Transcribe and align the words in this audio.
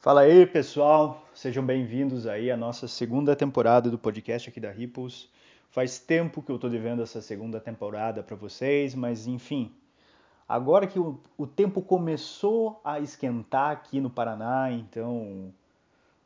Fala 0.00 0.20
aí, 0.20 0.46
pessoal. 0.46 1.26
Sejam 1.34 1.66
bem-vindos 1.66 2.24
aí 2.24 2.52
à 2.52 2.56
nossa 2.56 2.86
segunda 2.86 3.34
temporada 3.34 3.90
do 3.90 3.98
podcast 3.98 4.48
aqui 4.48 4.60
da 4.60 4.70
Ripples. 4.70 5.28
Faz 5.72 5.98
tempo 5.98 6.40
que 6.40 6.52
eu 6.52 6.58
tô 6.58 6.68
devendo 6.68 7.02
essa 7.02 7.20
segunda 7.20 7.58
temporada 7.58 8.22
para 8.22 8.36
vocês, 8.36 8.94
mas 8.94 9.26
enfim, 9.26 9.72
agora 10.48 10.86
que 10.86 11.00
o, 11.00 11.20
o 11.36 11.48
tempo 11.48 11.82
começou 11.82 12.80
a 12.84 13.00
esquentar 13.00 13.72
aqui 13.72 14.00
no 14.00 14.08
Paraná, 14.08 14.70
então 14.70 15.52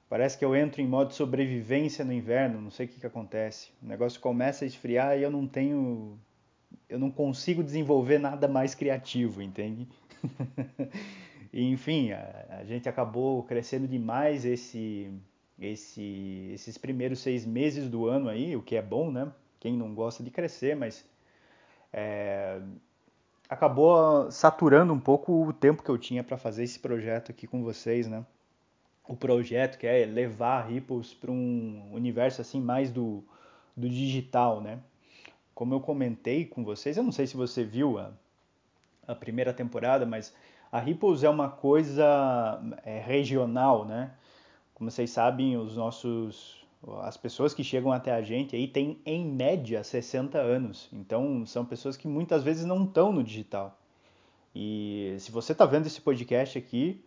parece 0.06 0.36
que 0.36 0.44
eu 0.44 0.54
entro 0.54 0.82
em 0.82 0.86
modo 0.86 1.14
sobrevivência 1.14 2.04
no 2.04 2.12
inverno, 2.12 2.60
não 2.60 2.70
sei 2.70 2.84
o 2.84 2.88
que, 2.90 3.00
que 3.00 3.06
acontece. 3.06 3.70
O 3.82 3.86
negócio 3.86 4.20
começa 4.20 4.66
a 4.66 4.68
esfriar 4.68 5.18
e 5.18 5.22
eu 5.22 5.30
não 5.30 5.46
tenho. 5.46 6.18
Eu 6.90 6.98
não 6.98 7.10
consigo 7.10 7.64
desenvolver 7.64 8.18
nada 8.18 8.46
mais 8.46 8.74
criativo, 8.74 9.40
entende? 9.40 9.88
Enfim, 11.52 12.12
a, 12.12 12.60
a, 12.60 12.64
gente 12.64 12.88
acabou 12.88 13.42
crescendo 13.42 13.86
demais 13.86 14.44
esse, 14.44 15.12
esse, 15.60 16.50
esses 16.54 16.78
primeiros 16.78 17.18
seis 17.18 17.44
meses 17.44 17.88
do 17.90 18.06
ano 18.06 18.28
aí, 18.28 18.56
o 18.56 18.62
que 18.62 18.74
é 18.74 18.82
bom, 18.82 19.10
né? 19.10 19.30
Quem 19.60 19.76
não 19.76 19.94
gosta 19.94 20.22
de 20.22 20.30
crescer, 20.30 20.74
mas 20.74 21.04
é, 21.92 22.58
acabou 23.48 24.30
saturando 24.30 24.94
um 24.94 24.98
pouco 24.98 25.46
o 25.46 25.52
tempo 25.52 25.82
que 25.82 25.90
eu 25.90 25.98
tinha 25.98 26.24
para 26.24 26.38
fazer 26.38 26.64
esse 26.64 26.78
projeto 26.78 27.30
aqui 27.30 27.46
com 27.46 27.62
vocês, 27.62 28.08
né? 28.08 28.24
O 29.06 29.14
projeto 29.14 29.76
que 29.78 29.86
é 29.86 30.06
levar 30.06 30.62
a 30.62 30.66
Ripples 30.66 31.12
para 31.12 31.30
um 31.30 31.90
universo 31.92 32.40
assim 32.40 32.60
mais 32.60 32.90
do, 32.90 33.22
do 33.76 33.88
digital, 33.90 34.62
né? 34.62 34.78
Como 35.54 35.74
eu 35.74 35.80
comentei 35.80 36.46
com 36.46 36.64
vocês, 36.64 36.96
eu 36.96 37.02
não 37.02 37.12
sei 37.12 37.26
se 37.26 37.36
você 37.36 37.62
viu 37.62 37.98
a, 37.98 38.10
a 39.06 39.14
primeira 39.14 39.52
temporada, 39.52 40.06
mas 40.06 40.34
a 40.72 40.80
Ripples 40.80 41.22
é 41.22 41.28
uma 41.28 41.50
coisa 41.50 42.58
é, 42.82 42.98
regional, 42.98 43.84
né? 43.84 44.10
Como 44.74 44.90
vocês 44.90 45.10
sabem, 45.10 45.56
os 45.56 45.76
nossos 45.76 46.62
as 47.02 47.16
pessoas 47.16 47.54
que 47.54 47.62
chegam 47.62 47.92
até 47.92 48.10
a 48.10 48.22
gente 48.22 48.56
aí 48.56 48.66
têm 48.66 48.98
em 49.06 49.24
média 49.24 49.84
60 49.84 50.38
anos. 50.38 50.88
Então 50.92 51.46
são 51.46 51.64
pessoas 51.64 51.96
que 51.96 52.08
muitas 52.08 52.42
vezes 52.42 52.64
não 52.64 52.84
estão 52.84 53.12
no 53.12 53.22
digital. 53.22 53.78
E 54.54 55.14
se 55.20 55.30
você 55.30 55.52
está 55.52 55.64
vendo 55.64 55.86
esse 55.86 56.00
podcast 56.00 56.58
aqui, 56.58 57.04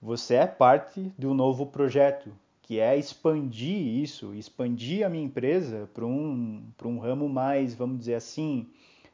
você 0.00 0.36
é 0.36 0.46
parte 0.46 1.12
do 1.18 1.34
novo 1.34 1.66
projeto, 1.66 2.32
que 2.62 2.80
é 2.80 2.96
expandir 2.96 4.00
isso, 4.02 4.32
expandir 4.34 5.04
a 5.04 5.10
minha 5.10 5.24
empresa 5.24 5.90
para 5.92 6.06
um, 6.06 6.64
um 6.84 6.98
ramo 6.98 7.28
mais, 7.28 7.74
vamos 7.74 7.98
dizer 7.98 8.14
assim, 8.14 8.68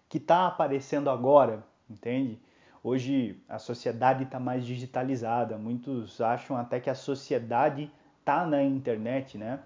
que 0.09 0.19
está 0.19 0.47
aparecendo 0.47 1.11
agora, 1.11 1.65
entende? 1.91 2.39
Hoje 2.87 3.37
a 3.49 3.59
sociedade 3.59 4.23
está 4.23 4.39
mais 4.39 4.65
digitalizada, 4.65 5.59
muitos 5.59 6.21
acham 6.21 6.57
até 6.57 6.79
que 6.79 6.89
a 6.89 6.95
sociedade 6.95 7.91
está 8.21 8.47
na 8.47 8.63
internet, 8.63 9.37
né? 9.37 9.59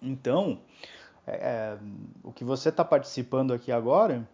Então, 0.00 0.58
é, 1.26 1.34
é 1.34 1.78
o 2.24 2.32
que 2.32 2.42
você 2.42 2.70
está 2.70 2.82
participando 2.82 3.52
aqui 3.52 3.70
agora 3.70 4.26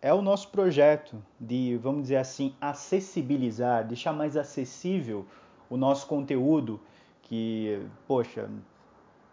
é 0.00 0.14
o 0.14 0.22
nosso 0.22 0.50
projeto 0.50 1.20
de, 1.40 1.76
vamos 1.82 2.02
dizer 2.02 2.18
assim, 2.18 2.54
acessibilizar, 2.60 3.84
deixar 3.84 4.12
mais 4.12 4.36
acessível 4.36 5.26
o 5.68 5.76
nosso 5.76 6.06
conteúdo, 6.06 6.80
que, 7.22 7.84
poxa, 8.06 8.48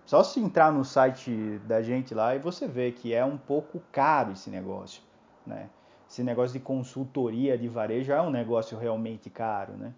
só 0.04 0.24
se 0.24 0.40
entrar 0.40 0.74
no 0.74 0.84
site 0.84 1.60
da 1.68 1.80
gente 1.84 2.16
lá 2.16 2.36
e 2.36 2.40
você 2.40 2.68
vê 2.68 2.92
que 2.92 3.14
é 3.14 3.24
um 3.24 3.38
pouco 3.38 3.80
caro 3.92 4.32
esse 4.32 4.50
negócio, 4.50 5.04
né? 5.46 5.70
Esse 6.10 6.24
negócio 6.24 6.58
de 6.58 6.64
consultoria 6.64 7.58
de 7.58 7.68
varejo 7.68 8.12
é 8.12 8.22
um 8.22 8.30
negócio 8.30 8.78
realmente 8.78 9.30
caro, 9.30 9.74
né? 9.74 9.94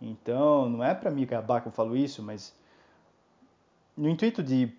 Então, 0.00 0.68
não 0.68 0.84
é 0.84 0.94
para 0.94 1.10
me 1.10 1.24
acabar 1.24 1.60
que 1.60 1.68
eu 1.68 1.72
falo 1.72 1.96
isso, 1.96 2.22
mas 2.22 2.54
no 3.96 4.08
intuito 4.08 4.42
de 4.42 4.72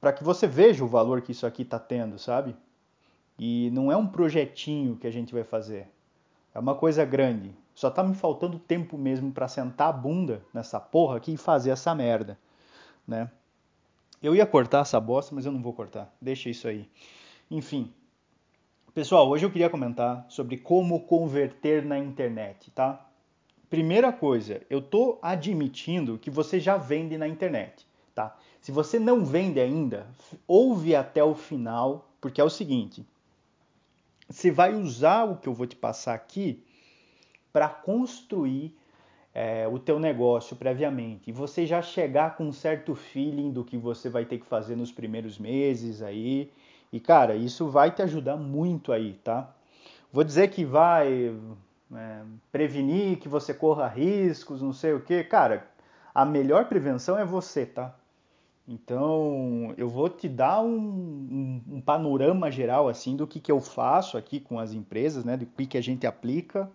para 0.00 0.12
que 0.12 0.22
você 0.22 0.46
veja 0.46 0.84
o 0.84 0.88
valor 0.88 1.22
que 1.22 1.32
isso 1.32 1.46
aqui 1.46 1.62
está 1.62 1.78
tendo, 1.78 2.18
sabe? 2.18 2.54
E 3.38 3.70
não 3.72 3.90
é 3.90 3.96
um 3.96 4.06
projetinho 4.06 4.96
que 4.96 5.06
a 5.06 5.10
gente 5.10 5.32
vai 5.32 5.44
fazer. 5.44 5.88
É 6.54 6.58
uma 6.58 6.74
coisa 6.74 7.04
grande. 7.04 7.54
Só 7.74 7.88
tá 7.88 8.02
me 8.02 8.14
faltando 8.14 8.58
tempo 8.58 8.98
mesmo 8.98 9.30
para 9.32 9.46
sentar 9.46 9.88
a 9.88 9.92
bunda 9.92 10.42
nessa 10.52 10.80
porra 10.80 11.16
aqui 11.16 11.34
e 11.34 11.36
fazer 11.36 11.70
essa 11.70 11.94
merda, 11.94 12.36
né? 13.06 13.30
Eu 14.20 14.34
ia 14.34 14.44
cortar 14.44 14.80
essa 14.80 14.98
bosta, 14.98 15.32
mas 15.32 15.46
eu 15.46 15.52
não 15.52 15.62
vou 15.62 15.72
cortar. 15.72 16.12
Deixa 16.20 16.50
isso 16.50 16.66
aí. 16.66 16.88
Enfim, 17.48 17.92
Pessoal, 18.94 19.28
hoje 19.28 19.44
eu 19.44 19.50
queria 19.50 19.68
comentar 19.68 20.24
sobre 20.30 20.56
como 20.56 21.00
converter 21.00 21.84
na 21.84 21.98
internet, 21.98 22.70
tá? 22.70 23.06
Primeira 23.68 24.10
coisa, 24.10 24.62
eu 24.70 24.80
tô 24.80 25.18
admitindo 25.20 26.18
que 26.18 26.30
você 26.30 26.58
já 26.58 26.78
vende 26.78 27.18
na 27.18 27.28
internet, 27.28 27.86
tá? 28.14 28.36
Se 28.62 28.72
você 28.72 28.98
não 28.98 29.24
vende 29.24 29.60
ainda, 29.60 30.06
ouve 30.46 30.96
até 30.96 31.22
o 31.22 31.34
final, 31.34 32.10
porque 32.18 32.40
é 32.40 32.44
o 32.44 32.48
seguinte: 32.48 33.06
você 34.28 34.50
vai 34.50 34.74
usar 34.74 35.24
o 35.24 35.36
que 35.36 35.48
eu 35.48 35.54
vou 35.54 35.66
te 35.66 35.76
passar 35.76 36.14
aqui 36.14 36.64
para 37.52 37.68
construir 37.68 38.74
é, 39.34 39.68
o 39.68 39.78
teu 39.78 40.00
negócio 40.00 40.56
previamente 40.56 41.28
e 41.28 41.32
você 41.32 41.66
já 41.66 41.82
chegar 41.82 42.36
com 42.36 42.44
um 42.46 42.52
certo 42.52 42.94
feeling 42.94 43.52
do 43.52 43.62
que 43.62 43.76
você 43.76 44.08
vai 44.08 44.24
ter 44.24 44.38
que 44.38 44.46
fazer 44.46 44.76
nos 44.76 44.90
primeiros 44.90 45.38
meses 45.38 46.00
aí 46.00 46.50
e 46.92 47.00
cara, 47.00 47.34
isso 47.34 47.68
vai 47.68 47.90
te 47.90 48.02
ajudar 48.02 48.36
muito 48.36 48.92
aí, 48.92 49.14
tá? 49.24 49.54
Vou 50.12 50.24
dizer 50.24 50.48
que 50.48 50.64
vai 50.64 51.34
é, 51.94 52.22
prevenir 52.50 53.18
que 53.18 53.28
você 53.28 53.52
corra 53.52 53.86
riscos, 53.86 54.62
não 54.62 54.72
sei 54.72 54.92
o 54.94 55.00
que. 55.00 55.22
Cara, 55.24 55.66
a 56.14 56.24
melhor 56.24 56.66
prevenção 56.66 57.18
é 57.18 57.24
você, 57.24 57.66
tá? 57.66 57.94
Então, 58.66 59.72
eu 59.78 59.88
vou 59.88 60.10
te 60.10 60.28
dar 60.28 60.60
um, 60.60 60.76
um, 60.76 61.62
um, 61.76 61.80
panorama 61.80 62.50
geral 62.50 62.86
assim 62.86 63.16
do 63.16 63.26
que, 63.26 63.40
que 63.40 63.50
eu 63.50 63.60
faço 63.60 64.18
aqui 64.18 64.40
com 64.40 64.58
as 64.58 64.72
empresas, 64.72 65.24
né? 65.24 65.36
Do 65.36 65.46
que, 65.46 65.66
que 65.66 65.78
a 65.78 65.82
gente 65.82 66.06
aplica, 66.06 66.70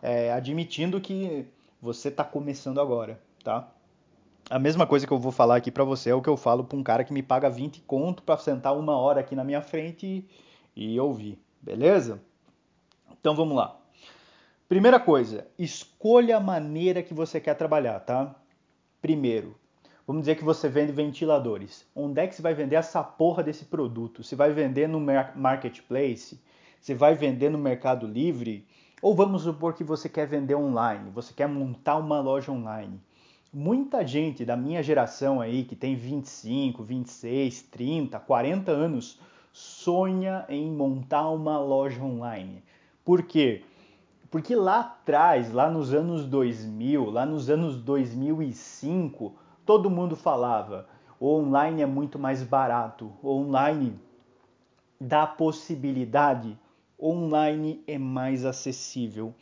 é, 0.00 0.32
admitindo 0.32 1.00
que 1.00 1.46
você 1.82 2.08
está 2.08 2.22
começando 2.22 2.80
agora, 2.80 3.20
tá? 3.42 3.68
A 4.48 4.58
mesma 4.58 4.86
coisa 4.86 5.06
que 5.06 5.12
eu 5.12 5.18
vou 5.18 5.32
falar 5.32 5.56
aqui 5.56 5.70
para 5.70 5.82
você 5.82 6.10
é 6.10 6.14
o 6.14 6.22
que 6.22 6.28
eu 6.28 6.36
falo 6.36 6.62
para 6.62 6.78
um 6.78 6.82
cara 6.82 7.02
que 7.02 7.12
me 7.12 7.22
paga 7.22 7.50
20 7.50 7.80
conto 7.80 8.22
para 8.22 8.38
sentar 8.38 8.76
uma 8.76 8.96
hora 8.96 9.20
aqui 9.20 9.34
na 9.34 9.42
minha 9.42 9.60
frente 9.60 10.24
e, 10.76 10.94
e 10.94 11.00
ouvir, 11.00 11.38
beleza? 11.60 12.22
Então 13.20 13.34
vamos 13.34 13.56
lá. 13.56 13.76
Primeira 14.68 15.00
coisa, 15.00 15.46
escolha 15.58 16.36
a 16.36 16.40
maneira 16.40 17.02
que 17.02 17.12
você 17.12 17.40
quer 17.40 17.54
trabalhar, 17.54 18.00
tá? 18.00 18.34
Primeiro, 19.02 19.56
vamos 20.06 20.22
dizer 20.22 20.36
que 20.36 20.44
você 20.44 20.68
vende 20.68 20.92
ventiladores. 20.92 21.84
Onde 21.94 22.20
é 22.20 22.26
que 22.26 22.34
você 22.34 22.42
vai 22.42 22.54
vender 22.54 22.76
essa 22.76 23.02
porra 23.02 23.42
desse 23.42 23.64
produto? 23.64 24.22
Você 24.22 24.36
vai 24.36 24.52
vender 24.52 24.88
no 24.88 25.00
marketplace? 25.34 26.40
Você 26.80 26.94
vai 26.94 27.14
vender 27.14 27.50
no 27.50 27.58
Mercado 27.58 28.06
Livre? 28.06 28.66
Ou 29.02 29.14
vamos 29.14 29.42
supor 29.42 29.74
que 29.74 29.84
você 29.84 30.08
quer 30.08 30.26
vender 30.26 30.54
online, 30.54 31.10
você 31.10 31.34
quer 31.34 31.48
montar 31.48 31.96
uma 31.96 32.20
loja 32.20 32.50
online 32.50 33.00
muita 33.56 34.06
gente 34.06 34.44
da 34.44 34.54
minha 34.54 34.82
geração 34.82 35.40
aí, 35.40 35.64
que 35.64 35.74
tem 35.74 35.96
25, 35.96 36.82
26, 36.82 37.62
30, 37.62 38.20
40 38.20 38.70
anos, 38.70 39.18
sonha 39.50 40.44
em 40.46 40.70
montar 40.70 41.30
uma 41.30 41.58
loja 41.58 42.02
online. 42.04 42.62
Por 43.02 43.22
quê? 43.22 43.62
Porque 44.30 44.54
lá 44.54 44.80
atrás, 44.80 45.50
lá 45.50 45.70
nos 45.70 45.94
anos 45.94 46.26
2000, 46.26 47.08
lá 47.08 47.24
nos 47.24 47.48
anos 47.48 47.78
2005, 47.78 49.34
todo 49.64 49.88
mundo 49.88 50.14
falava: 50.14 50.86
o 51.18 51.26
online 51.26 51.80
é 51.80 51.86
muito 51.86 52.18
mais 52.18 52.42
barato, 52.42 53.10
o 53.22 53.30
online 53.30 53.98
dá 55.00 55.26
possibilidade, 55.26 56.58
o 56.98 57.10
online 57.10 57.82
é 57.86 57.96
mais 57.96 58.44
acessível. 58.44 59.32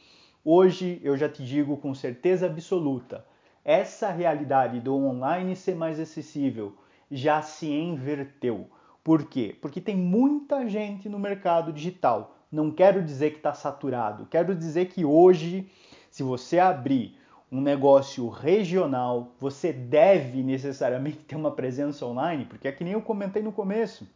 Hoje 0.44 1.00
eu 1.02 1.16
já 1.16 1.28
te 1.28 1.44
digo 1.44 1.76
com 1.78 1.92
certeza 1.92 2.46
absoluta, 2.46 3.24
essa 3.64 4.10
realidade 4.10 4.78
do 4.80 4.94
online 4.94 5.56
ser 5.56 5.74
mais 5.74 5.98
acessível 5.98 6.76
já 7.10 7.40
se 7.40 7.70
inverteu. 7.70 8.68
Por 9.02 9.24
quê? 9.24 9.56
Porque 9.60 9.80
tem 9.80 9.96
muita 9.96 10.68
gente 10.68 11.08
no 11.08 11.18
mercado 11.18 11.72
digital. 11.72 12.36
Não 12.50 12.70
quero 12.70 13.02
dizer 13.02 13.30
que 13.30 13.38
está 13.38 13.54
saturado, 13.54 14.26
quero 14.26 14.54
dizer 14.54 14.86
que 14.86 15.04
hoje, 15.04 15.70
se 16.10 16.22
você 16.22 16.58
abrir 16.58 17.18
um 17.50 17.60
negócio 17.60 18.28
regional, 18.28 19.32
você 19.40 19.72
deve 19.72 20.42
necessariamente 20.42 21.18
ter 21.18 21.36
uma 21.36 21.50
presença 21.50 22.04
online, 22.06 22.44
porque 22.44 22.68
é 22.68 22.72
que 22.72 22.84
nem 22.84 22.92
eu 22.92 23.02
comentei 23.02 23.42
no 23.42 23.52
começo. 23.52 24.06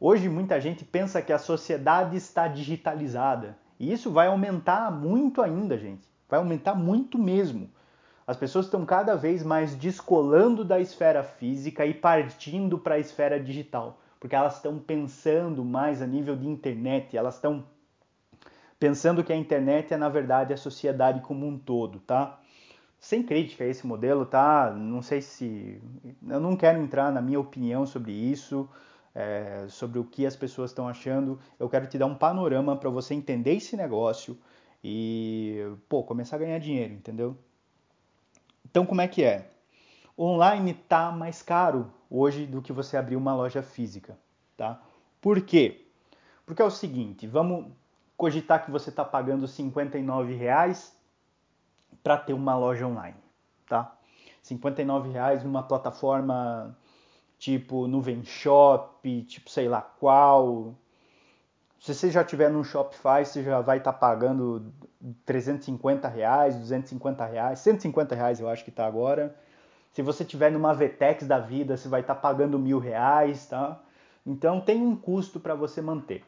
Hoje 0.00 0.28
muita 0.28 0.60
gente 0.60 0.84
pensa 0.84 1.22
que 1.22 1.32
a 1.32 1.38
sociedade 1.38 2.16
está 2.16 2.46
digitalizada. 2.46 3.56
E 3.78 3.92
isso 3.92 4.10
vai 4.10 4.26
aumentar 4.26 4.90
muito 4.90 5.40
ainda, 5.42 5.78
gente. 5.78 6.06
Vai 6.28 6.38
aumentar 6.38 6.74
muito 6.74 7.18
mesmo. 7.18 7.70
As 8.26 8.36
pessoas 8.36 8.66
estão 8.66 8.86
cada 8.86 9.16
vez 9.16 9.42
mais 9.42 9.74
descolando 9.74 10.64
da 10.64 10.80
esfera 10.80 11.22
física 11.22 11.84
e 11.84 11.92
partindo 11.92 12.78
para 12.78 12.94
a 12.94 12.98
esfera 12.98 13.38
digital, 13.38 14.00
porque 14.18 14.34
elas 14.34 14.56
estão 14.56 14.78
pensando 14.78 15.64
mais 15.64 16.00
a 16.00 16.06
nível 16.06 16.36
de 16.36 16.48
internet, 16.48 17.16
elas 17.16 17.34
estão 17.34 17.64
pensando 18.78 19.22
que 19.22 19.32
a 19.32 19.36
internet 19.36 19.92
é 19.92 19.96
na 19.96 20.08
verdade 20.08 20.52
a 20.52 20.56
sociedade 20.56 21.20
como 21.20 21.46
um 21.46 21.58
todo, 21.58 22.00
tá? 22.00 22.40
sem 23.04 23.22
crítica 23.22 23.64
a 23.64 23.66
esse 23.66 23.86
modelo, 23.86 24.24
tá? 24.24 24.70
Não 24.74 25.02
sei 25.02 25.20
se. 25.20 25.78
Eu 26.26 26.40
não 26.40 26.56
quero 26.56 26.80
entrar 26.80 27.12
na 27.12 27.20
minha 27.20 27.38
opinião 27.38 27.84
sobre 27.84 28.12
isso, 28.12 28.66
é, 29.14 29.66
sobre 29.68 29.98
o 29.98 30.04
que 30.04 30.24
as 30.24 30.34
pessoas 30.34 30.70
estão 30.70 30.88
achando. 30.88 31.38
Eu 31.58 31.68
quero 31.68 31.86
te 31.86 31.98
dar 31.98 32.06
um 32.06 32.14
panorama 32.14 32.74
para 32.78 32.88
você 32.88 33.12
entender 33.12 33.56
esse 33.56 33.76
negócio 33.76 34.38
e, 34.82 35.70
pô, 35.86 36.02
começar 36.02 36.36
a 36.36 36.38
ganhar 36.38 36.58
dinheiro, 36.58 36.94
entendeu? 36.94 37.36
Então, 38.74 38.84
como 38.84 39.00
é 39.00 39.06
que 39.06 39.22
é? 39.22 39.48
Online 40.18 40.74
tá 40.74 41.12
mais 41.12 41.40
caro 41.40 41.92
hoje 42.10 42.44
do 42.44 42.60
que 42.60 42.72
você 42.72 42.96
abrir 42.96 43.14
uma 43.14 43.32
loja 43.32 43.62
física, 43.62 44.18
tá? 44.56 44.82
Por 45.20 45.42
quê? 45.42 45.86
Porque 46.44 46.60
é 46.60 46.64
o 46.64 46.70
seguinte, 46.72 47.24
vamos 47.24 47.70
cogitar 48.16 48.64
que 48.64 48.72
você 48.72 48.90
está 48.90 49.04
pagando 49.04 49.46
R$ 49.46 50.36
reais 50.36 50.92
para 52.02 52.18
ter 52.18 52.32
uma 52.32 52.56
loja 52.56 52.84
online, 52.84 53.16
tá? 53.68 53.96
R$ 54.42 55.12
reais 55.12 55.44
numa 55.44 55.62
plataforma 55.62 56.76
tipo 57.38 57.86
Nuvem 57.86 58.24
Shop, 58.24 59.22
tipo 59.22 59.50
sei 59.50 59.68
lá 59.68 59.82
qual. 59.82 60.74
Se 61.84 61.92
você 61.92 62.10
já 62.10 62.24
tiver 62.24 62.48
no 62.48 62.64
Shopify, 62.64 63.26
você 63.26 63.42
já 63.42 63.60
vai 63.60 63.76
estar 63.76 63.92
tá 63.92 63.98
pagando 63.98 64.72
350 65.26 66.08
reais, 66.08 66.56
250 66.56 67.26
reais, 67.26 67.58
150 67.58 68.14
reais 68.14 68.40
eu 68.40 68.48
acho 68.48 68.64
que 68.64 68.70
está 68.70 68.86
agora. 68.86 69.36
Se 69.92 70.00
você 70.00 70.24
tiver 70.24 70.50
numa 70.50 70.72
Vtex 70.72 71.26
da 71.26 71.38
vida, 71.38 71.76
você 71.76 71.86
vai 71.86 72.00
estar 72.00 72.14
tá 72.14 72.20
pagando 72.22 72.58
mil 72.58 72.78
reais, 72.78 73.44
tá? 73.44 73.78
Então 74.24 74.62
tem 74.62 74.80
um 74.80 74.96
custo 74.96 75.38
para 75.38 75.54
você 75.54 75.82
manter. 75.82 76.24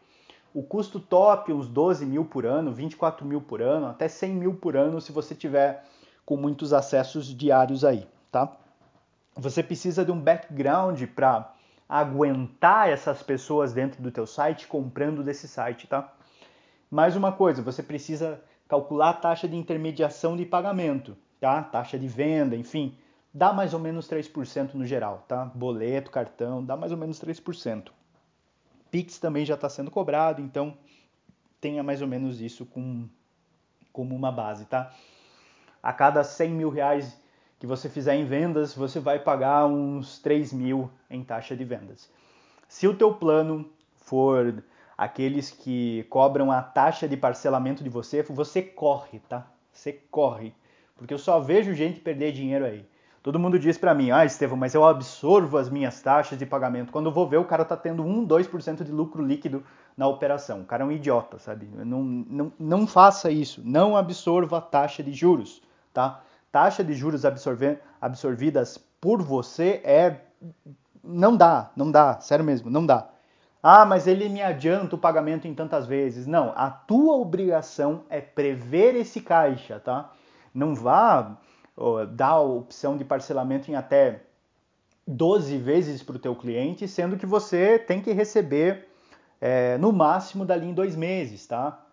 O 0.53 0.62
custo 0.62 1.00
top, 1.00 1.50
uns 1.55 1.69
12 1.69 2.05
mil 2.05 2.26
por 2.26 2.44
ano, 2.44 2.70
24 2.70 3.25
mil 3.25 3.41
por 3.41 3.62
ano, 3.62 3.87
até 3.87 4.08
100 4.08 4.35
mil 4.35 4.55
por 4.56 4.76
ano 4.76 5.00
se 5.00 5.11
você 5.11 5.35
tiver 5.35 5.82
com 6.26 6.37
muitos 6.37 6.75
acessos 6.75 7.35
diários 7.35 7.82
aí, 7.82 8.06
tá? 8.31 8.55
Você 9.35 9.62
precisa 9.62 10.05
de 10.05 10.12
um 10.12 10.20
background 10.20 11.03
para 11.14 11.56
aguentar 11.88 12.88
essas 12.88 13.23
pessoas 13.23 13.73
dentro 13.73 14.03
do 14.03 14.11
teu 14.11 14.27
site 14.27 14.67
comprando 14.67 15.23
desse 15.23 15.47
site, 15.47 15.87
tá? 15.87 16.12
Mais 16.91 17.17
uma 17.17 17.33
coisa, 17.33 17.62
você 17.62 17.83
precisa 17.83 18.43
calcular 18.69 19.11
a 19.11 19.15
taxa 19.15 19.49
de 19.49 19.56
intermediação 19.56 20.37
de 20.37 20.44
pagamento, 20.44 21.17
tá? 21.41 21.62
Taxa 21.62 21.99
de 21.99 22.09
venda, 22.09 22.56
enfim, 22.56 22.97
dá 23.33 23.53
mais 23.53 23.75
ou 23.75 23.81
menos 23.81 24.09
3% 24.09 24.75
no 24.75 24.85
geral, 24.85 25.25
tá? 25.29 25.44
Boleto, 25.55 26.11
cartão, 26.11 26.65
dá 26.65 26.77
mais 26.77 26.91
ou 26.91 26.99
menos 26.99 27.21
3%. 27.21 27.91
Pix 28.91 29.19
também 29.19 29.44
já 29.44 29.55
está 29.55 29.69
sendo 29.69 29.91
cobrado, 29.91 30.41
então 30.41 30.77
tenha 31.61 31.82
mais 31.82 32.03
ou 32.03 32.09
menos 32.09 32.41
isso 32.41 32.65
com, 32.67 33.09
como 33.93 34.15
uma 34.15 34.32
base, 34.32 34.65
tá? 34.67 34.93
A 35.82 35.93
cada 35.93 36.25
100 36.25 36.50
mil 36.50 36.71
reais 36.71 37.21
que 37.58 37.67
você 37.67 37.88
fizer 37.88 38.14
em 38.14 38.25
vendas, 38.25 38.75
você 38.75 39.00
vai 39.00 39.19
pagar 39.19 39.67
uns 39.67 40.19
3 40.19 40.53
mil 40.53 40.91
em 41.11 41.25
taxa 41.25 41.56
de 41.56 41.64
vendas. 41.64 42.11
Se 42.69 42.87
o 42.87 42.94
teu 42.94 43.14
plano 43.14 43.69
for 43.94 44.62
aqueles 44.97 45.50
que 45.50 46.05
cobram 46.05 46.50
a 46.50 46.62
taxa 46.62 47.08
de 47.08 47.17
parcelamento 47.17 47.82
de 47.82 47.91
você, 47.91 48.23
você 48.23 48.62
corre, 48.62 49.20
tá? 49.29 49.47
Você 49.73 49.93
corre. 50.11 50.55
Porque 50.97 51.12
eu 51.12 51.19
só 51.19 51.38
vejo 51.38 51.75
gente 51.75 52.00
perder 52.00 52.32
dinheiro 52.32 52.64
aí. 52.64 52.87
Todo 53.23 53.41
mundo 53.41 53.58
diz 53.58 53.76
para 53.76 53.93
mim, 53.93 54.12
ah, 54.12 54.25
Estevam, 54.25 54.56
mas 54.56 54.73
eu 54.73 54.85
absorvo 54.85 55.58
as 55.58 55.69
minhas 55.69 56.00
taxas 56.00 56.38
de 56.38 56.47
pagamento. 56.47 56.93
Quando 56.93 57.06
eu 57.06 57.12
vou 57.12 57.29
ver, 57.29 57.38
o 57.38 57.44
cara 57.44 57.64
tá 57.64 57.76
tendo 57.76 58.05
1, 58.05 58.25
2% 58.25 58.85
de 58.85 58.93
lucro 58.93 59.25
líquido 59.25 59.64
na 59.97 60.06
operação. 60.06 60.61
O 60.61 60.64
cara 60.64 60.85
é 60.85 60.87
um 60.87 60.93
idiota, 60.93 61.37
sabe? 61.38 61.69
Não, 61.75 62.03
não, 62.03 62.53
não 62.58 62.87
faça 62.87 63.29
isso. 63.29 63.61
Não 63.64 63.97
absorva 63.97 64.58
a 64.58 64.61
taxa 64.61 65.03
de 65.03 65.12
juros, 65.12 65.61
tá? 65.93 66.23
Taxa 66.50 66.82
de 66.82 66.94
juros 66.94 67.25
absorvidas 68.00 68.78
por 69.00 69.22
você 69.22 69.81
é... 69.84 70.20
Não 71.02 71.37
dá, 71.37 71.70
não 71.76 71.90
dá. 71.90 72.20
Sério 72.20 72.44
mesmo, 72.44 72.70
não 72.70 72.84
dá. 72.84 73.08
Ah, 73.62 73.84
mas 73.84 74.06
ele 74.06 74.28
me 74.28 74.43
adianta 74.43 74.94
o 74.94 74.98
pagamento 74.98 75.46
em 75.48 75.54
tantas 75.54 75.87
vezes. 75.87 76.26
Não, 76.26 76.52
a 76.56 76.70
tua 76.70 77.16
obrigação 77.16 78.04
é 78.08 78.20
prever 78.20 78.94
esse 78.94 79.20
caixa, 79.20 79.81
tá? 79.81 80.12
Não 80.54 80.75
vá 80.75 81.37
dá 82.10 82.28
a 82.28 82.40
opção 82.40 82.96
de 82.96 83.04
parcelamento 83.04 83.70
em 83.70 83.75
até 83.75 84.22
12 85.06 85.58
vezes 85.58 86.02
para 86.02 86.16
o 86.16 86.19
teu 86.19 86.34
cliente, 86.34 86.88
sendo 86.88 87.16
que 87.16 87.26
você 87.26 87.78
tem 87.78 88.00
que 88.00 88.12
receber 88.12 88.88
é, 89.40 89.76
no 89.78 89.93
máximo 89.93 90.44
dali 90.44 90.66
em 90.66 90.75
dois 90.75 90.96
meses, 90.96 91.46
tá? 91.46 91.86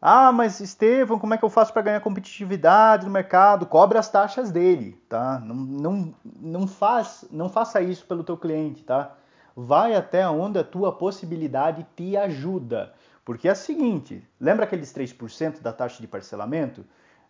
Ah, 0.00 0.30
mas 0.30 0.60
Estevam, 0.60 1.18
como 1.18 1.34
é 1.34 1.38
que 1.38 1.44
eu 1.44 1.50
faço 1.50 1.72
para 1.72 1.82
ganhar 1.82 2.00
competitividade 2.00 3.04
no 3.04 3.10
mercado? 3.10 3.66
Cobra 3.66 3.98
as 3.98 4.08
taxas 4.08 4.52
dele, 4.52 4.92
tá? 5.08 5.40
Não, 5.40 5.54
não, 5.54 6.14
não, 6.40 6.68
faz, 6.68 7.24
não 7.32 7.48
faça 7.48 7.82
isso 7.82 8.06
pelo 8.06 8.22
teu 8.22 8.36
cliente, 8.36 8.84
tá? 8.84 9.16
Vai 9.56 9.96
até 9.96 10.28
onde 10.28 10.56
a 10.56 10.64
tua 10.64 10.92
possibilidade 10.92 11.84
te 11.96 12.16
ajuda. 12.16 12.94
Porque 13.24 13.48
é 13.48 13.52
o 13.52 13.56
seguinte, 13.56 14.26
lembra 14.40 14.64
aqueles 14.64 14.92
3% 14.92 15.60
da 15.60 15.72
taxa 15.72 16.00
de 16.00 16.06
parcelamento? 16.06 16.84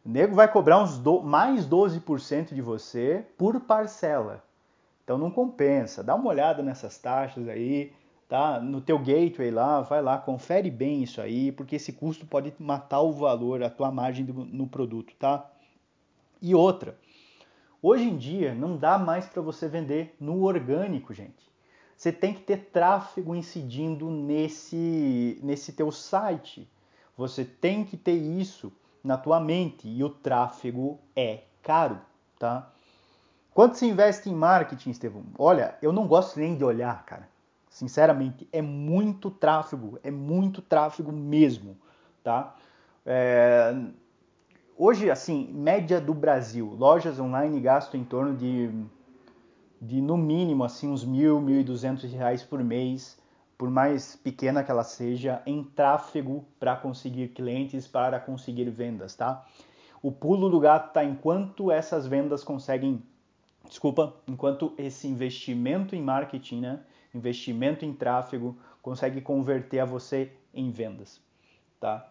O 0.04 0.08
nego 0.10 0.34
vai 0.34 0.46
cobrar 0.46 0.82
uns 0.82 0.98
do, 0.98 1.22
mais 1.22 1.66
12% 1.66 2.54
de 2.54 2.60
você 2.60 3.24
por 3.38 3.58
parcela. 3.60 4.44
Então 5.02 5.16
não 5.16 5.30
compensa. 5.30 6.04
Dá 6.04 6.14
uma 6.14 6.28
olhada 6.28 6.62
nessas 6.62 6.98
taxas 6.98 7.48
aí, 7.48 7.94
tá? 8.28 8.60
No 8.60 8.80
teu 8.80 8.98
gateway 8.98 9.50
lá, 9.50 9.80
vai 9.80 10.02
lá, 10.02 10.18
confere 10.18 10.70
bem 10.70 11.02
isso 11.02 11.20
aí, 11.20 11.50
porque 11.50 11.76
esse 11.76 11.92
custo 11.92 12.26
pode 12.26 12.52
matar 12.58 13.00
o 13.00 13.12
valor, 13.12 13.62
a 13.62 13.70
tua 13.70 13.90
margem 13.90 14.24
do, 14.24 14.32
no 14.32 14.66
produto, 14.66 15.14
tá? 15.18 15.50
E 16.40 16.54
outra, 16.54 16.96
hoje 17.82 18.04
em 18.04 18.16
dia 18.16 18.54
não 18.54 18.76
dá 18.76 18.98
mais 18.98 19.26
para 19.26 19.40
você 19.40 19.66
vender 19.66 20.14
no 20.20 20.44
orgânico, 20.44 21.14
gente. 21.14 21.48
Você 21.96 22.12
tem 22.12 22.32
que 22.32 22.42
ter 22.42 22.70
tráfego 22.70 23.34
incidindo 23.34 24.08
nesse 24.08 25.40
nesse 25.42 25.72
teu 25.72 25.90
site. 25.90 26.70
Você 27.16 27.44
tem 27.44 27.84
que 27.84 27.96
ter 27.96 28.12
isso 28.12 28.72
na 29.02 29.16
tua 29.16 29.40
mente 29.40 29.88
e 29.88 30.04
o 30.04 30.10
tráfego 30.10 31.00
é 31.16 31.40
caro, 31.60 31.98
tá? 32.38 32.70
Quanto 33.52 33.76
se 33.76 33.86
investe 33.86 34.30
em 34.30 34.34
marketing, 34.34 34.90
Estevão? 34.90 35.24
Olha, 35.36 35.76
eu 35.82 35.92
não 35.92 36.06
gosto 36.06 36.38
nem 36.38 36.56
de 36.56 36.62
olhar, 36.62 37.04
cara. 37.04 37.28
Sinceramente, 37.70 38.48
é 38.52 38.62
muito 38.62 39.30
tráfego, 39.30 39.98
é 40.02 40.10
muito 40.10 40.62
tráfego 40.62 41.12
mesmo, 41.12 41.76
tá? 42.22 42.56
É... 43.04 43.74
Hoje, 44.76 45.10
assim, 45.10 45.50
média 45.52 46.00
do 46.00 46.14
Brasil, 46.14 46.74
lojas 46.78 47.18
online 47.18 47.60
gastam 47.60 48.00
em 48.00 48.04
torno 48.04 48.36
de, 48.36 48.70
de 49.80 50.00
no 50.00 50.16
mínimo, 50.16 50.64
assim, 50.64 50.88
uns 50.88 51.04
mil, 51.04 51.40
mil 51.40 51.60
e 51.60 51.64
duzentos 51.64 52.10
reais 52.12 52.42
por 52.42 52.62
mês 52.62 53.18
por 53.58 53.68
mais 53.68 54.14
pequena 54.14 54.62
que 54.62 54.70
ela 54.70 54.84
seja, 54.84 55.42
em 55.44 55.64
tráfego 55.64 56.44
para 56.60 56.76
conseguir 56.76 57.28
clientes, 57.30 57.88
para 57.88 58.20
conseguir 58.20 58.70
vendas, 58.70 59.16
tá? 59.16 59.44
O 60.00 60.12
pulo 60.12 60.48
do 60.48 60.60
gato 60.60 60.88
está 60.88 61.04
enquanto 61.04 61.72
essas 61.72 62.06
vendas 62.06 62.44
conseguem, 62.44 63.02
desculpa, 63.68 64.14
enquanto 64.28 64.72
esse 64.78 65.08
investimento 65.08 65.96
em 65.96 66.00
marketing, 66.00 66.60
né, 66.60 66.80
investimento 67.18 67.84
em 67.84 67.92
tráfego, 67.92 68.56
consegue 68.80 69.20
converter 69.20 69.80
a 69.80 69.84
você 69.84 70.32
em 70.54 70.70
vendas, 70.70 71.20
tá? 71.78 72.10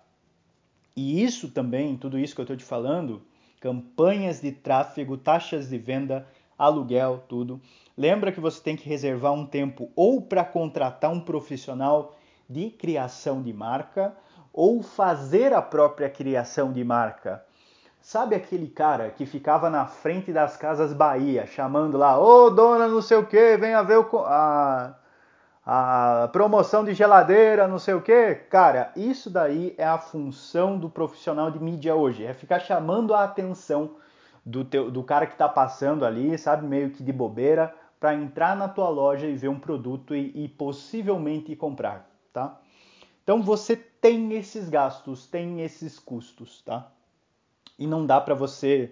E 0.96 1.24
isso 1.24 1.50
também, 1.50 1.98
tudo 1.98 2.20
isso 2.20 2.36
que 2.36 2.42
eu 2.42 2.44
estou 2.44 2.58
te 2.58 2.64
falando, 2.64 3.22
campanhas 3.60 4.42
de 4.42 4.52
tráfego, 4.52 5.18
taxas 5.18 5.70
de 5.70 5.78
venda, 5.78 6.28
aluguel, 6.58 7.24
tudo. 7.28 7.62
Lembra 7.96 8.32
que 8.32 8.40
você 8.40 8.62
tem 8.62 8.76
que 8.76 8.88
reservar 8.88 9.34
um 9.34 9.46
tempo 9.46 9.92
ou 9.96 10.22
para 10.22 10.44
contratar 10.44 11.12
um 11.12 11.20
profissional 11.20 12.18
de 12.50 12.70
criação 12.70 13.42
de 13.42 13.54
marca 13.54 14.16
ou 14.52 14.82
fazer 14.82 15.54
a 15.54 15.62
própria 15.62 16.10
criação 16.10 16.72
de 16.72 16.84
marca. 16.84 17.46
Sabe 18.08 18.36
aquele 18.36 18.70
cara 18.70 19.10
que 19.10 19.26
ficava 19.26 19.70
na 19.70 19.86
frente 19.86 20.32
das 20.32 20.56
casas 20.56 20.94
Bahia, 20.94 21.46
chamando 21.46 21.98
lá, 21.98 22.18
ô 22.18 22.46
oh, 22.46 22.50
dona 22.50 22.88
não 22.88 23.02
sei 23.02 23.18
o 23.18 23.26
que, 23.26 23.58
venha 23.58 23.84
ver 23.84 23.98
o, 23.98 24.20
a, 24.20 24.96
a 25.66 26.30
promoção 26.32 26.86
de 26.86 26.94
geladeira, 26.94 27.68
não 27.68 27.78
sei 27.78 27.96
o 27.96 28.02
que? 28.02 28.36
Cara, 28.50 28.94
isso 28.96 29.30
daí 29.30 29.76
é 29.78 29.86
a 29.86 29.98
função 29.98 30.80
do 30.80 30.90
profissional 30.90 31.52
de 31.52 31.62
mídia 31.62 31.96
hoje, 31.96 32.24
é 32.24 32.34
ficar 32.34 32.60
chamando 32.60 33.14
a 33.14 33.26
atenção 33.26 33.98
do, 34.46 34.64
teu, 34.64 34.90
do 34.90 35.04
cara 35.04 35.26
que 35.26 35.34
está 35.34 35.50
passando 35.50 36.06
ali, 36.06 36.38
sabe, 36.38 36.66
meio 36.66 36.92
que 36.92 37.04
de 37.04 37.12
bobeira, 37.12 37.76
para 38.00 38.16
entrar 38.16 38.56
na 38.56 38.70
tua 38.70 38.88
loja 38.88 39.28
e 39.28 39.36
ver 39.36 39.50
um 39.50 39.60
produto 39.60 40.16
e, 40.16 40.46
e 40.46 40.48
possivelmente 40.48 41.54
comprar, 41.58 42.10
tá? 42.32 42.58
Então 43.22 43.44
você 43.44 43.76
tem 43.76 44.32
esses 44.32 44.70
gastos, 44.70 45.28
tem 45.28 45.60
esses 45.60 46.00
custos, 46.00 46.62
tá? 46.62 46.90
E 47.78 47.86
não 47.86 48.06
dá 48.06 48.20
para 48.20 48.36
você 48.36 48.92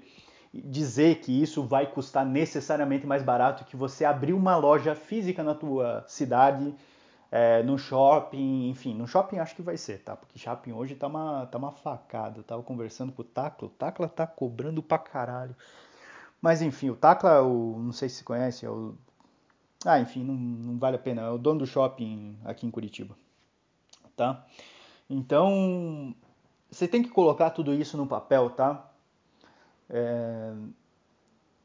dizer 0.53 1.19
que 1.19 1.41
isso 1.41 1.63
vai 1.63 1.85
custar 1.85 2.25
necessariamente 2.25 3.05
mais 3.05 3.21
barato 3.21 3.65
que 3.65 3.75
você 3.75 4.05
abrir 4.05 4.33
uma 4.33 4.55
loja 4.55 4.95
física 4.95 5.43
na 5.43 5.53
tua 5.53 6.05
cidade, 6.07 6.73
é, 7.31 7.61
no 7.63 7.77
shopping, 7.77 8.69
enfim, 8.69 8.93
no 8.93 9.07
shopping 9.07 9.39
acho 9.39 9.55
que 9.55 9.61
vai 9.61 9.75
ser, 9.75 9.99
tá? 9.99 10.15
Porque 10.15 10.39
shopping 10.39 10.71
hoje 10.71 10.95
tá 10.95 11.07
uma, 11.07 11.45
tá 11.47 11.57
uma 11.57 11.71
facada. 11.71 12.39
Eu 12.39 12.43
tava 12.43 12.63
conversando 12.63 13.11
com 13.11 13.21
o 13.21 13.25
Tacla, 13.25 13.67
o 13.67 13.71
Tacla 13.71 14.07
tá 14.07 14.25
cobrando 14.25 14.81
pra 14.81 14.97
caralho. 14.97 15.55
Mas 16.41 16.61
enfim, 16.61 16.89
o 16.89 16.95
Tacla, 16.95 17.41
o, 17.41 17.77
não 17.79 17.91
sei 17.91 18.07
se 18.07 18.17
você 18.17 18.23
conhece, 18.23 18.65
é 18.65 18.69
o. 18.69 18.95
Ah, 19.83 19.99
enfim, 19.99 20.23
não, 20.23 20.33
não 20.33 20.79
vale 20.79 20.95
a 20.95 20.99
pena. 20.99 21.23
É 21.23 21.29
o 21.29 21.37
dono 21.37 21.59
do 21.59 21.67
shopping 21.67 22.37
aqui 22.45 22.65
em 22.65 22.71
Curitiba. 22.71 23.15
Tá? 24.15 24.45
Então, 25.09 26.15
você 26.75 26.87
tem 26.89 27.01
que 27.01 27.09
colocar 27.09 27.51
tudo 27.51 27.73
isso 27.73 27.95
no 27.95 28.05
papel, 28.05 28.49
tá? 28.49 28.85
É... 29.89 30.51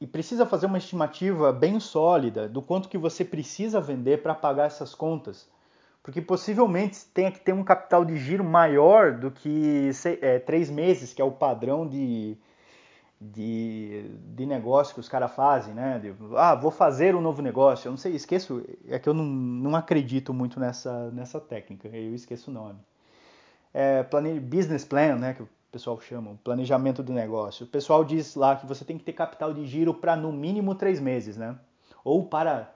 E 0.00 0.06
precisa 0.06 0.46
fazer 0.46 0.66
uma 0.66 0.78
estimativa 0.78 1.52
bem 1.52 1.78
sólida 1.80 2.48
do 2.48 2.62
quanto 2.62 2.88
que 2.88 2.96
você 2.96 3.24
precisa 3.24 3.80
vender 3.80 4.22
para 4.22 4.34
pagar 4.34 4.66
essas 4.66 4.94
contas. 4.94 5.48
Porque 6.02 6.22
possivelmente 6.22 7.04
tenha 7.12 7.30
que 7.30 7.40
ter 7.40 7.52
um 7.52 7.62
capital 7.62 8.04
de 8.04 8.16
giro 8.16 8.42
maior 8.42 9.12
do 9.12 9.30
que 9.30 9.90
é, 10.22 10.38
três 10.38 10.70
meses, 10.70 11.12
que 11.12 11.20
é 11.20 11.24
o 11.24 11.32
padrão 11.32 11.86
de, 11.86 12.38
de, 13.20 14.10
de 14.34 14.46
negócio 14.46 14.94
que 14.94 15.00
os 15.00 15.08
caras 15.08 15.32
fazem, 15.32 15.74
né? 15.74 15.98
De, 15.98 16.14
ah, 16.36 16.54
vou 16.54 16.70
fazer 16.70 17.14
um 17.14 17.20
novo 17.20 17.42
negócio. 17.42 17.88
Eu 17.88 17.90
não 17.90 17.98
sei, 17.98 18.14
esqueço, 18.14 18.64
é 18.88 18.98
que 18.98 19.08
eu 19.08 19.12
não, 19.12 19.24
não 19.24 19.76
acredito 19.76 20.32
muito 20.32 20.58
nessa, 20.58 21.10
nessa 21.10 21.38
técnica, 21.38 21.88
eu 21.88 22.14
esqueço 22.14 22.50
o 22.50 22.54
nome. 22.54 22.78
É, 23.72 24.02
plane... 24.02 24.40
business 24.40 24.84
plan, 24.84 25.16
né? 25.16 25.34
Que 25.34 25.42
o 25.42 25.48
pessoal 25.70 26.00
chama, 26.00 26.38
planejamento 26.42 27.02
do 27.02 27.12
negócio. 27.12 27.64
O 27.64 27.68
pessoal 27.68 28.04
diz 28.04 28.34
lá 28.34 28.56
que 28.56 28.66
você 28.66 28.84
tem 28.84 28.98
que 28.98 29.04
ter 29.04 29.12
capital 29.12 29.54
de 29.54 29.66
giro 29.66 29.94
para 29.94 30.16
no 30.16 30.32
mínimo 30.32 30.74
três 30.74 30.98
meses, 31.00 31.36
né? 31.36 31.56
Ou 32.04 32.26
para 32.26 32.72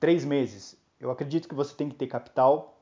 três 0.00 0.24
meses. 0.24 0.76
Eu 1.00 1.10
acredito 1.10 1.48
que 1.48 1.54
você 1.54 1.74
tem 1.74 1.88
que 1.88 1.94
ter 1.94 2.06
capital 2.06 2.78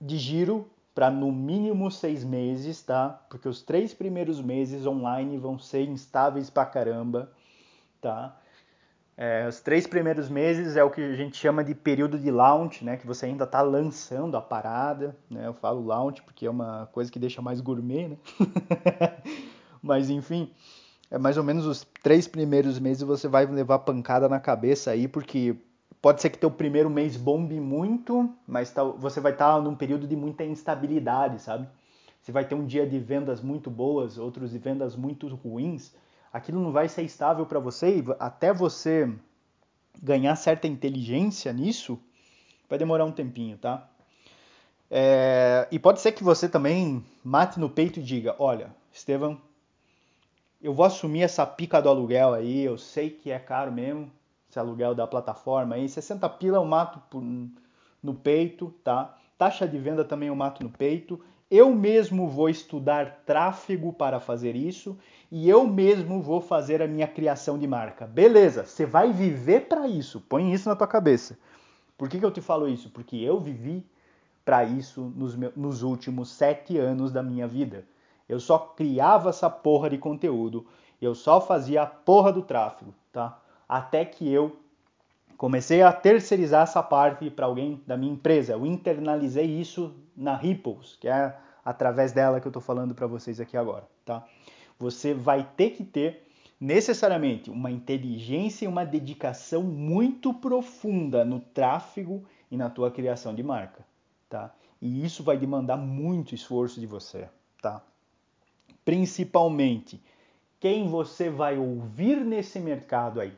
de 0.00 0.18
giro 0.18 0.68
para 0.94 1.10
no 1.10 1.30
mínimo 1.30 1.90
seis 1.90 2.24
meses, 2.24 2.82
tá? 2.82 3.08
Porque 3.28 3.48
os 3.48 3.60
três 3.62 3.92
primeiros 3.92 4.40
meses 4.40 4.86
online 4.86 5.36
vão 5.36 5.58
ser 5.58 5.86
instáveis 5.86 6.48
pra 6.48 6.64
caramba, 6.64 7.30
tá? 8.00 8.36
É, 9.16 9.46
os 9.48 9.60
três 9.60 9.86
primeiros 9.86 10.28
meses 10.28 10.76
é 10.76 10.84
o 10.84 10.90
que 10.90 11.00
a 11.00 11.14
gente 11.14 11.36
chama 11.38 11.64
de 11.64 11.74
período 11.74 12.18
de 12.18 12.30
launch, 12.30 12.84
né? 12.84 12.96
Que 12.96 13.06
você 13.06 13.26
ainda 13.26 13.44
está 13.44 13.62
lançando 13.62 14.36
a 14.36 14.42
parada, 14.42 15.16
né? 15.30 15.46
Eu 15.46 15.54
falo 15.54 15.86
launch 15.86 16.22
porque 16.22 16.46
é 16.46 16.50
uma 16.50 16.88
coisa 16.92 17.10
que 17.10 17.18
deixa 17.18 17.40
mais 17.40 17.60
gourmet, 17.60 18.08
né? 18.08 18.16
Mas 19.82 20.10
enfim, 20.10 20.52
é 21.10 21.16
mais 21.16 21.38
ou 21.38 21.44
menos 21.44 21.64
os 21.64 21.86
três 22.02 22.28
primeiros 22.28 22.78
meses 22.78 23.02
você 23.02 23.26
vai 23.26 23.46
levar 23.46 23.78
pancada 23.80 24.28
na 24.28 24.40
cabeça 24.40 24.90
aí, 24.90 25.08
porque 25.08 25.56
Pode 26.06 26.22
ser 26.22 26.30
que 26.30 26.38
teu 26.38 26.52
primeiro 26.52 26.88
mês 26.88 27.16
bombe 27.16 27.58
muito, 27.58 28.30
mas 28.46 28.70
tá, 28.70 28.84
você 28.84 29.20
vai 29.20 29.32
estar 29.32 29.56
tá 29.56 29.60
num 29.60 29.74
período 29.74 30.06
de 30.06 30.14
muita 30.14 30.44
instabilidade, 30.44 31.42
sabe? 31.42 31.66
Você 32.22 32.30
vai 32.30 32.44
ter 32.44 32.54
um 32.54 32.64
dia 32.64 32.86
de 32.86 32.96
vendas 32.98 33.40
muito 33.40 33.70
boas, 33.70 34.16
outros 34.16 34.52
de 34.52 34.58
vendas 34.58 34.94
muito 34.94 35.26
ruins. 35.34 35.92
Aquilo 36.36 36.60
não 36.60 36.70
vai 36.70 36.86
ser 36.86 37.02
estável 37.02 37.46
para 37.46 37.58
você 37.58 37.98
e 37.98 38.04
até 38.20 38.52
você 38.52 39.10
ganhar 40.02 40.36
certa 40.36 40.66
inteligência 40.66 41.50
nisso, 41.50 41.98
vai 42.68 42.78
demorar 42.78 43.06
um 43.06 43.10
tempinho, 43.10 43.56
tá? 43.56 43.88
É, 44.90 45.66
e 45.72 45.78
pode 45.78 46.00
ser 46.00 46.12
que 46.12 46.22
você 46.22 46.46
também 46.46 47.02
mate 47.24 47.58
no 47.58 47.70
peito 47.70 48.00
e 48.00 48.02
diga: 48.02 48.36
Olha, 48.38 48.68
Estevam, 48.92 49.40
eu 50.62 50.74
vou 50.74 50.84
assumir 50.84 51.22
essa 51.22 51.46
pica 51.46 51.80
do 51.80 51.88
aluguel 51.88 52.34
aí, 52.34 52.60
eu 52.60 52.76
sei 52.76 53.08
que 53.08 53.30
é 53.30 53.38
caro 53.38 53.72
mesmo, 53.72 54.12
esse 54.50 54.58
aluguel 54.58 54.94
da 54.94 55.06
plataforma 55.06 55.76
aí, 55.76 55.88
60 55.88 56.28
pila 56.28 56.58
eu 56.58 56.64
mato 56.66 57.00
por, 57.08 57.22
no 58.02 58.14
peito, 58.14 58.74
tá? 58.84 59.16
Taxa 59.38 59.66
de 59.66 59.78
venda 59.78 60.04
também 60.04 60.28
eu 60.28 60.36
mato 60.36 60.62
no 60.62 60.70
peito. 60.70 61.18
Eu 61.50 61.74
mesmo 61.74 62.28
vou 62.28 62.48
estudar 62.48 63.22
tráfego 63.24 63.92
para 63.92 64.20
fazer 64.20 64.54
isso 64.54 64.98
e 65.30 65.48
eu 65.48 65.66
mesmo 65.66 66.22
vou 66.22 66.40
fazer 66.40 66.80
a 66.80 66.86
minha 66.86 67.06
criação 67.06 67.58
de 67.58 67.66
marca. 67.66 68.06
Beleza, 68.06 68.64
você 68.64 68.86
vai 68.86 69.12
viver 69.12 69.66
para 69.68 69.88
isso. 69.88 70.20
Põe 70.20 70.52
isso 70.52 70.68
na 70.68 70.76
tua 70.76 70.86
cabeça. 70.86 71.38
Por 71.98 72.08
que, 72.08 72.18
que 72.18 72.24
eu 72.24 72.30
te 72.30 72.40
falo 72.40 72.68
isso? 72.68 72.90
Porque 72.90 73.16
eu 73.16 73.40
vivi 73.40 73.84
para 74.44 74.64
isso 74.64 75.12
nos, 75.16 75.34
meus, 75.34 75.54
nos 75.56 75.82
últimos 75.82 76.30
sete 76.30 76.78
anos 76.78 77.10
da 77.10 77.22
minha 77.22 77.48
vida. 77.48 77.84
Eu 78.28 78.38
só 78.38 78.58
criava 78.58 79.30
essa 79.30 79.48
porra 79.50 79.90
de 79.90 79.98
conteúdo, 79.98 80.66
eu 81.00 81.14
só 81.14 81.40
fazia 81.40 81.82
a 81.82 81.86
porra 81.86 82.32
do 82.32 82.42
tráfego, 82.42 82.92
tá? 83.12 83.40
até 83.68 84.04
que 84.04 84.30
eu 84.30 84.56
comecei 85.36 85.82
a 85.82 85.92
terceirizar 85.92 86.62
essa 86.62 86.82
parte 86.82 87.28
para 87.30 87.46
alguém 87.46 87.82
da 87.86 87.96
minha 87.96 88.12
empresa. 88.12 88.52
Eu 88.52 88.64
internalizei 88.64 89.46
isso 89.46 89.94
na 90.16 90.34
Ripples, 90.36 90.96
que 91.00 91.08
é 91.08 91.36
através 91.64 92.12
dela 92.12 92.40
que 92.40 92.46
eu 92.46 92.50
estou 92.50 92.62
falando 92.62 92.94
para 92.94 93.06
vocês 93.06 93.40
aqui 93.40 93.56
agora, 93.56 93.86
tá? 94.04 94.24
Você 94.78 95.14
vai 95.14 95.48
ter 95.56 95.70
que 95.70 95.84
ter 95.84 96.26
necessariamente 96.60 97.50
uma 97.50 97.70
inteligência 97.70 98.64
e 98.64 98.68
uma 98.68 98.84
dedicação 98.84 99.62
muito 99.62 100.32
profunda 100.32 101.24
no 101.24 101.40
tráfego 101.40 102.24
e 102.50 102.56
na 102.56 102.70
tua 102.70 102.90
criação 102.90 103.34
de 103.34 103.42
marca, 103.42 103.84
tá? 104.28 104.54
E 104.80 105.04
isso 105.04 105.22
vai 105.22 105.36
demandar 105.36 105.76
muito 105.76 106.34
esforço 106.34 106.80
de 106.80 106.86
você, 106.86 107.28
tá? 107.60 107.82
Principalmente 108.84 110.02
quem 110.60 110.88
você 110.88 111.28
vai 111.28 111.58
ouvir 111.58 112.24
nesse 112.24 112.58
mercado 112.58 113.20
aí, 113.20 113.36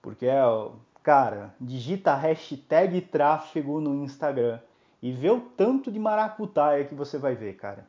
porque, 0.00 0.26
cara, 1.02 1.54
digita 1.60 2.14
hashtag 2.14 3.00
tráfego 3.00 3.80
no 3.80 4.04
Instagram 4.04 4.60
e 5.02 5.10
vê 5.10 5.30
o 5.30 5.40
tanto 5.40 5.90
de 5.90 5.98
maracutaia 5.98 6.84
que 6.84 6.94
você 6.94 7.18
vai 7.18 7.34
ver, 7.34 7.54
cara. 7.56 7.86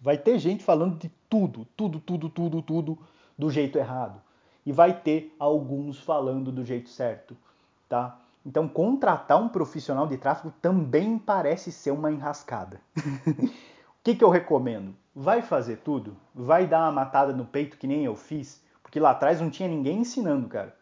Vai 0.00 0.16
ter 0.16 0.38
gente 0.38 0.64
falando 0.64 0.96
de 0.98 1.08
tudo, 1.28 1.66
tudo, 1.76 2.00
tudo, 2.00 2.28
tudo, 2.28 2.62
tudo 2.62 2.98
do 3.36 3.50
jeito 3.50 3.78
errado. 3.78 4.20
E 4.64 4.72
vai 4.72 4.92
ter 4.92 5.34
alguns 5.38 5.98
falando 5.98 6.52
do 6.52 6.64
jeito 6.64 6.88
certo, 6.88 7.36
tá? 7.88 8.18
Então, 8.44 8.68
contratar 8.68 9.40
um 9.40 9.48
profissional 9.48 10.06
de 10.06 10.16
tráfego 10.16 10.52
também 10.62 11.18
parece 11.18 11.72
ser 11.72 11.90
uma 11.90 12.10
enrascada. 12.10 12.80
o 13.26 13.50
que, 14.02 14.14
que 14.14 14.24
eu 14.24 14.30
recomendo? 14.30 14.94
Vai 15.14 15.42
fazer 15.42 15.78
tudo? 15.78 16.16
Vai 16.34 16.66
dar 16.66 16.82
uma 16.82 16.92
matada 16.92 17.32
no 17.32 17.44
peito 17.44 17.76
que 17.76 17.86
nem 17.86 18.04
eu 18.04 18.14
fiz? 18.14 18.62
Porque 18.82 19.00
lá 19.00 19.10
atrás 19.10 19.40
não 19.40 19.50
tinha 19.50 19.68
ninguém 19.68 19.98
ensinando, 19.98 20.48
cara 20.48 20.78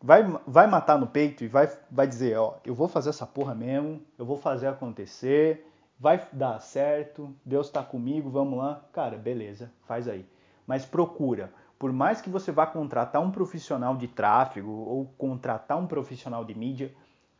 vai, 0.00 0.22
vai 0.46 0.66
matar 0.66 0.98
no 0.98 1.06
peito 1.06 1.44
e 1.44 1.48
vai, 1.48 1.70
vai 1.90 2.06
dizer, 2.06 2.36
ó, 2.38 2.54
eu 2.64 2.74
vou 2.74 2.88
fazer 2.88 3.10
essa 3.10 3.26
porra 3.26 3.54
mesmo, 3.54 4.00
eu 4.18 4.24
vou 4.24 4.38
fazer 4.38 4.68
acontecer, 4.68 5.67
vai 5.98 6.26
dar 6.32 6.60
certo, 6.60 7.34
Deus 7.44 7.66
está 7.66 7.82
comigo, 7.82 8.30
vamos 8.30 8.58
lá. 8.58 8.82
Cara, 8.92 9.16
beleza, 9.16 9.70
faz 9.86 10.06
aí. 10.08 10.26
Mas 10.66 10.84
procura, 10.84 11.52
por 11.78 11.92
mais 11.92 12.20
que 12.20 12.30
você 12.30 12.52
vá 12.52 12.66
contratar 12.66 13.22
um 13.22 13.30
profissional 13.30 13.96
de 13.96 14.08
tráfego 14.08 14.70
ou 14.70 15.06
contratar 15.16 15.78
um 15.78 15.86
profissional 15.86 16.44
de 16.44 16.54
mídia, 16.54 16.92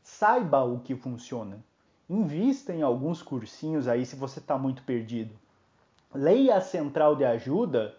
saiba 0.03 0.65
o 0.65 0.81
que 0.81 0.97
funciona. 0.97 1.59
Invista 2.09 2.73
em 2.73 2.83
alguns 2.83 3.23
cursinhos 3.23 3.87
aí 3.87 4.07
se 4.07 4.17
você 4.17 4.38
está 4.38 4.57
muito 4.57 4.83
perdido. 4.83 5.35
Leia 6.15 6.57
a 6.57 6.61
central 6.61 7.15
de 7.15 7.25
ajuda 7.25 7.95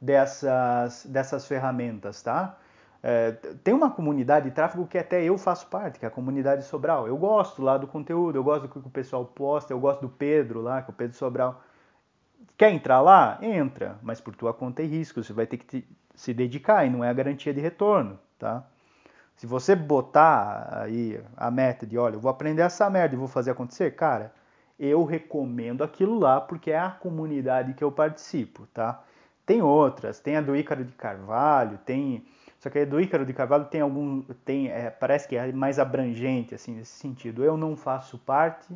dessas, 0.00 1.04
dessas 1.04 1.46
ferramentas, 1.46 2.22
tá? 2.22 2.58
É, 3.02 3.32
tem 3.64 3.72
uma 3.72 3.90
comunidade 3.90 4.48
de 4.48 4.54
tráfego 4.54 4.86
que 4.86 4.98
até 4.98 5.22
eu 5.22 5.38
faço 5.38 5.66
parte, 5.68 5.98
que 5.98 6.04
é 6.04 6.08
a 6.08 6.10
comunidade 6.10 6.64
Sobral. 6.64 7.06
Eu 7.08 7.16
gosto 7.16 7.62
lá 7.62 7.78
do 7.78 7.86
conteúdo, 7.86 8.36
eu 8.36 8.44
gosto 8.44 8.62
do 8.62 8.68
que 8.68 8.78
o 8.78 8.90
pessoal 8.90 9.24
posta, 9.24 9.72
eu 9.72 9.80
gosto 9.80 10.02
do 10.02 10.08
Pedro 10.08 10.60
lá, 10.60 10.82
que 10.82 10.90
é 10.90 10.92
o 10.92 10.96
Pedro 10.96 11.16
Sobral. 11.16 11.62
Quer 12.56 12.70
entrar 12.72 13.00
lá? 13.00 13.38
Entra, 13.40 13.98
mas 14.02 14.20
por 14.20 14.36
tua 14.36 14.52
conta 14.52 14.82
e 14.82 14.86
risco, 14.86 15.22
você 15.22 15.32
vai 15.32 15.46
ter 15.46 15.56
que 15.56 15.64
te, 15.64 15.88
se 16.14 16.34
dedicar 16.34 16.84
e 16.84 16.90
não 16.90 17.02
é 17.02 17.08
a 17.08 17.12
garantia 17.12 17.54
de 17.54 17.60
retorno, 17.60 18.18
tá? 18.38 18.64
Se 19.34 19.46
você 19.46 19.74
botar 19.74 20.82
aí 20.82 21.18
a 21.34 21.50
meta 21.50 21.86
de, 21.86 21.96
olha, 21.96 22.16
eu 22.16 22.20
vou 22.20 22.30
aprender 22.30 22.60
essa 22.60 22.90
merda 22.90 23.14
e 23.14 23.18
vou 23.18 23.26
fazer 23.26 23.52
acontecer, 23.52 23.96
cara, 23.96 24.34
eu 24.78 25.02
recomendo 25.04 25.82
aquilo 25.82 26.18
lá 26.18 26.38
porque 26.38 26.70
é 26.70 26.78
a 26.78 26.90
comunidade 26.90 27.72
que 27.72 27.82
eu 27.82 27.90
participo, 27.90 28.66
tá? 28.66 29.02
Tem 29.46 29.62
outras, 29.62 30.20
tem 30.20 30.36
a 30.36 30.42
do 30.42 30.54
Ícaro 30.54 30.84
de 30.84 30.92
Carvalho, 30.92 31.78
tem 31.86 32.26
só 32.60 32.68
que 32.68 32.78
a 32.78 32.84
do 32.84 33.00
Ícaro 33.00 33.24
de 33.24 33.32
Carvalho 33.32 33.64
tem 33.64 33.80
algum. 33.80 34.20
Tem, 34.44 34.68
é, 34.68 34.90
parece 34.90 35.26
que 35.26 35.34
é 35.34 35.50
mais 35.50 35.78
abrangente, 35.78 36.54
assim, 36.54 36.74
nesse 36.74 36.92
sentido. 36.92 37.42
Eu 37.42 37.56
não 37.56 37.74
faço 37.74 38.18
parte, 38.18 38.68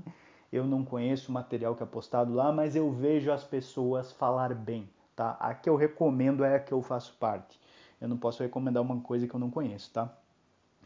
eu 0.51 0.65
não 0.65 0.83
conheço 0.83 1.31
o 1.31 1.35
material 1.35 1.77
que 1.77 1.83
é 1.83 1.87
postado 1.87 2.33
lá, 2.33 2.51
mas 2.51 2.75
eu 2.75 2.91
vejo 2.91 3.31
as 3.31 3.45
pessoas 3.45 4.11
falar 4.11 4.55
bem. 4.55 4.89
Tá? 5.15 5.37
A 5.39 5.53
que 5.53 5.69
eu 5.69 5.77
recomendo 5.77 6.43
é 6.43 6.57
a 6.57 6.61
que 6.61 6.73
eu 6.73 6.81
faço 6.81 7.15
parte. 7.21 7.61
Eu 8.01 8.09
não 8.09 8.17
posso 8.17 8.43
recomendar 8.43 8.83
uma 8.83 8.99
coisa 9.01 9.29
que 9.29 9.35
eu 9.35 9.41
não 9.41 9.51
conheço, 9.51 9.93
tá? 9.93 10.11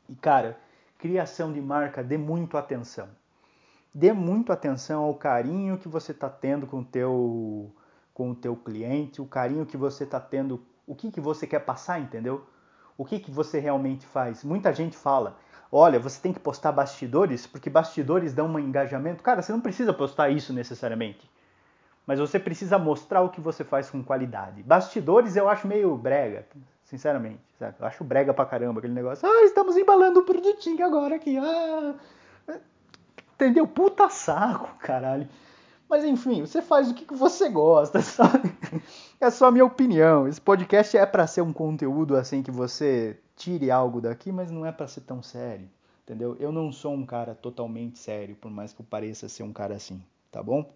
E 0.09 0.17
cara, 0.17 0.59
criação 0.99 1.52
de 1.52 1.61
marca, 1.61 2.02
dê 2.02 2.19
muito 2.19 2.57
atenção. 2.59 3.09
Dê 3.95 4.12
muito 4.12 4.52
atenção 4.52 5.05
ao 5.05 5.14
carinho 5.14 5.78
que 5.78 5.88
você 5.88 6.11
está 6.11 6.28
tendo 6.28 6.67
com 6.67 6.81
o 6.81 6.85
teu 6.85 7.73
com 8.12 8.33
o 8.33 8.35
teu 8.35 8.57
cliente, 8.57 9.23
o 9.23 9.26
carinho 9.26 9.64
que 9.64 9.76
você 9.76 10.02
está 10.02 10.19
tendo, 10.19 10.61
o 10.85 10.93
que, 10.93 11.12
que 11.12 11.21
você 11.21 11.47
quer 11.47 11.61
passar, 11.61 12.00
entendeu? 12.00 12.45
O 12.99 13.05
que, 13.05 13.21
que 13.21 13.31
você 13.31 13.61
realmente 13.61 14.05
faz? 14.05 14.43
Muita 14.43 14.75
gente 14.75 14.97
fala, 14.97 15.38
olha, 15.71 16.00
você 16.00 16.21
tem 16.21 16.33
que 16.33 16.40
postar 16.40 16.73
bastidores, 16.73 17.47
porque 17.47 17.71
bastidores 17.71 18.35
dão 18.35 18.49
um 18.49 18.59
engajamento. 18.59 19.23
Cara, 19.23 19.40
você 19.40 19.52
não 19.52 19.61
precisa 19.61 19.93
postar 19.93 20.31
isso 20.31 20.52
necessariamente. 20.52 21.31
Mas 22.05 22.19
você 22.19 22.40
precisa 22.40 22.76
mostrar 22.76 23.21
o 23.21 23.28
que 23.28 23.40
você 23.40 23.62
faz 23.62 23.88
com 23.88 24.02
qualidade. 24.02 24.64
Bastidores 24.64 25.37
eu 25.37 25.49
acho 25.49 25.69
meio 25.69 25.97
brega, 25.97 26.45
sinceramente. 26.83 27.40
Sabe? 27.57 27.76
Eu 27.78 27.87
acho 27.87 28.02
brega 28.02 28.35
pra 28.35 28.47
caramba 28.47 28.81
aquele 28.81 28.95
negócio. 28.95 29.28
Ah, 29.28 29.45
estamos 29.45 29.76
embalando 29.76 30.21
o 30.21 30.25
produtinho 30.25 30.85
agora 30.85 31.14
aqui. 31.14 31.38
Ah. 31.38 31.95
Entendeu? 33.35 33.69
Puta 33.69 34.09
saco, 34.09 34.75
caralho. 34.81 35.28
Mas 35.88 36.04
enfim, 36.04 36.42
você 36.42 36.61
faz 36.61 36.90
o 36.90 36.95
que 36.95 37.14
você 37.14 37.49
gosta, 37.49 38.00
sabe? 38.02 38.54
É 39.21 39.30
só 39.30 39.47
a 39.47 39.50
minha 39.50 39.64
opinião. 39.64 40.28
Esse 40.28 40.40
podcast 40.40 40.97
é 40.97 41.07
para 41.07 41.26
ser 41.26 41.40
um 41.40 41.52
conteúdo 41.52 42.16
assim 42.16 42.42
que 42.42 42.50
você 42.50 43.18
tire 43.35 43.71
algo 43.71 44.00
daqui, 44.00 44.30
mas 44.30 44.50
não 44.50 44.66
é 44.66 44.73
para 44.73 44.87
ser 44.87 45.02
tão 45.02 45.23
sério, 45.23 45.68
entendeu? 46.02 46.37
Eu 46.38 46.52
não 46.52 46.71
sou 46.73 46.92
um 46.92 47.07
cara 47.07 47.35
totalmente 47.35 47.99
sério, 47.99 48.37
por 48.37 48.50
mais 48.50 48.73
que 48.73 48.80
eu 48.83 48.87
pareça 48.87 49.28
ser 49.28 49.45
um 49.45 49.52
cara 49.52 49.76
assim, 49.76 50.02
tá 50.30 50.42
bom? 50.42 50.71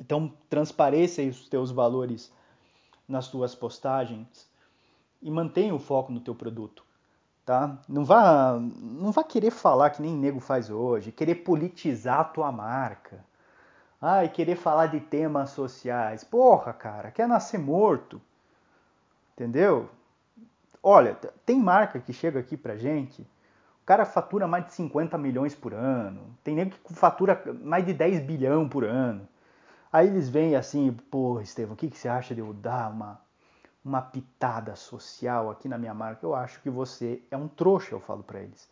Então, 0.00 0.32
transpareça 0.48 1.22
os 1.22 1.48
teus 1.48 1.70
valores 1.70 2.32
nas 3.06 3.28
tuas 3.28 3.54
postagens 3.54 4.48
e 5.20 5.30
mantenha 5.30 5.74
o 5.74 5.78
foco 5.78 6.10
no 6.10 6.20
teu 6.20 6.34
produto, 6.34 6.84
tá? 7.44 7.78
Não 7.88 8.04
vá, 8.04 8.58
não 8.58 9.12
vá 9.12 9.22
querer 9.22 9.50
falar 9.50 9.90
que 9.90 10.00
nem 10.00 10.16
nego 10.16 10.40
faz 10.40 10.70
hoje, 10.70 11.12
querer 11.12 11.36
politizar 11.36 12.20
a 12.20 12.24
tua 12.24 12.50
marca. 12.50 13.24
Ai, 14.04 14.28
querer 14.28 14.56
falar 14.56 14.88
de 14.88 14.98
temas 14.98 15.50
sociais. 15.50 16.24
Porra, 16.24 16.72
cara, 16.72 17.12
quer 17.12 17.28
nascer 17.28 17.56
morto. 17.56 18.20
Entendeu? 19.32 19.88
Olha, 20.82 21.14
tem 21.46 21.56
marca 21.56 22.00
que 22.00 22.12
chega 22.12 22.40
aqui 22.40 22.56
pra 22.56 22.76
gente, 22.76 23.22
o 23.22 23.86
cara 23.86 24.04
fatura 24.04 24.48
mais 24.48 24.66
de 24.66 24.72
50 24.72 25.16
milhões 25.16 25.54
por 25.54 25.72
ano, 25.72 26.36
tem 26.42 26.56
nego 26.56 26.72
que 26.84 26.92
fatura 26.92 27.40
mais 27.62 27.86
de 27.86 27.94
10 27.94 28.24
bilhão 28.24 28.68
por 28.68 28.82
ano. 28.84 29.28
Aí 29.92 30.08
eles 30.08 30.28
vêm 30.28 30.56
assim, 30.56 30.92
pô, 30.92 31.40
Estevão, 31.40 31.74
o 31.74 31.76
que, 31.76 31.88
que 31.88 31.96
você 31.96 32.08
acha 32.08 32.34
de 32.34 32.40
eu 32.40 32.52
dar 32.52 32.90
uma, 32.90 33.20
uma 33.84 34.02
pitada 34.02 34.74
social 34.74 35.48
aqui 35.48 35.68
na 35.68 35.78
minha 35.78 35.94
marca? 35.94 36.26
Eu 36.26 36.34
acho 36.34 36.60
que 36.60 36.70
você 36.70 37.22
é 37.30 37.36
um 37.36 37.46
trouxa, 37.46 37.94
eu 37.94 38.00
falo 38.00 38.24
para 38.24 38.40
eles. 38.40 38.68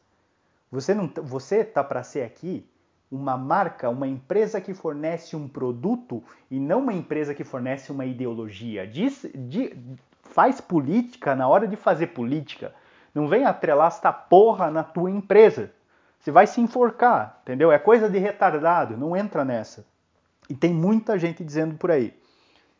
Você 0.72 0.92
não, 0.92 1.06
você 1.22 1.64
tá 1.64 1.84
para 1.84 2.02
ser 2.02 2.22
aqui 2.22 2.68
uma 3.10 3.36
marca, 3.36 3.90
uma 3.90 4.06
empresa 4.06 4.60
que 4.60 4.72
fornece 4.72 5.34
um 5.34 5.48
produto 5.48 6.22
e 6.50 6.60
não 6.60 6.80
uma 6.80 6.92
empresa 6.92 7.34
que 7.34 7.42
fornece 7.42 7.90
uma 7.90 8.04
ideologia. 8.04 8.86
Diz, 8.86 9.26
de, 9.34 9.76
faz 10.22 10.60
política 10.60 11.34
na 11.34 11.48
hora 11.48 11.66
de 11.66 11.76
fazer 11.76 12.08
política. 12.08 12.72
Não 13.14 13.26
vem 13.26 13.44
atrelar 13.44 13.88
esta 13.88 14.12
porra 14.12 14.70
na 14.70 14.84
tua 14.84 15.10
empresa. 15.10 15.72
Você 16.20 16.30
vai 16.30 16.46
se 16.46 16.60
enforcar, 16.60 17.40
entendeu? 17.42 17.72
É 17.72 17.78
coisa 17.78 18.08
de 18.08 18.18
retardado, 18.18 18.96
não 18.96 19.16
entra 19.16 19.44
nessa. 19.44 19.84
E 20.48 20.54
tem 20.54 20.72
muita 20.72 21.18
gente 21.18 21.42
dizendo 21.42 21.74
por 21.76 21.90
aí 21.90 22.14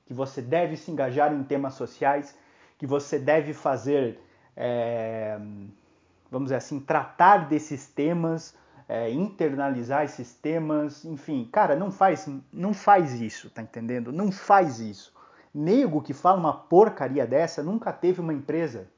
que 0.06 0.14
você 0.14 0.42
deve 0.42 0.76
se 0.76 0.90
engajar 0.90 1.32
em 1.32 1.42
temas 1.44 1.74
sociais, 1.74 2.36
que 2.76 2.84
você 2.86 3.16
deve 3.18 3.54
fazer, 3.54 4.20
é, 4.56 5.38
vamos 6.30 6.46
dizer 6.46 6.56
assim, 6.56 6.80
tratar 6.80 7.48
desses 7.48 7.86
temas, 7.86 8.56
é, 8.90 9.08
internalizar 9.08 10.04
esses 10.04 10.34
temas, 10.34 11.04
enfim, 11.04 11.48
cara, 11.52 11.76
não 11.76 11.92
faz, 11.92 12.28
não 12.52 12.74
faz 12.74 13.20
isso, 13.20 13.48
tá 13.48 13.62
entendendo? 13.62 14.10
Não 14.10 14.32
faz 14.32 14.80
isso. 14.80 15.14
Nego 15.54 16.02
que 16.02 16.12
fala 16.12 16.40
uma 16.40 16.52
porcaria 16.52 17.24
dessa 17.24 17.62
nunca 17.62 17.92
teve 17.92 18.20
uma 18.20 18.34
empresa. 18.34 18.88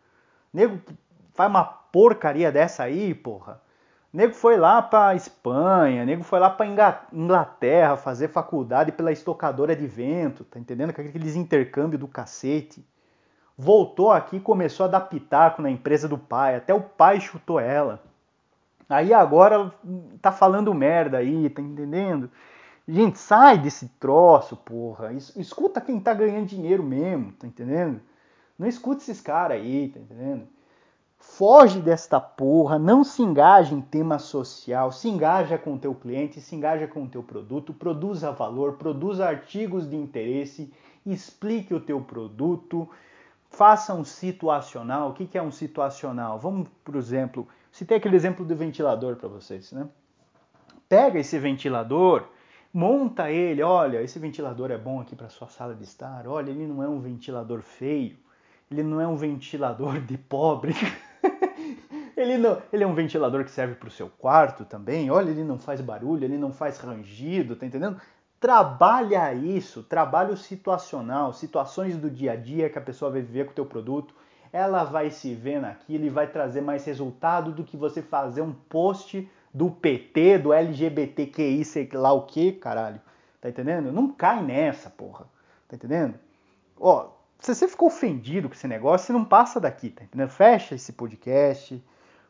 Nego 0.50 0.78
que 0.78 0.96
faz 1.34 1.50
uma 1.50 1.62
porcaria 1.62 2.50
dessa 2.50 2.84
aí, 2.84 3.14
porra. 3.14 3.60
Nego 4.10 4.32
foi 4.32 4.56
lá 4.56 4.80
para 4.80 5.14
Espanha, 5.14 6.06
nego 6.06 6.22
foi 6.22 6.40
lá 6.40 6.48
para 6.48 6.66
Inglaterra 7.12 7.94
fazer 7.94 8.28
faculdade 8.28 8.92
pela 8.92 9.12
estocadora 9.12 9.76
de 9.76 9.86
vento, 9.86 10.42
tá 10.42 10.58
entendendo? 10.58 10.88
Aqueles 10.88 11.36
intercâmbio 11.36 11.98
do 11.98 12.08
cacete. 12.08 12.82
Voltou 13.58 14.10
aqui 14.10 14.36
e 14.36 14.40
começou 14.40 14.84
a 14.84 14.88
dar 14.88 15.00
pitaco 15.02 15.60
na 15.60 15.70
empresa 15.70 16.08
do 16.08 16.16
pai, 16.16 16.56
até 16.56 16.72
o 16.72 16.80
pai 16.80 17.20
chutou 17.20 17.60
ela. 17.60 18.02
Aí 18.92 19.14
agora 19.14 19.72
tá 20.20 20.30
falando 20.30 20.74
merda 20.74 21.18
aí, 21.18 21.48
tá 21.48 21.62
entendendo? 21.62 22.30
Gente, 22.86 23.18
sai 23.18 23.58
desse 23.58 23.88
troço, 24.00 24.56
porra. 24.56 25.12
Escuta 25.12 25.80
quem 25.80 25.98
tá 25.98 26.12
ganhando 26.12 26.46
dinheiro 26.46 26.82
mesmo, 26.82 27.32
tá 27.32 27.46
entendendo? 27.46 28.00
Não 28.58 28.68
escuta 28.68 29.02
esses 29.02 29.20
caras 29.20 29.56
aí, 29.56 29.88
tá 29.88 29.98
entendendo? 29.98 30.46
Foge 31.16 31.80
desta 31.80 32.20
porra, 32.20 32.78
não 32.78 33.04
se 33.04 33.22
engaja 33.22 33.74
em 33.74 33.80
tema 33.80 34.18
social, 34.18 34.90
se 34.90 35.08
engaja 35.08 35.56
com 35.56 35.74
o 35.74 35.78
teu 35.78 35.94
cliente, 35.94 36.40
se 36.40 36.54
engaja 36.54 36.86
com 36.88 37.04
o 37.04 37.08
teu 37.08 37.22
produto, 37.22 37.72
produza 37.72 38.32
valor, 38.32 38.74
produza 38.74 39.26
artigos 39.26 39.88
de 39.88 39.96
interesse, 39.96 40.72
explique 41.06 41.72
o 41.72 41.80
teu 41.80 42.00
produto, 42.00 42.88
faça 43.48 43.94
um 43.94 44.04
situacional. 44.04 45.10
O 45.10 45.14
que 45.14 45.38
é 45.38 45.42
um 45.42 45.52
situacional? 45.52 46.40
Vamos, 46.40 46.68
por 46.84 46.96
exemplo, 46.96 47.46
citei 47.72 47.96
aquele 47.96 48.14
exemplo 48.14 48.44
do 48.44 48.54
ventilador 48.54 49.16
para 49.16 49.28
vocês, 49.28 49.72
né? 49.72 49.88
Pega 50.88 51.18
esse 51.18 51.38
ventilador, 51.38 52.28
monta 52.72 53.30
ele, 53.30 53.62
olha, 53.62 54.02
esse 54.02 54.18
ventilador 54.18 54.70
é 54.70 54.76
bom 54.76 55.00
aqui 55.00 55.16
para 55.16 55.30
sua 55.30 55.48
sala 55.48 55.74
de 55.74 55.82
estar, 55.82 56.28
olha, 56.28 56.50
ele 56.50 56.66
não 56.66 56.82
é 56.82 56.88
um 56.88 57.00
ventilador 57.00 57.62
feio, 57.62 58.18
ele 58.70 58.82
não 58.82 59.00
é 59.00 59.06
um 59.08 59.16
ventilador 59.16 60.00
de 60.00 60.18
pobre. 60.18 60.74
ele, 62.14 62.36
não, 62.36 62.60
ele 62.70 62.84
é 62.84 62.86
um 62.86 62.94
ventilador 62.94 63.42
que 63.42 63.50
serve 63.50 63.74
para 63.74 63.88
o 63.88 63.90
seu 63.90 64.10
quarto 64.10 64.66
também, 64.66 65.10
olha, 65.10 65.30
ele 65.30 65.44
não 65.44 65.58
faz 65.58 65.80
barulho, 65.80 66.24
ele 66.24 66.36
não 66.36 66.52
faz 66.52 66.78
rangido, 66.78 67.56
tá 67.56 67.64
entendendo? 67.64 67.98
Trabalha 68.38 69.32
isso, 69.32 69.82
trabalho 69.82 70.36
situacional, 70.36 71.32
situações 71.32 71.96
do 71.96 72.10
dia 72.10 72.32
a 72.32 72.36
dia 72.36 72.68
que 72.68 72.78
a 72.78 72.82
pessoa 72.82 73.10
vai 73.10 73.22
viver 73.22 73.46
com 73.46 73.52
o 73.52 73.54
teu 73.54 73.64
produto, 73.64 74.14
ela 74.52 74.84
vai 74.84 75.10
se 75.10 75.34
ver 75.34 75.60
naquilo 75.60 76.04
e 76.04 76.10
vai 76.10 76.26
trazer 76.26 76.60
mais 76.60 76.84
resultado 76.84 77.52
do 77.52 77.64
que 77.64 77.76
você 77.76 78.02
fazer 78.02 78.42
um 78.42 78.52
post 78.52 79.28
do 79.52 79.70
PT, 79.70 80.38
do 80.38 80.52
LGBTQI, 80.52 81.64
sei 81.64 81.88
lá 81.92 82.12
o 82.12 82.26
que, 82.26 82.52
caralho. 82.52 83.00
Tá 83.40 83.48
entendendo? 83.48 83.90
Não 83.90 84.12
cai 84.12 84.42
nessa, 84.42 84.90
porra. 84.90 85.26
Tá 85.68 85.76
entendendo? 85.76 86.14
Ó, 86.78 87.08
se 87.40 87.54
você 87.54 87.66
ficou 87.66 87.88
ofendido 87.88 88.48
com 88.48 88.54
esse 88.54 88.68
negócio, 88.68 89.06
você 89.06 89.12
não 89.12 89.24
passa 89.24 89.58
daqui, 89.58 89.90
tá 89.90 90.04
entendendo? 90.04 90.28
Fecha 90.28 90.74
esse 90.74 90.92
podcast, 90.92 91.82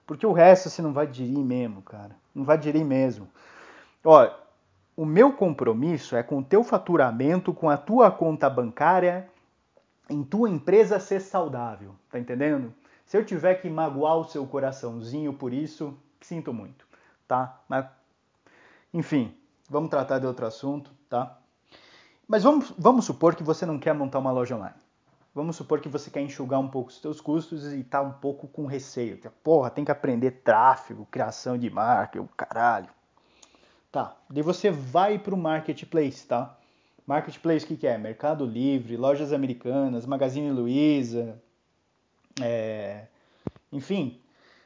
porque 0.06 0.26
o 0.26 0.32
resto 0.32 0.70
você 0.70 0.80
não 0.80 0.92
vai 0.92 1.06
digerir 1.06 1.44
mesmo, 1.44 1.82
cara. 1.82 2.16
Não 2.35 2.44
vai 2.44 2.56
digerir 2.56 2.85
mesmo. 2.85 3.28
Ó, 4.04 4.30
o 4.96 5.04
meu 5.04 5.32
compromisso 5.32 6.16
é 6.16 6.22
com 6.22 6.38
o 6.38 6.44
teu 6.44 6.62
faturamento, 6.62 7.52
com 7.52 7.68
a 7.68 7.76
tua 7.76 8.11
conta 8.11 8.48
bancária, 8.48 9.28
em 10.08 10.22
tua 10.22 10.48
empresa 10.48 10.98
ser 10.98 11.20
saudável, 11.20 11.94
tá 12.10 12.18
entendendo? 12.18 12.74
Se 13.06 13.16
eu 13.16 13.24
tiver 13.24 13.56
que 13.56 13.68
magoar 13.68 14.16
o 14.16 14.24
seu 14.24 14.46
coraçãozinho 14.46 15.32
por 15.32 15.52
isso, 15.52 15.96
sinto 16.20 16.52
muito 16.52 16.86
tá? 17.32 17.58
Mas, 17.66 17.86
enfim, 18.92 19.34
vamos 19.70 19.88
tratar 19.88 20.18
de 20.18 20.26
outro 20.26 20.44
assunto, 20.44 20.90
tá? 21.08 21.38
Mas 22.28 22.42
vamos, 22.42 22.74
vamos 22.76 23.06
supor 23.06 23.34
que 23.34 23.42
você 23.42 23.64
não 23.64 23.78
quer 23.78 23.94
montar 23.94 24.18
uma 24.18 24.30
loja 24.30 24.54
online. 24.54 24.76
Vamos 25.34 25.56
supor 25.56 25.80
que 25.80 25.88
você 25.88 26.10
quer 26.10 26.20
enxugar 26.20 26.60
um 26.60 26.68
pouco 26.68 26.90
os 26.90 27.00
seus 27.00 27.22
custos 27.22 27.64
e 27.72 27.80
está 27.80 28.02
um 28.02 28.12
pouco 28.12 28.46
com 28.46 28.66
receio. 28.66 29.18
Porra, 29.42 29.70
tem 29.70 29.82
que 29.82 29.90
aprender 29.90 30.42
tráfego, 30.44 31.06
criação 31.10 31.56
de 31.56 31.70
marca, 31.70 32.20
o 32.20 32.28
caralho. 32.28 32.90
Tá, 33.90 34.14
daí 34.28 34.42
você 34.42 34.70
vai 34.70 35.18
para 35.18 35.34
o 35.34 35.38
marketplace, 35.38 36.26
tá? 36.26 36.54
Marketplace 37.12 37.66
o 37.66 37.68
que, 37.68 37.77
que 37.77 37.87
é? 37.87 37.98
Mercado 37.98 38.46
Livre, 38.46 38.96
lojas 38.96 39.35
americanas, 39.35 40.07
Magazine 40.07 40.51
Luiza, 40.51 41.38
é... 42.40 43.05
enfim, 43.70 44.18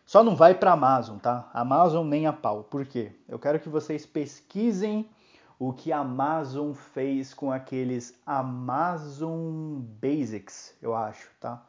só 0.04 0.22
não 0.22 0.36
vai 0.36 0.54
para 0.54 0.70
Amazon, 0.70 1.18
tá? 1.18 1.50
Amazon 1.52 2.06
nem 2.06 2.24
a 2.24 2.32
pau. 2.32 2.62
Por 2.62 2.86
quê? 2.86 3.10
Eu 3.28 3.36
quero 3.36 3.58
que 3.58 3.68
vocês 3.68 4.06
pesquisem 4.06 5.10
o 5.58 5.72
que 5.72 5.90
a 5.90 5.98
Amazon 5.98 6.72
fez 6.72 7.34
com 7.34 7.50
aqueles 7.50 8.16
Amazon 8.24 9.80
Basics, 10.00 10.72
eu 10.80 10.94
acho, 10.94 11.28
tá? 11.40 11.60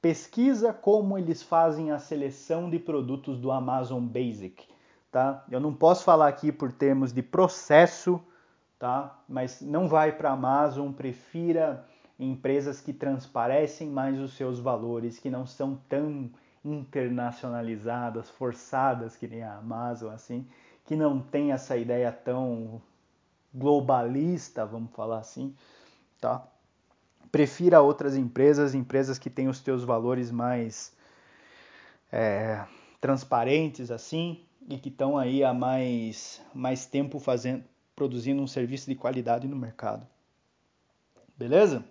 Pesquisa 0.00 0.72
como 0.72 1.18
eles 1.18 1.42
fazem 1.42 1.90
a 1.90 1.98
seleção 1.98 2.70
de 2.70 2.78
produtos 2.78 3.36
do 3.38 3.52
Amazon 3.52 4.02
Basic, 4.02 4.66
tá? 5.12 5.44
Eu 5.50 5.60
não 5.60 5.74
posso 5.74 6.02
falar 6.02 6.28
aqui 6.28 6.50
por 6.50 6.72
termos 6.72 7.12
de 7.12 7.22
processo, 7.22 8.18
tá? 8.84 9.18
Mas 9.26 9.62
não 9.62 9.88
vai 9.88 10.12
para 10.12 10.30
Amazon, 10.30 10.92
prefira 10.92 11.86
empresas 12.18 12.82
que 12.82 12.92
transparecem 12.92 13.88
mais 13.88 14.20
os 14.20 14.34
seus 14.36 14.60
valores, 14.60 15.18
que 15.18 15.30
não 15.30 15.46
são 15.46 15.80
tão 15.88 16.30
internacionalizadas, 16.62 18.28
forçadas, 18.28 19.16
que 19.16 19.26
nem 19.26 19.42
a 19.42 19.56
Amazon, 19.56 20.12
assim, 20.12 20.46
que 20.84 20.94
não 20.94 21.18
tem 21.18 21.50
essa 21.50 21.78
ideia 21.78 22.12
tão 22.12 22.78
globalista, 23.54 24.66
vamos 24.66 24.92
falar 24.92 25.20
assim, 25.20 25.54
tá? 26.20 26.46
Prefira 27.32 27.80
outras 27.80 28.14
empresas, 28.14 28.74
empresas 28.74 29.18
que 29.18 29.30
têm 29.30 29.48
os 29.48 29.60
teus 29.60 29.82
valores 29.82 30.30
mais, 30.30 30.94
é, 32.12 32.62
transparentes 33.00 33.90
assim 33.90 34.44
e 34.68 34.76
que 34.76 34.90
estão 34.90 35.16
aí 35.16 35.42
há 35.42 35.54
mais, 35.54 36.42
mais 36.54 36.84
tempo 36.84 37.18
fazendo, 37.18 37.64
produzindo 37.94 38.42
um 38.42 38.46
serviço 38.46 38.88
de 38.88 38.94
qualidade 38.94 39.46
no 39.46 39.56
mercado. 39.56 40.06
Beleza? 41.36 41.84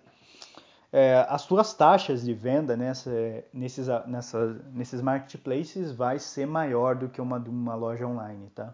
É, 0.92 1.26
as 1.28 1.42
suas 1.42 1.74
taxas 1.74 2.22
de 2.24 2.32
venda 2.32 2.76
nessa, 2.76 3.10
nesses, 3.52 3.88
nessa, 4.06 4.62
nesses 4.72 5.00
marketplaces 5.00 5.92
vai 5.92 6.18
ser 6.18 6.46
maior 6.46 6.94
do 6.94 7.08
que 7.08 7.20
uma 7.20 7.40
de 7.40 7.50
uma 7.50 7.74
loja 7.74 8.06
online, 8.06 8.48
tá? 8.54 8.72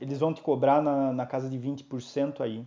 Eles 0.00 0.18
vão 0.18 0.34
te 0.34 0.42
cobrar 0.42 0.82
na, 0.82 1.12
na 1.12 1.26
casa 1.26 1.48
de 1.48 1.58
20% 1.58 2.40
aí 2.40 2.66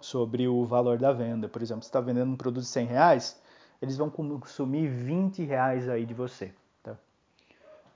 sobre 0.00 0.48
o 0.48 0.64
valor 0.64 0.98
da 0.98 1.12
venda. 1.12 1.48
Por 1.48 1.62
exemplo, 1.62 1.82
você 1.82 1.88
está 1.88 2.00
vendendo 2.00 2.32
um 2.32 2.36
produto 2.36 2.64
de 2.64 2.68
100 2.68 2.86
reais, 2.86 3.40
eles 3.80 3.96
vão 3.96 4.10
consumir 4.10 4.88
20 4.88 5.42
reais 5.44 5.88
aí 5.88 6.04
de 6.04 6.12
você. 6.12 6.52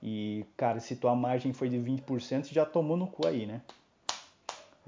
E, 0.01 0.45
cara, 0.55 0.79
se 0.79 0.95
tua 0.95 1.15
margem 1.15 1.51
foi 1.51 1.69
de 1.69 1.77
20%, 1.77 2.43
você 2.43 2.53
já 2.53 2.65
tomou 2.65 2.95
no 2.95 3.07
cu 3.07 3.27
aí, 3.27 3.45
né? 3.45 3.61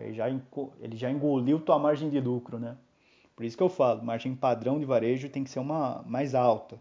Ele 0.04 0.14
já, 0.14 0.30
ele 0.30 0.96
já 0.96 1.10
engoliu 1.10 1.60
tua 1.60 1.80
margem 1.80 2.10
de 2.10 2.20
lucro, 2.20 2.60
né? 2.60 2.78
Por 3.36 3.46
isso 3.46 3.58
que 3.58 3.64
eu 3.64 3.70
falo, 3.70 4.04
margem 4.04 4.36
padrão 4.36 4.80
de 4.80 4.86
varejo 4.86 5.30
tem 5.30 5.44
que 5.44 5.50
ser 5.50 5.60
uma 5.60 6.04
mais 6.06 6.36
alta. 6.36 6.80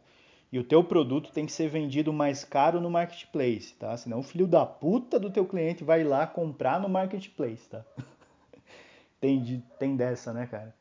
E 0.53 0.59
o 0.59 0.65
teu 0.65 0.83
produto 0.83 1.31
tem 1.33 1.47
que 1.47 1.53
ser 1.53 1.69
vendido 1.69 2.13
mais 2.13 2.45
caro 2.45 2.81
no 2.81 2.91
marketplace, 2.91 3.75
tá? 3.75 3.97
Senão 3.97 4.19
o 4.19 4.23
filho 4.23 4.49
da 4.49 4.67
puta 4.67 5.19
do 5.19 5.31
teu 5.31 5.47
cliente 5.47 5.85
vai 5.85 6.03
lá 6.03 6.27
comprar 6.27 6.81
no 6.81 6.89
marketplace, 6.89 7.69
tá? 7.69 7.85
tem, 9.21 9.63
tem 9.79 9.97
dessa, 9.97 10.33
né, 10.33 10.47
cara? 10.47 10.75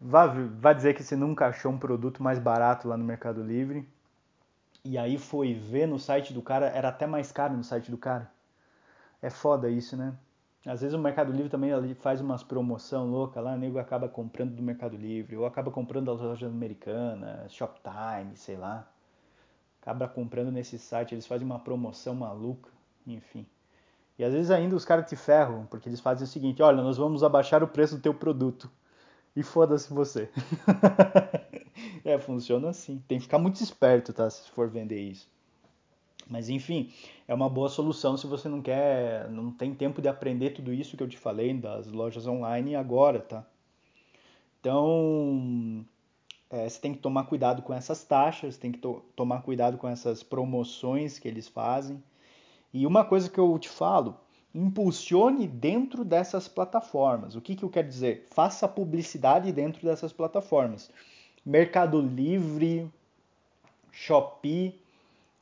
Vá, 0.00 0.26
vá 0.26 0.72
dizer 0.72 0.94
que 0.94 1.02
você 1.02 1.14
nunca 1.14 1.46
achou 1.46 1.70
um 1.70 1.78
produto 1.78 2.22
mais 2.22 2.38
barato 2.38 2.88
lá 2.88 2.96
no 2.96 3.04
Mercado 3.04 3.42
Livre 3.42 3.88
e 4.84 4.98
aí 4.98 5.16
foi 5.16 5.54
ver 5.54 5.86
no 5.86 5.98
site 5.98 6.34
do 6.34 6.42
cara, 6.42 6.66
era 6.66 6.88
até 6.88 7.06
mais 7.06 7.32
caro 7.32 7.56
no 7.56 7.64
site 7.64 7.90
do 7.90 7.96
cara. 7.96 8.30
É 9.22 9.30
foda 9.30 9.70
isso, 9.70 9.96
né? 9.96 10.14
Às 10.66 10.80
vezes 10.80 10.94
o 10.94 10.98
Mercado 10.98 11.30
Livre 11.30 11.50
também 11.50 11.70
faz 11.94 12.20
umas 12.20 12.42
promoção 12.42 13.10
louca 13.10 13.40
lá, 13.40 13.52
o 13.52 13.58
nego 13.58 13.78
acaba 13.78 14.08
comprando 14.08 14.54
do 14.54 14.62
Mercado 14.62 14.96
Livre, 14.96 15.36
ou 15.36 15.44
acaba 15.44 15.70
comprando 15.70 16.06
das 16.06 16.20
lojas 16.20 16.50
americanas, 16.50 17.52
Shoptime, 17.52 18.34
sei 18.34 18.56
lá. 18.56 18.88
Acaba 19.82 20.08
comprando 20.08 20.50
nesse 20.50 20.78
site, 20.78 21.14
eles 21.14 21.26
fazem 21.26 21.44
uma 21.44 21.58
promoção 21.58 22.14
maluca, 22.14 22.70
enfim. 23.06 23.46
E 24.18 24.24
às 24.24 24.32
vezes 24.32 24.50
ainda 24.50 24.74
os 24.74 24.84
caras 24.84 25.08
te 25.08 25.16
ferram, 25.16 25.66
porque 25.66 25.88
eles 25.88 26.00
fazem 26.00 26.24
o 26.24 26.28
seguinte, 26.28 26.62
olha, 26.62 26.82
nós 26.82 26.96
vamos 26.96 27.22
abaixar 27.22 27.62
o 27.62 27.68
preço 27.68 27.96
do 27.96 28.02
teu 28.02 28.14
produto. 28.14 28.70
E 29.36 29.42
foda-se 29.42 29.92
você. 29.92 30.30
É, 32.04 32.18
funciona 32.18 32.68
assim. 32.68 33.02
Tem 33.08 33.18
que 33.18 33.24
ficar 33.24 33.38
muito 33.38 33.60
esperto, 33.62 34.12
tá? 34.12 34.28
Se 34.28 34.50
for 34.50 34.68
vender 34.68 35.00
isso. 35.00 35.28
Mas 36.26 36.48
enfim, 36.48 36.92
é 37.28 37.34
uma 37.34 37.48
boa 37.48 37.68
solução 37.68 38.16
se 38.16 38.26
você 38.26 38.48
não 38.48 38.62
quer, 38.62 39.28
não 39.30 39.50
tem 39.50 39.74
tempo 39.74 40.00
de 40.00 40.08
aprender 40.08 40.50
tudo 40.50 40.72
isso 40.72 40.96
que 40.96 41.02
eu 41.02 41.08
te 41.08 41.18
falei 41.18 41.52
das 41.54 41.86
lojas 41.88 42.26
online 42.26 42.74
agora, 42.74 43.20
tá? 43.20 43.44
Então, 44.60 45.84
é, 46.48 46.68
você 46.68 46.80
tem 46.80 46.94
que 46.94 47.00
tomar 47.00 47.24
cuidado 47.24 47.62
com 47.62 47.74
essas 47.74 48.02
taxas, 48.04 48.56
tem 48.56 48.72
que 48.72 48.78
to 48.78 49.04
tomar 49.14 49.42
cuidado 49.42 49.76
com 49.76 49.86
essas 49.86 50.22
promoções 50.22 51.18
que 51.18 51.28
eles 51.28 51.48
fazem. 51.48 52.02
E 52.72 52.86
uma 52.86 53.04
coisa 53.04 53.28
que 53.28 53.38
eu 53.38 53.58
te 53.58 53.68
falo, 53.68 54.16
impulsione 54.54 55.46
dentro 55.48 56.04
dessas 56.04 56.48
plataformas. 56.48 57.34
O 57.34 57.40
que, 57.40 57.56
que 57.56 57.64
eu 57.64 57.68
quero 57.68 57.88
dizer? 57.88 58.26
Faça 58.30 58.68
publicidade 58.68 59.52
dentro 59.52 59.84
dessas 59.86 60.12
plataformas. 60.12 60.90
Mercado 61.44 62.00
Livre, 62.00 62.90
Shopee, 63.90 64.80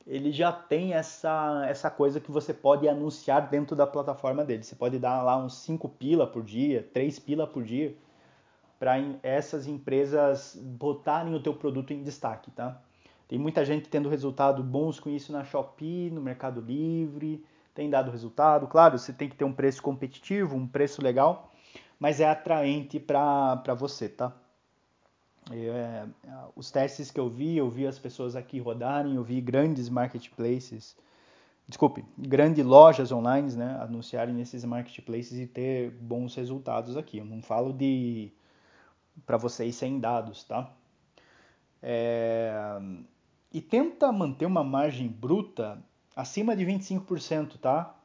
ele 0.05 0.31
já 0.31 0.51
tem 0.51 0.93
essa, 0.93 1.65
essa 1.67 1.89
coisa 1.89 2.19
que 2.19 2.31
você 2.31 2.53
pode 2.53 2.87
anunciar 2.87 3.49
dentro 3.49 3.75
da 3.75 3.87
plataforma 3.87 4.43
dele. 4.43 4.63
Você 4.63 4.75
pode 4.75 4.99
dar 4.99 5.23
lá 5.23 5.37
uns 5.37 5.57
5 5.59 5.87
pila 5.89 6.27
por 6.27 6.43
dia, 6.43 6.87
3 6.93 7.19
pila 7.19 7.47
por 7.47 7.63
dia, 7.63 7.95
para 8.77 8.95
essas 9.23 9.65
empresas 9.65 10.55
botarem 10.61 11.33
o 11.33 11.41
teu 11.41 11.53
produto 11.53 11.91
em 11.91 12.03
destaque, 12.03 12.51
tá? 12.51 12.81
Tem 13.27 13.39
muita 13.39 13.63
gente 13.63 13.87
tendo 13.87 14.09
resultados 14.09 14.63
bons 14.63 14.99
com 14.99 15.09
isso 15.09 15.31
na 15.31 15.43
Shopee, 15.45 16.11
no 16.11 16.21
Mercado 16.21 16.59
Livre, 16.59 17.43
tem 17.73 17.89
dado 17.89 18.11
resultado. 18.11 18.67
Claro, 18.67 18.99
você 18.99 19.13
tem 19.13 19.29
que 19.29 19.35
ter 19.35 19.45
um 19.45 19.53
preço 19.53 19.81
competitivo, 19.81 20.57
um 20.57 20.67
preço 20.67 21.01
legal, 21.01 21.51
mas 21.97 22.19
é 22.19 22.29
atraente 22.29 22.99
para 22.99 23.73
você, 23.73 24.09
tá? 24.09 24.33
É, 25.51 26.05
os 26.55 26.71
testes 26.71 27.11
que 27.11 27.19
eu 27.19 27.29
vi, 27.29 27.57
eu 27.57 27.69
vi 27.69 27.85
as 27.85 27.99
pessoas 27.99 28.35
aqui 28.35 28.59
rodarem, 28.59 29.15
eu 29.15 29.23
vi 29.23 29.41
grandes 29.41 29.89
marketplaces, 29.89 30.95
desculpe, 31.67 32.05
grandes 32.17 32.65
lojas 32.65 33.11
online, 33.11 33.53
né, 33.53 33.77
anunciarem 33.81 34.33
nesses 34.33 34.63
marketplaces 34.63 35.37
e 35.39 35.47
ter 35.47 35.91
bons 35.91 36.35
resultados 36.35 36.95
aqui. 36.95 37.17
Eu 37.17 37.25
não 37.25 37.41
falo 37.41 37.73
de 37.73 38.31
para 39.25 39.37
vocês 39.37 39.75
sem 39.75 39.99
dados, 39.99 40.43
tá? 40.43 40.71
É, 41.81 42.79
e 43.51 43.61
tenta 43.61 44.11
manter 44.11 44.45
uma 44.45 44.63
margem 44.63 45.07
bruta 45.07 45.83
acima 46.15 46.55
de 46.55 46.65
25%, 46.65 47.57
tá? 47.59 47.95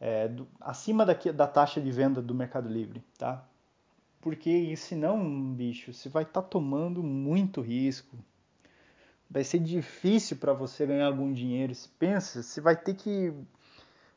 É, 0.00 0.28
do, 0.28 0.48
acima 0.60 1.04
da, 1.04 1.14
da 1.14 1.46
taxa 1.46 1.80
de 1.80 1.90
venda 1.90 2.22
do 2.22 2.34
Mercado 2.34 2.68
Livre, 2.68 3.02
tá? 3.16 3.47
Porque 4.28 4.76
senão, 4.76 5.18
bicho, 5.54 5.90
você 5.90 6.06
vai 6.06 6.22
estar 6.22 6.42
tá 6.42 6.48
tomando 6.48 7.02
muito 7.02 7.62
risco. 7.62 8.14
Vai 9.30 9.42
ser 9.42 9.58
difícil 9.58 10.36
para 10.36 10.52
você 10.52 10.84
ganhar 10.84 11.06
algum 11.06 11.32
dinheiro. 11.32 11.74
Se 11.74 11.88
pensa, 11.88 12.42
você 12.42 12.60
vai 12.60 12.76
ter 12.76 12.92
que 12.92 13.32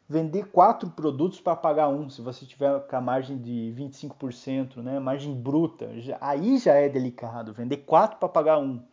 vender 0.10 0.48
quatro 0.48 0.90
produtos 0.90 1.40
para 1.40 1.56
pagar 1.56 1.88
um, 1.88 2.10
se 2.10 2.22
você 2.22 2.46
tiver 2.46 2.78
com 2.82 2.96
a 2.98 3.00
margem 3.00 3.38
de 3.38 3.74
25%, 3.78 4.84
né? 4.84 5.00
Margem 5.00 5.34
bruta. 5.34 5.90
Aí 6.20 6.58
já 6.58 6.74
é 6.74 6.90
delicado. 6.90 7.54
Vender 7.54 7.78
quatro 7.78 8.18
para 8.18 8.28
pagar 8.28 8.60
um. 8.60 8.84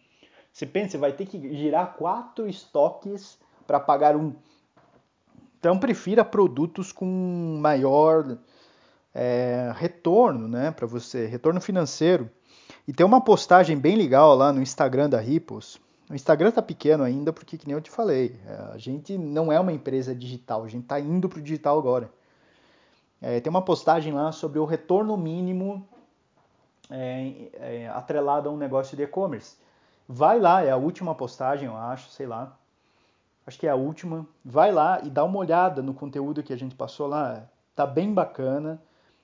Você 0.52 0.66
pensa, 0.66 0.92
você 0.92 0.98
vai 0.98 1.12
ter 1.12 1.26
que 1.26 1.52
girar 1.57 1.96
quatro 1.96 2.48
estoques 2.48 3.37
para 3.66 3.81
pagar 3.81 4.14
um. 4.16 4.37
Então 5.59 5.81
prefira 5.81 6.24
produtos 6.24 6.92
com 6.92 7.59
maior 7.61 8.38
é, 9.20 9.72
retorno, 9.74 10.46
né, 10.46 10.70
para 10.70 10.87
você, 10.87 11.26
retorno 11.26 11.61
financeiro. 11.61 12.31
E 12.87 12.92
tem 12.92 13.04
uma 13.04 13.20
postagem 13.20 13.76
bem 13.76 13.96
legal 13.96 14.37
lá 14.37 14.52
no 14.52 14.62
Instagram 14.62 15.11
da 15.11 15.18
Ripples. 15.18 15.81
O 16.09 16.14
Instagram 16.14 16.52
tá 16.52 16.62
pequeno 16.62 17.02
ainda 17.02 17.33
porque, 17.33 17.59
que 17.59 17.66
nem 17.66 17.74
eu 17.74 17.81
te 17.81 17.90
falei, 17.90 18.40
é, 18.46 18.74
a 18.74 18.78
gente 18.78 19.18
não 19.18 19.50
é 19.50 19.59
uma 19.59 19.72
empresa 19.72 20.14
digital, 20.14 20.62
a 20.62 20.68
gente 20.68 20.85
está 20.85 21.00
indo 21.00 21.28
para 21.28 21.40
o 21.40 21.42
digital 21.42 21.76
agora. 21.76 22.09
É, 23.20 23.40
tem 23.40 23.50
uma 23.50 23.61
postagem 23.61 24.12
lá 24.12 24.31
sobre 24.31 24.61
o 24.61 24.64
retorno 24.64 25.16
mínimo 25.16 25.85
é, 26.88 27.50
é, 27.54 27.88
atrelado 27.88 28.48
a 28.48 28.52
um 28.52 28.57
negócio 28.57 28.96
de 28.96 29.02
e-commerce. 29.02 29.57
Vai 30.09 30.38
lá, 30.38 30.62
é 30.62 30.70
a 30.70 30.76
última 30.76 31.12
postagem, 31.12 31.66
eu 31.66 31.76
acho, 31.76 32.09
sei 32.11 32.26
lá. 32.26 32.57
Acho 33.44 33.59
que 33.59 33.66
é 33.66 33.70
a 33.70 33.74
última. 33.74 34.24
Vai 34.44 34.70
lá 34.70 35.00
e 35.02 35.11
dá 35.11 35.24
uma 35.24 35.38
olhada 35.38 35.83
no 35.83 35.92
conteúdo 35.92 36.42
que 36.42 36.52
a 36.52 36.57
gente 36.57 36.76
passou 36.76 37.09
lá. 37.09 37.42
Tá 37.74 37.85
bem 37.85 38.14
bacana 38.14 38.81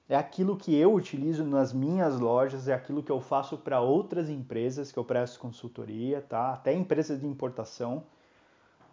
é 0.08 0.16
aquilo 0.16 0.56
que 0.56 0.74
eu 0.74 0.92
utilizo 0.92 1.44
nas 1.44 1.72
minhas 1.72 2.18
lojas, 2.18 2.68
é 2.68 2.74
aquilo 2.74 3.02
que 3.02 3.10
eu 3.10 3.20
faço 3.20 3.56
para 3.56 3.80
outras 3.80 4.28
empresas 4.28 4.92
que 4.92 4.98
eu 4.98 5.04
presto 5.04 5.38
consultoria, 5.40 6.20
tá? 6.20 6.52
Até 6.52 6.74
empresas 6.74 7.20
de 7.20 7.26
importação 7.26 8.04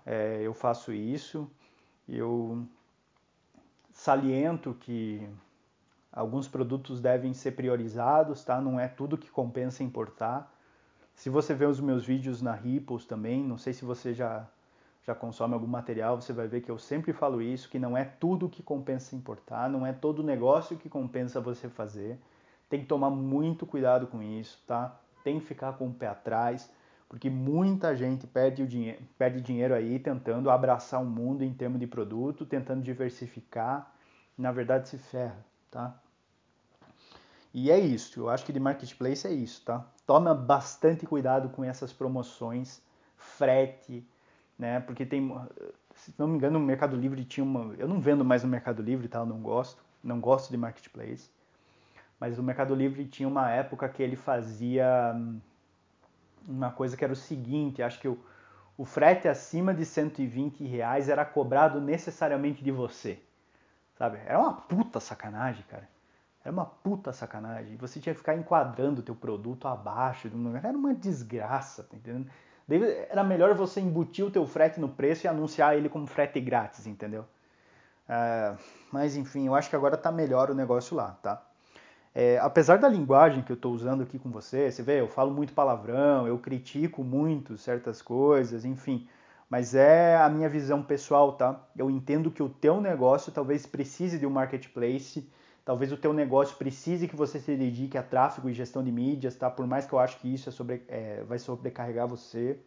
é, 0.05 0.41
eu 0.41 0.53
faço 0.53 0.93
isso. 0.93 1.49
Eu 2.07 2.65
saliento 3.91 4.73
que 4.79 5.27
alguns 6.11 6.47
produtos 6.47 7.01
devem 7.01 7.33
ser 7.33 7.51
priorizados, 7.51 8.43
tá? 8.43 8.61
Não 8.61 8.79
é 8.79 8.87
tudo 8.87 9.17
que 9.17 9.29
compensa 9.29 9.83
importar. 9.83 10.51
Se 11.13 11.29
você 11.29 11.53
vê 11.53 11.65
os 11.65 11.79
meus 11.79 12.05
vídeos 12.05 12.41
na 12.41 12.53
Ripples 12.53 13.05
também, 13.05 13.43
não 13.43 13.57
sei 13.57 13.73
se 13.73 13.85
você 13.85 14.13
já 14.13 14.47
já 15.03 15.15
consome 15.15 15.53
algum 15.53 15.67
material, 15.67 16.21
você 16.21 16.31
vai 16.31 16.47
ver 16.47 16.61
que 16.61 16.69
eu 16.69 16.77
sempre 16.77 17.11
falo 17.11 17.41
isso, 17.41 17.69
que 17.69 17.79
não 17.79 17.97
é 17.97 18.05
tudo 18.05 18.49
que 18.49 18.61
compensa 18.61 19.15
importar, 19.15 19.69
não 19.69 19.85
é 19.85 19.91
todo 19.91 20.23
negócio 20.23 20.77
que 20.77 20.89
compensa 20.89 21.41
você 21.41 21.67
fazer. 21.67 22.19
Tem 22.69 22.81
que 22.81 22.85
tomar 22.85 23.09
muito 23.09 23.65
cuidado 23.65 24.07
com 24.07 24.21
isso, 24.21 24.61
tá? 24.67 24.99
Tem 25.23 25.39
que 25.39 25.45
ficar 25.45 25.73
com 25.73 25.87
o 25.87 25.93
pé 25.93 26.07
atrás, 26.07 26.71
porque 27.09 27.29
muita 27.29 27.95
gente 27.95 28.27
perde, 28.27 28.63
o 28.63 28.67
dinheiro, 28.67 29.01
perde 29.17 29.41
dinheiro 29.41 29.73
aí 29.73 29.99
tentando 29.99 30.49
abraçar 30.49 31.01
o 31.01 31.05
mundo 31.05 31.43
em 31.43 31.53
termos 31.53 31.79
de 31.79 31.87
produto, 31.87 32.45
tentando 32.45 32.81
diversificar, 32.81 33.91
na 34.37 34.51
verdade 34.51 34.87
se 34.87 34.97
ferra, 34.97 35.43
tá? 35.69 35.99
E 37.53 37.69
é 37.69 37.77
isso, 37.77 38.19
eu 38.19 38.29
acho 38.29 38.45
que 38.45 38.53
de 38.53 38.59
marketplace 38.59 39.27
é 39.27 39.33
isso, 39.33 39.61
tá? 39.65 39.85
Toma 40.05 40.33
bastante 40.33 41.05
cuidado 41.05 41.49
com 41.49 41.63
essas 41.65 41.91
promoções, 41.91 42.81
frete, 43.17 44.07
né? 44.61 44.79
Porque 44.79 45.03
tem, 45.07 45.35
se 45.95 46.13
não 46.19 46.27
me 46.27 46.35
engano, 46.35 46.59
o 46.59 46.61
Mercado 46.61 46.95
Livre 46.95 47.25
tinha 47.25 47.43
uma, 47.43 47.73
eu 47.79 47.87
não 47.87 47.99
vendo 47.99 48.23
mais 48.23 48.43
no 48.43 48.49
Mercado 48.49 48.79
Livre, 48.83 49.07
tá? 49.07 49.25
Não 49.25 49.39
gosto, 49.39 49.83
não 50.03 50.19
gosto 50.19 50.51
de 50.51 50.57
marketplace. 50.57 51.31
Mas 52.19 52.37
o 52.37 52.43
Mercado 52.43 52.75
Livre 52.75 53.03
tinha 53.05 53.27
uma 53.27 53.49
época 53.49 53.89
que 53.89 54.03
ele 54.03 54.15
fazia 54.15 55.13
hum, 55.15 55.39
uma 56.47 56.69
coisa 56.69 56.95
que 56.95 57.03
era 57.03 57.11
o 57.11 57.15
seguinte, 57.15 57.81
acho 57.81 57.99
que 57.99 58.07
o, 58.07 58.19
o 58.77 58.85
frete 58.85 59.27
acima 59.27 59.73
de 59.73 59.83
120 59.83 60.63
reais 60.63 61.09
era 61.09 61.25
cobrado 61.25 61.81
necessariamente 61.81 62.63
de 62.63 62.71
você. 62.71 63.19
Sabe? 63.97 64.19
Era 64.27 64.37
uma 64.37 64.53
puta 64.53 64.99
sacanagem, 64.99 65.65
cara. 65.67 65.89
Era 66.43 66.53
uma 66.53 66.65
puta 66.65 67.11
sacanagem. 67.11 67.77
Você 67.77 67.99
tinha 67.99 68.13
que 68.13 68.19
ficar 68.19 68.35
enquadrando 68.35 69.01
o 69.01 69.03
teu 69.03 69.15
produto 69.15 69.67
abaixo. 69.67 70.29
Era 70.63 70.77
uma 70.77 70.93
desgraça, 70.93 71.83
tá 71.83 71.97
entendendo? 71.97 72.29
Era 73.09 73.23
melhor 73.23 73.53
você 73.55 73.79
embutir 73.79 74.25
o 74.25 74.31
teu 74.31 74.45
frete 74.45 74.79
no 74.79 74.89
preço 74.89 75.25
e 75.25 75.27
anunciar 75.27 75.75
ele 75.75 75.89
como 75.89 76.07
frete 76.07 76.39
grátis, 76.39 76.87
entendeu? 76.87 77.25
É, 78.07 78.55
mas 78.91 79.15
enfim, 79.15 79.47
eu 79.47 79.55
acho 79.55 79.69
que 79.69 79.75
agora 79.75 79.97
tá 79.97 80.11
melhor 80.11 80.49
o 80.51 80.55
negócio 80.55 80.95
lá, 80.95 81.17
tá? 81.21 81.41
É, 82.13 82.37
apesar 82.39 82.77
da 82.77 82.89
linguagem 82.89 83.41
que 83.41 83.51
eu 83.51 83.55
estou 83.55 83.73
usando 83.73 84.03
aqui 84.03 84.19
com 84.19 84.29
você, 84.29 84.69
você 84.69 84.83
vê, 84.83 84.99
eu 84.99 85.07
falo 85.07 85.31
muito 85.31 85.53
palavrão, 85.53 86.27
eu 86.27 86.37
critico 86.37 87.03
muito 87.03 87.57
certas 87.57 88.01
coisas, 88.01 88.65
enfim, 88.65 89.07
mas 89.49 89.73
é 89.75 90.17
a 90.17 90.29
minha 90.29 90.49
visão 90.49 90.83
pessoal, 90.83 91.33
tá? 91.33 91.57
Eu 91.77 91.89
entendo 91.89 92.29
que 92.29 92.43
o 92.43 92.49
teu 92.49 92.81
negócio 92.81 93.31
talvez 93.31 93.65
precise 93.65 94.19
de 94.19 94.25
um 94.25 94.29
marketplace, 94.29 95.29
talvez 95.63 95.91
o 95.91 95.97
teu 95.97 96.13
negócio 96.13 96.55
precise 96.57 97.07
que 97.07 97.15
você 97.15 97.39
se 97.39 97.55
dedique 97.55 97.97
a 97.97 98.03
tráfego 98.03 98.49
e 98.49 98.53
gestão 98.53 98.83
de 98.83 98.91
mídias, 98.91 99.35
tá? 99.35 99.49
Por 99.49 99.65
mais 99.67 99.85
que 99.85 99.93
eu 99.93 99.99
acho 99.99 100.17
que 100.17 100.33
isso 100.33 100.49
é 100.49 100.51
sobre, 100.51 100.83
é, 100.87 101.23
vai 101.23 101.39
sobrecarregar 101.39 102.07
você, 102.07 102.59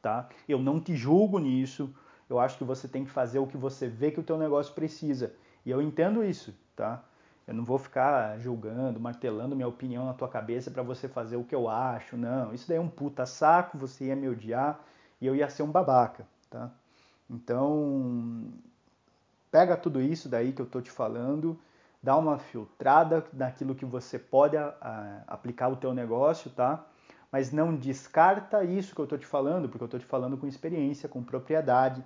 tá? 0.00 0.28
Eu 0.48 0.58
não 0.58 0.80
te 0.80 0.96
julgo 0.96 1.38
nisso, 1.38 1.94
eu 2.28 2.38
acho 2.38 2.56
que 2.56 2.64
você 2.64 2.88
tem 2.88 3.04
que 3.04 3.10
fazer 3.10 3.38
o 3.38 3.46
que 3.46 3.56
você 3.56 3.88
vê 3.88 4.10
que 4.10 4.20
o 4.20 4.22
teu 4.22 4.38
negócio 4.38 4.74
precisa, 4.74 5.34
e 5.64 5.70
eu 5.70 5.82
entendo 5.82 6.24
isso, 6.24 6.54
tá? 6.74 7.04
Eu 7.46 7.54
não 7.54 7.64
vou 7.64 7.78
ficar 7.78 8.38
julgando, 8.38 9.00
martelando 9.00 9.56
minha 9.56 9.66
opinião 9.66 10.06
na 10.06 10.14
tua 10.14 10.28
cabeça 10.28 10.70
para 10.70 10.84
você 10.84 11.08
fazer 11.08 11.36
o 11.36 11.42
que 11.42 11.52
eu 11.52 11.68
acho. 11.68 12.16
Não, 12.16 12.54
isso 12.54 12.68
daí 12.68 12.76
é 12.76 12.80
um 12.80 12.88
puta 12.88 13.26
saco, 13.26 13.76
você 13.76 14.04
ia 14.04 14.14
me 14.14 14.28
odiar 14.28 14.78
e 15.20 15.26
eu 15.26 15.34
ia 15.34 15.50
ser 15.50 15.64
um 15.64 15.70
babaca, 15.70 16.24
tá? 16.48 16.70
Então, 17.28 18.52
pega 19.50 19.76
tudo 19.76 20.00
isso 20.00 20.28
daí 20.28 20.52
que 20.52 20.62
eu 20.62 20.66
tô 20.66 20.80
te 20.80 20.92
falando, 20.92 21.58
dá 22.02 22.16
uma 22.16 22.38
filtrada 22.38 23.26
naquilo 23.32 23.74
que 23.74 23.84
você 23.84 24.18
pode 24.18 24.56
a, 24.56 24.74
a, 24.80 25.22
aplicar 25.34 25.68
o 25.68 25.76
teu 25.76 25.92
negócio, 25.94 26.50
tá? 26.50 26.86
Mas 27.30 27.52
não 27.52 27.76
descarta 27.76 28.64
isso 28.64 28.94
que 28.94 29.00
eu 29.00 29.06
tô 29.06 29.16
te 29.16 29.26
falando, 29.26 29.68
porque 29.68 29.84
eu 29.84 29.88
tô 29.88 29.98
te 29.98 30.06
falando 30.06 30.36
com 30.36 30.46
experiência, 30.46 31.08
com 31.08 31.22
propriedade, 31.22 32.04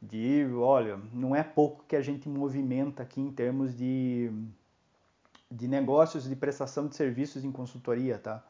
de, 0.00 0.46
olha, 0.54 0.98
não 1.12 1.36
é 1.36 1.42
pouco 1.42 1.84
que 1.86 1.94
a 1.94 2.00
gente 2.00 2.28
movimenta 2.28 3.02
aqui 3.02 3.20
em 3.20 3.30
termos 3.30 3.76
de 3.76 4.32
de 5.52 5.68
negócios 5.68 6.24
de 6.24 6.34
prestação 6.34 6.88
de 6.88 6.96
serviços 6.96 7.44
em 7.44 7.52
consultoria, 7.52 8.18
tá? 8.18 8.42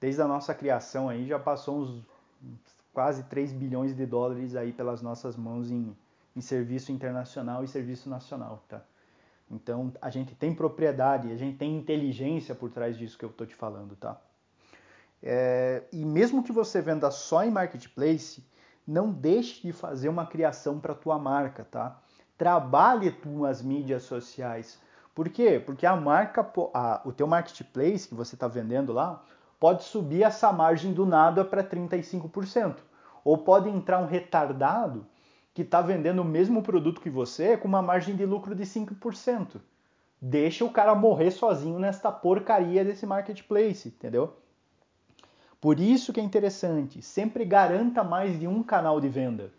Desde 0.00 0.20
a 0.20 0.26
nossa 0.26 0.52
criação 0.54 1.08
aí 1.08 1.26
já 1.26 1.38
passou 1.38 1.82
uns 1.82 2.04
quase 2.92 3.22
3 3.24 3.52
bilhões 3.52 3.94
de 3.94 4.04
dólares 4.04 4.56
aí 4.56 4.72
pelas 4.72 5.00
nossas 5.00 5.36
mãos 5.36 5.70
em, 5.70 5.96
em 6.34 6.40
serviço 6.40 6.90
internacional 6.90 7.62
e 7.62 7.68
serviço 7.68 8.10
nacional, 8.10 8.62
tá? 8.68 8.82
Então 9.52 9.92
a 10.00 10.10
gente 10.10 10.34
tem 10.34 10.54
propriedade, 10.54 11.30
a 11.30 11.36
gente 11.36 11.58
tem 11.58 11.76
inteligência 11.76 12.54
por 12.54 12.70
trás 12.70 12.96
disso 12.96 13.18
que 13.18 13.24
eu 13.24 13.28
estou 13.28 13.46
te 13.46 13.54
falando, 13.54 13.94
tá? 13.94 14.20
É, 15.22 15.84
e 15.92 16.04
mesmo 16.04 16.42
que 16.42 16.50
você 16.50 16.80
venda 16.80 17.10
só 17.10 17.44
em 17.44 17.50
marketplace, 17.50 18.44
não 18.86 19.12
deixe 19.12 19.62
de 19.62 19.72
fazer 19.72 20.08
uma 20.08 20.26
criação 20.26 20.80
para 20.80 20.94
tua 20.94 21.18
marca, 21.18 21.64
tá? 21.64 22.00
Trabalhe 22.36 23.12
tuas 23.12 23.62
mídias 23.62 24.02
sociais, 24.02 24.80
por 25.14 25.28
quê? 25.28 25.62
Porque 25.64 25.84
a 25.84 25.94
marca, 25.94 26.50
a, 26.72 27.02
o 27.04 27.12
teu 27.12 27.26
marketplace 27.26 28.08
que 28.08 28.14
você 28.14 28.34
está 28.34 28.48
vendendo 28.48 28.92
lá, 28.92 29.22
pode 29.60 29.84
subir 29.84 30.22
essa 30.22 30.50
margem 30.52 30.92
do 30.92 31.04
nada 31.04 31.44
para 31.44 31.62
35%. 31.62 32.76
Ou 33.24 33.38
pode 33.38 33.68
entrar 33.68 33.98
um 33.98 34.06
retardado 34.06 35.06
que 35.54 35.62
está 35.62 35.80
vendendo 35.80 36.22
o 36.22 36.24
mesmo 36.24 36.62
produto 36.62 37.00
que 37.00 37.10
você 37.10 37.56
com 37.56 37.68
uma 37.68 37.82
margem 37.82 38.16
de 38.16 38.24
lucro 38.24 38.54
de 38.54 38.64
5%. 38.64 39.60
Deixa 40.20 40.64
o 40.64 40.70
cara 40.70 40.94
morrer 40.94 41.30
sozinho 41.30 41.78
nesta 41.78 42.10
porcaria 42.12 42.84
desse 42.84 43.04
marketplace, 43.04 43.88
entendeu? 43.88 44.36
Por 45.60 45.78
isso 45.78 46.12
que 46.12 46.20
é 46.20 46.22
interessante, 46.22 47.02
sempre 47.02 47.44
garanta 47.44 48.02
mais 48.02 48.38
de 48.38 48.46
um 48.46 48.62
canal 48.62 49.00
de 49.00 49.08
venda. 49.08 49.52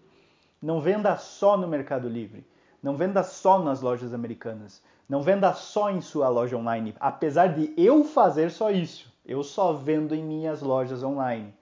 Não 0.61 0.81
venda 0.81 1.17
só 1.17 1.57
no 1.57 1.67
Mercado 1.67 2.07
Livre, 2.07 2.45
não 2.81 2.97
venda 2.97 3.23
só 3.23 3.61
nas 3.61 3.81
lojas 3.81 4.13
americanas. 4.13 4.81
Não 5.07 5.21
venda 5.21 5.53
só 5.53 5.91
em 5.91 6.01
sua 6.01 6.29
loja 6.29 6.57
online, 6.57 6.95
apesar 6.99 7.47
de 7.47 7.73
eu 7.77 8.03
fazer 8.03 8.49
só 8.49 8.71
isso. 8.71 9.13
Eu 9.25 9.43
só 9.43 9.73
vendo 9.73 10.15
em 10.15 10.23
minhas 10.23 10.61
lojas 10.61 11.03
online. 11.03 11.53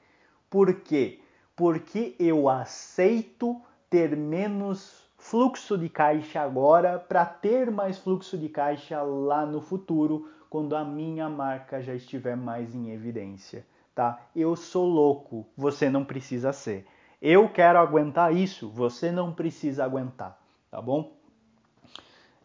Por 0.50 0.82
quê? 0.82 1.20
Porque 1.56 2.16
eu 2.20 2.48
aceito 2.48 3.62
ter 3.92 4.18
menos 4.18 5.08
fluxo 5.20 5.78
de 5.78 5.88
caixa 5.88 6.42
agora 6.42 6.98
para 6.98 7.24
ter 7.24 7.70
mais 7.70 8.00
fluxo 8.00 8.36
de 8.36 8.50
caixa 8.50 9.04
lá 9.04 9.46
no 9.46 9.62
futuro, 9.62 10.28
quando 10.50 10.76
a 10.76 10.84
minha 10.84 11.30
marca 11.30 11.80
já 11.80 11.94
estiver 11.94 12.36
mais 12.36 12.74
em 12.74 12.90
evidência, 12.90 13.64
tá? 13.94 14.20
Eu 14.36 14.56
sou 14.56 14.88
louco, 14.88 15.46
você 15.56 15.92
não 15.92 16.04
precisa 16.04 16.52
ser. 16.52 16.88
Eu 17.22 17.48
quero 17.50 17.78
aguentar 17.78 18.36
isso, 18.36 18.68
você 18.68 19.12
não 19.12 19.32
precisa 19.32 19.86
aguentar, 19.86 20.42
tá 20.72 20.82
bom? 20.82 21.22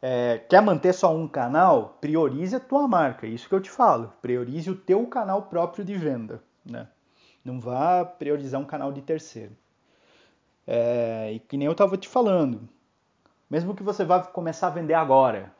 é, 0.08 0.38
quer 0.48 0.60
manter 0.62 0.92
só 0.92 1.14
um 1.14 1.26
canal, 1.26 1.98
priorize 2.00 2.54
a 2.54 2.60
tua 2.60 2.86
marca. 2.86 3.26
É 3.26 3.30
isso 3.30 3.48
que 3.48 3.54
eu 3.54 3.60
te 3.60 3.70
falo. 3.70 4.12
Priorize 4.22 4.70
o 4.70 4.76
teu 4.76 5.06
canal 5.06 5.42
próprio 5.42 5.84
de 5.84 5.96
venda. 5.96 6.40
Né? 6.64 6.86
Não 7.44 7.60
vá 7.60 8.04
priorizar 8.04 8.60
um 8.60 8.64
canal 8.64 8.92
de 8.92 9.02
terceiro. 9.02 9.52
É, 10.66 11.32
e 11.32 11.40
que 11.40 11.56
nem 11.56 11.66
eu 11.66 11.72
estava 11.72 11.96
te 11.96 12.08
falando. 12.08 12.68
Mesmo 13.48 13.74
que 13.74 13.82
você 13.82 14.04
vá 14.04 14.22
começar 14.22 14.66
a 14.68 14.70
vender 14.70 14.94
agora, 14.94 15.52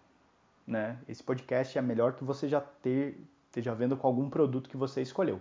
né? 0.67 0.99
Esse 1.09 1.23
podcast 1.23 1.79
é 1.79 1.83
melhor 1.83 2.15
que 2.15 2.25
você 2.25 2.49
já 2.49 2.61
ter, 2.61 3.21
esteja 3.47 3.75
vendo 3.75 3.97
com 3.97 4.07
algum 4.07 4.29
produto 4.29 4.69
que 4.69 4.77
você 4.77 5.03
escolheu. 5.03 5.41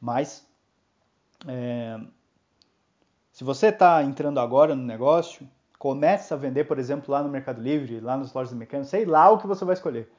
Mas 0.00 0.46
é, 1.46 2.00
se 3.32 3.44
você 3.44 3.68
está 3.68 4.02
entrando 4.02 4.40
agora 4.40 4.74
no 4.74 4.82
negócio, 4.82 5.46
Começa 5.78 6.34
a 6.34 6.38
vender, 6.38 6.64
por 6.64 6.78
exemplo, 6.78 7.12
lá 7.12 7.22
no 7.22 7.28
Mercado 7.28 7.60
Livre, 7.60 8.00
lá 8.00 8.16
nas 8.16 8.32
lojas 8.32 8.54
mecânicas, 8.54 8.88
sei 8.88 9.04
lá 9.04 9.30
o 9.30 9.38
que 9.38 9.46
você 9.46 9.64
vai 9.64 9.74
escolher. 9.74 10.10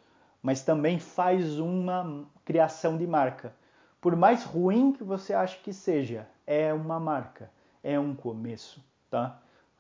Mas 0.41 0.61
também 0.61 0.99
faz 0.99 1.59
uma 1.59 2.25
criação 2.45 2.95
de 2.95 3.07
marca. 3.07 3.53
Por 3.99 4.15
mais 4.15 4.43
ruim 4.43 4.93
que 4.93 5.03
você 5.03 5.33
ache 5.33 5.59
que 5.63 5.73
seja, 5.73 6.27
é 6.45 6.71
uma 6.71 6.99
marca, 6.99 7.49
é 7.87 7.97
um 7.97 8.13
começo, 8.13 8.83
tá? 9.09 9.39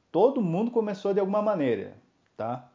Todo 0.09 0.41
mundo 0.41 0.71
começou 0.71 1.13
de 1.13 1.19
alguma 1.19 1.41
maneira, 1.41 1.93
tá? 2.37 2.69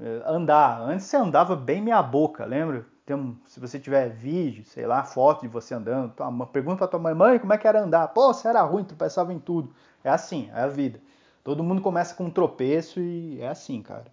É, 0.00 0.22
andar, 0.24 0.80
antes 0.80 1.04
você 1.04 1.16
andava 1.18 1.54
bem 1.54 1.82
meia 1.82 2.02
boca, 2.02 2.46
lembra? 2.46 2.86
Tem, 3.04 3.38
se 3.46 3.60
você 3.60 3.78
tiver 3.78 4.08
vídeo, 4.08 4.64
sei 4.64 4.86
lá, 4.86 5.04
foto 5.04 5.42
de 5.42 5.48
você 5.48 5.74
andando, 5.74 6.14
pergunta 6.46 6.78
pra 6.78 6.88
tua 6.88 6.98
mãe, 6.98 7.14
mãe, 7.14 7.38
como 7.38 7.52
é 7.52 7.58
que 7.58 7.68
era 7.68 7.82
andar? 7.82 8.08
Pô, 8.08 8.32
você 8.32 8.48
era 8.48 8.62
ruim, 8.62 8.82
tu 8.82 8.96
pensava 8.96 9.30
em 9.30 9.38
tudo. 9.38 9.74
É 10.02 10.08
assim, 10.08 10.50
é 10.54 10.62
a 10.62 10.66
vida. 10.66 10.98
Todo 11.44 11.62
mundo 11.62 11.82
começa 11.82 12.14
com 12.14 12.24
um 12.24 12.30
tropeço 12.30 12.98
e 12.98 13.38
é 13.42 13.48
assim, 13.48 13.82
cara. 13.82 14.06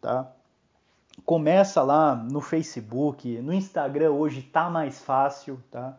Tá? 0.00 0.30
Começa 1.24 1.82
lá 1.82 2.14
no 2.14 2.40
Facebook, 2.40 3.40
no 3.42 3.52
Instagram 3.52 4.12
hoje 4.12 4.42
tá 4.42 4.70
mais 4.70 5.02
fácil, 5.02 5.60
tá? 5.72 5.98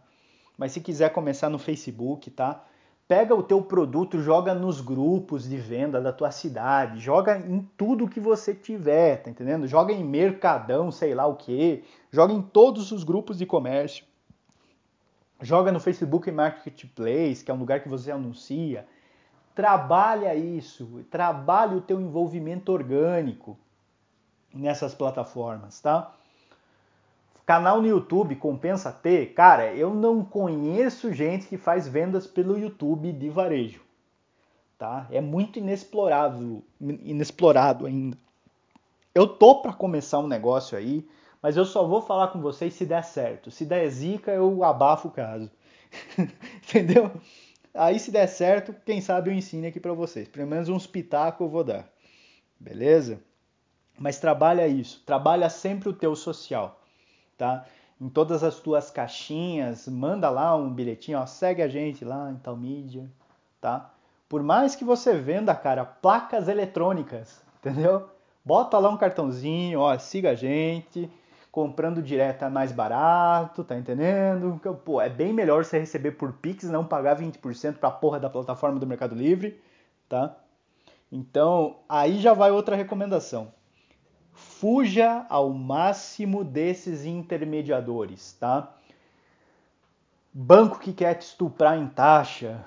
Mas 0.58 0.72
se 0.72 0.80
quiser 0.80 1.12
começar 1.12 1.50
no 1.50 1.60
Facebook, 1.60 2.32
tá? 2.32 2.64
Pega 3.08 3.34
o 3.34 3.42
teu 3.42 3.62
produto, 3.62 4.22
joga 4.22 4.54
nos 4.54 4.82
grupos 4.82 5.48
de 5.48 5.56
venda 5.56 6.02
da 6.02 6.12
tua 6.12 6.30
cidade, 6.30 7.00
joga 7.00 7.38
em 7.38 7.62
tudo 7.78 8.08
que 8.08 8.20
você 8.20 8.54
tiver, 8.54 9.24
tá 9.24 9.30
entendendo? 9.30 9.66
Joga 9.66 9.94
em 9.94 10.04
mercadão, 10.04 10.92
sei 10.92 11.16
lá 11.16 11.26
o 11.26 11.36
que, 11.36 11.86
joga 12.12 12.34
em 12.34 12.42
todos 12.42 12.92
os 12.92 13.06
grupos 13.06 13.38
de 13.38 13.46
comércio. 13.46 14.06
Joga 15.42 15.72
no 15.72 15.80
Facebook 15.80 16.30
Marketplace, 16.32 17.46
que 17.46 17.52
é 17.52 17.54
um 17.54 17.60
lugar 17.60 17.82
que 17.82 17.88
você 17.88 18.12
anuncia 18.12 18.86
Trabalha 19.58 20.36
isso, 20.36 21.04
trabalhe 21.10 21.74
o 21.74 21.82
teu 21.82 22.00
envolvimento 22.00 22.72
orgânico 22.72 23.58
nessas 24.54 24.94
plataformas, 24.94 25.82
tá? 25.82 26.14
Canal 27.48 27.82
no 27.82 27.88
YouTube 27.88 28.36
compensa 28.36 28.92
ter? 28.92 29.34
Cara, 29.34 29.74
eu 29.74 29.94
não 29.94 30.22
conheço 30.22 31.14
gente 31.14 31.48
que 31.48 31.58
faz 31.58 31.88
vendas 31.88 32.28
pelo 32.28 32.60
YouTube 32.60 33.14
de 33.14 33.30
varejo, 33.30 33.80
tá? 34.78 35.08
É 35.10 35.22
muito 35.22 35.58
inexplorado, 35.58 36.62
inexplorado 36.82 37.86
ainda. 37.86 38.18
Eu 39.16 39.26
tô 39.26 39.62
para 39.62 39.72
começar 39.72 40.20
um 40.20 40.28
negócio 40.28 40.78
aí, 40.78 41.08
mas 41.42 41.56
eu 41.56 41.64
só 41.64 41.88
vou 41.88 42.02
falar 42.02 42.28
com 42.28 42.42
vocês 42.42 42.74
se 42.74 42.86
der 42.86 43.06
certo. 43.06 43.50
Se 43.50 43.66
der 43.66 43.88
zica, 43.88 44.34
eu 44.34 44.62
abafo 44.66 45.08
o 45.08 45.12
caso. 45.12 45.50
Entendeu? 46.68 47.10
Aí 47.74 47.98
se 47.98 48.12
der 48.12 48.28
certo, 48.28 48.76
quem 48.86 49.00
sabe 49.00 49.30
eu 49.30 49.34
ensine 49.34 49.68
aqui 49.68 49.80
para 49.80 49.94
vocês. 49.94 50.28
Pelo 50.28 50.48
menos 50.48 50.68
uns 50.68 50.86
pitacos 50.86 51.46
eu 51.46 51.50
vou 51.50 51.64
dar. 51.64 51.88
Beleza? 52.60 53.22
Mas 53.98 54.20
trabalha 54.20 54.68
isso, 54.68 55.02
trabalha 55.06 55.50
sempre 55.50 55.88
o 55.88 55.94
teu 55.94 56.14
social, 56.14 56.82
tá? 57.38 57.66
Em 58.00 58.10
todas 58.10 58.44
as 58.44 58.60
tuas 58.60 58.92
caixinhas, 58.92 59.88
manda 59.88 60.30
lá 60.30 60.56
um 60.56 60.72
bilhetinho, 60.72 61.20
ó, 61.20 61.26
segue 61.26 61.62
a 61.62 61.68
gente 61.68 62.06
lá 62.06 62.32
em 62.32 62.36
tal 62.36 62.56
mídia, 62.56 63.10
tá? 63.60 63.92
Por 64.30 64.44
mais 64.44 64.76
que 64.76 64.84
você 64.84 65.14
venda, 65.16 65.56
cara, 65.56 65.86
placas 65.86 66.48
eletrônicas, 66.48 67.42
entendeu? 67.60 68.10
Bota 68.44 68.78
lá 68.78 68.90
um 68.90 68.98
cartãozinho, 68.98 69.80
ó, 69.80 69.98
siga 69.98 70.32
a 70.32 70.36
gente, 70.36 71.10
comprando 71.52 72.04
direto 72.04 72.46
é 72.46 72.50
mais 72.50 72.72
barato, 72.72 73.64
tá 73.64 73.76
entendendo? 73.76 74.60
Pô, 74.86 75.02
é 75.02 75.10
bem 75.10 75.34
melhor 75.34 75.66
você 75.66 75.80
receber 75.80 76.12
por 76.12 76.34
Pix, 76.34 76.66
não 76.70 76.86
pagar 76.86 77.18
20% 77.18 77.78
pra 77.78 77.90
porra 77.90 78.20
da 78.20 78.30
plataforma 78.30 78.80
do 78.80 78.86
Mercado 78.86 79.16
Livre, 79.16 79.60
tá? 80.08 80.36
Então, 81.12 81.78
aí 81.90 82.20
já 82.20 82.34
vai 82.34 82.52
outra 82.52 82.76
recomendação. 82.76 83.52
Fuja 84.60 85.26
ao 85.30 85.52
máximo 85.52 86.44
desses 86.44 87.06
intermediadores, 87.06 88.34
tá? 88.40 88.74
Banco 90.34 90.80
que 90.80 90.94
quer 90.94 91.16
te 91.16 91.24
estuprar 91.24 91.78
em 91.78 91.88
taxa, 91.88 92.64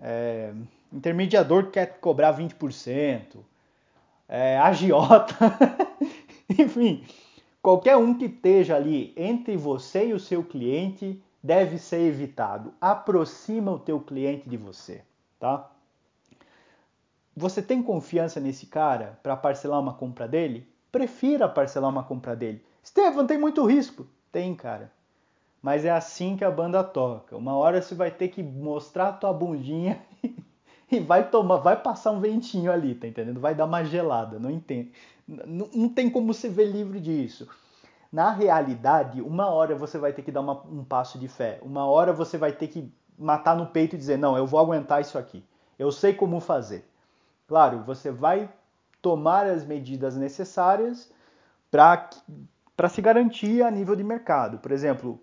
é, 0.00 0.52
intermediador 0.92 1.66
que 1.66 1.72
quer 1.72 1.98
cobrar 2.00 2.36
20%, 2.36 3.38
é, 4.28 4.58
agiota, 4.58 5.34
enfim, 6.58 7.04
Qualquer 7.68 7.96
um 7.96 8.14
que 8.14 8.26
esteja 8.26 8.76
ali 8.76 9.12
entre 9.16 9.56
você 9.56 10.08
e 10.08 10.14
o 10.14 10.18
seu 10.20 10.44
cliente 10.44 11.22
deve 11.42 11.76
ser 11.76 12.00
evitado. 12.00 12.72
Aproxima 12.80 13.72
o 13.72 13.78
teu 13.78 14.00
cliente 14.00 14.48
de 14.48 14.56
você, 14.56 15.02
tá? 15.38 15.70
Você 17.36 17.60
tem 17.60 17.82
confiança 17.82 18.40
nesse 18.40 18.66
cara 18.66 19.18
para 19.22 19.36
parcelar 19.36 19.80
uma 19.80 19.92
compra 19.92 20.26
dele? 20.26 20.66
Prefira 20.90 21.48
parcelar 21.48 21.90
uma 21.90 22.02
compra 22.02 22.34
dele. 22.34 22.64
Estevam, 22.82 23.26
tem 23.26 23.38
muito 23.38 23.64
risco. 23.64 24.06
Tem, 24.32 24.54
cara. 24.54 24.90
Mas 25.62 25.84
é 25.84 25.90
assim 25.90 26.36
que 26.36 26.44
a 26.44 26.50
banda 26.50 26.82
toca. 26.84 27.36
Uma 27.36 27.56
hora 27.56 27.82
você 27.82 27.94
vai 27.94 28.10
ter 28.10 28.28
que 28.28 28.42
mostrar 28.42 29.08
a 29.08 29.12
tua 29.12 29.32
bundinha 29.32 30.00
e 30.90 31.00
vai 31.00 31.28
tomar, 31.28 31.56
vai 31.56 31.76
passar 31.80 32.12
um 32.12 32.20
ventinho 32.20 32.70
ali, 32.72 32.94
tá 32.94 33.06
entendendo? 33.06 33.40
Vai 33.40 33.54
dar 33.54 33.64
uma 33.64 33.84
gelada, 33.84 34.38
não 34.38 34.50
entende. 34.50 34.92
Não, 35.26 35.68
não 35.74 35.88
tem 35.88 36.08
como 36.08 36.32
se 36.32 36.48
ver 36.48 36.66
livre 36.66 37.00
disso. 37.00 37.48
Na 38.10 38.30
realidade, 38.30 39.20
uma 39.20 39.48
hora 39.48 39.74
você 39.74 39.98
vai 39.98 40.12
ter 40.12 40.22
que 40.22 40.32
dar 40.32 40.40
uma, 40.40 40.62
um 40.66 40.82
passo 40.82 41.18
de 41.18 41.28
fé. 41.28 41.58
Uma 41.60 41.84
hora 41.84 42.12
você 42.12 42.38
vai 42.38 42.52
ter 42.52 42.68
que 42.68 42.90
matar 43.18 43.56
no 43.56 43.66
peito 43.66 43.94
e 43.94 43.98
dizer: 43.98 44.16
não, 44.16 44.36
eu 44.36 44.46
vou 44.46 44.58
aguentar 44.60 45.00
isso 45.00 45.18
aqui. 45.18 45.44
Eu 45.78 45.92
sei 45.92 46.14
como 46.14 46.40
fazer. 46.40 46.88
Claro, 47.46 47.82
você 47.82 48.10
vai 48.10 48.48
tomar 49.00 49.46
as 49.46 49.64
medidas 49.64 50.16
necessárias 50.16 51.10
para 51.70 52.88
se 52.88 53.00
garantir 53.00 53.62
a 53.62 53.70
nível 53.70 53.94
de 53.94 54.04
mercado. 54.04 54.58
Por 54.58 54.72
exemplo, 54.72 55.20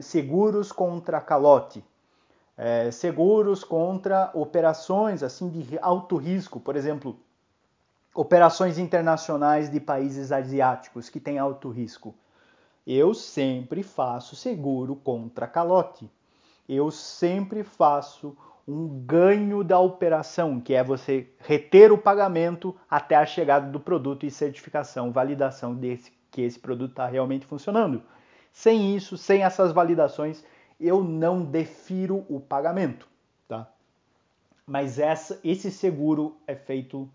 seguros 0.00 0.72
contra 0.72 1.20
calote, 1.20 1.84
é, 2.56 2.90
seguros 2.90 3.62
contra 3.62 4.30
operações 4.34 5.22
assim 5.22 5.48
de 5.48 5.78
alto 5.80 6.16
risco, 6.16 6.58
por 6.58 6.76
exemplo, 6.76 7.18
operações 8.14 8.78
internacionais 8.78 9.70
de 9.70 9.78
países 9.78 10.32
asiáticos 10.32 11.08
que 11.08 11.20
têm 11.20 11.38
alto 11.38 11.68
risco. 11.68 12.14
Eu 12.86 13.14
sempre 13.14 13.82
faço 13.82 14.34
seguro 14.34 14.96
contra 14.96 15.46
calote. 15.46 16.10
Eu 16.68 16.90
sempre 16.90 17.62
faço 17.62 18.36
um 18.68 18.86
ganho 18.86 19.64
da 19.64 19.78
operação, 19.78 20.60
que 20.60 20.74
é 20.74 20.84
você 20.84 21.26
reter 21.38 21.90
o 21.90 21.96
pagamento 21.96 22.76
até 22.88 23.16
a 23.16 23.24
chegada 23.24 23.70
do 23.70 23.80
produto 23.80 24.26
e 24.26 24.30
certificação, 24.30 25.10
validação 25.10 25.74
desse 25.74 26.12
que 26.30 26.42
esse 26.42 26.58
produto 26.58 26.90
está 26.90 27.06
realmente 27.06 27.46
funcionando. 27.46 28.02
Sem 28.52 28.94
isso, 28.94 29.16
sem 29.16 29.42
essas 29.42 29.72
validações, 29.72 30.44
eu 30.78 31.02
não 31.02 31.42
defiro 31.42 32.26
o 32.28 32.38
pagamento, 32.38 33.08
tá? 33.48 33.66
Mas 34.66 34.98
essa, 34.98 35.40
esse 35.42 35.70
seguro 35.70 36.36
é 36.46 36.54
feito 36.54 37.08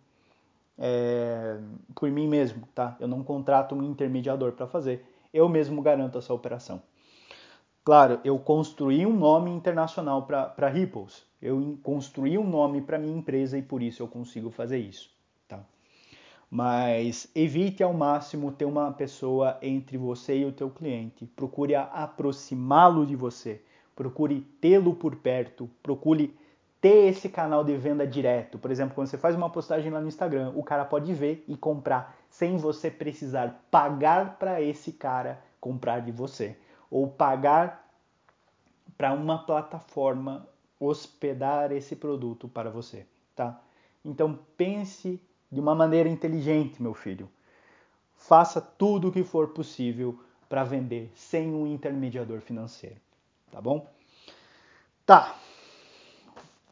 é, 0.75 1.59
por 1.93 2.09
mim 2.09 2.27
mesmo, 2.27 2.67
tá? 2.73 2.97
Eu 2.99 3.07
não 3.07 3.23
contrato 3.23 3.75
um 3.75 3.83
intermediador 3.83 4.53
para 4.53 4.65
fazer, 4.65 5.05
eu 5.31 5.47
mesmo 5.47 5.83
garanto 5.83 6.17
essa 6.17 6.33
operação. 6.33 6.81
Claro, 7.83 8.19
eu 8.23 8.39
construí 8.39 9.05
um 9.05 9.13
nome 9.15 9.51
internacional 9.51 10.23
para 10.23 10.67
Ripples, 10.69 11.25
eu 11.43 11.77
construí 11.83 12.37
um 12.37 12.49
nome 12.49 12.81
para 12.81 12.97
minha 12.97 13.17
empresa 13.17 13.57
e 13.57 13.61
por 13.61 13.83
isso 13.83 14.01
eu 14.01 14.07
consigo 14.07 14.49
fazer 14.49 14.77
isso, 14.77 15.11
tá? 15.45 15.59
Mas 16.49 17.29
evite 17.35 17.83
ao 17.83 17.93
máximo 17.93 18.49
ter 18.53 18.63
uma 18.63 18.93
pessoa 18.93 19.57
entre 19.61 19.97
você 19.97 20.37
e 20.37 20.45
o 20.45 20.53
teu 20.53 20.69
cliente. 20.69 21.25
Procure 21.25 21.75
aproximá-lo 21.75 23.05
de 23.05 23.17
você, 23.17 23.61
procure 23.93 24.39
tê-lo 24.61 24.95
por 24.95 25.17
perto, 25.17 25.69
procure 25.83 26.33
ter 26.79 27.09
esse 27.09 27.27
canal 27.27 27.61
de 27.61 27.75
venda 27.75 28.07
direto. 28.07 28.57
Por 28.57 28.71
exemplo, 28.71 28.95
quando 28.95 29.07
você 29.07 29.17
faz 29.17 29.35
uma 29.35 29.49
postagem 29.49 29.91
lá 29.91 29.99
no 29.99 30.07
Instagram, 30.07 30.53
o 30.55 30.63
cara 30.63 30.85
pode 30.85 31.13
ver 31.13 31.43
e 31.45 31.57
comprar 31.57 32.15
sem 32.29 32.55
você 32.55 32.89
precisar 32.89 33.65
pagar 33.69 34.37
para 34.39 34.61
esse 34.61 34.93
cara 34.93 35.41
comprar 35.59 35.99
de 35.99 36.11
você 36.11 36.55
ou 36.89 37.07
pagar 37.09 37.85
para 38.97 39.11
uma 39.11 39.39
plataforma 39.45 40.47
hospedar 40.79 41.71
esse 41.71 41.95
produto 41.95 42.47
para 42.47 42.69
você, 42.69 43.05
tá? 43.35 43.61
Então 44.03 44.39
pense 44.57 45.21
de 45.51 45.59
uma 45.59 45.75
maneira 45.75 46.09
inteligente, 46.09 46.81
meu 46.81 46.93
filho. 46.93 47.29
Faça 48.15 48.59
tudo 48.59 49.09
o 49.09 49.11
que 49.11 49.23
for 49.23 49.49
possível 49.49 50.19
para 50.49 50.63
vender 50.63 51.11
sem 51.15 51.53
um 51.53 51.67
intermediador 51.67 52.41
financeiro, 52.41 52.97
tá 53.51 53.61
bom? 53.61 53.87
Tá. 55.05 55.35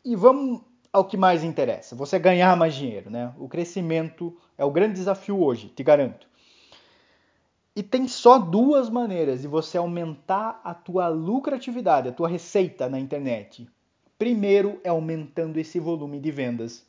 E 0.03 0.15
vamos 0.15 0.61
ao 0.91 1.05
que 1.05 1.15
mais 1.15 1.43
interessa, 1.43 1.95
você 1.95 2.19
ganhar 2.19 2.55
mais 2.57 2.75
dinheiro, 2.75 3.09
né? 3.09 3.33
O 3.37 3.47
crescimento 3.47 4.37
é 4.57 4.65
o 4.65 4.71
grande 4.71 4.95
desafio 4.95 5.41
hoje, 5.41 5.69
te 5.69 5.83
garanto. 5.83 6.27
E 7.73 7.81
tem 7.81 8.07
só 8.07 8.37
duas 8.37 8.89
maneiras 8.89 9.41
de 9.41 9.47
você 9.47 9.77
aumentar 9.77 10.59
a 10.63 10.73
tua 10.73 11.07
lucratividade, 11.07 12.09
a 12.09 12.11
tua 12.11 12.27
receita 12.27 12.89
na 12.89 12.99
internet. 12.99 13.69
Primeiro 14.21 14.79
é 14.83 14.89
aumentando 14.89 15.57
esse 15.57 15.79
volume 15.79 16.19
de 16.19 16.29
vendas, 16.29 16.85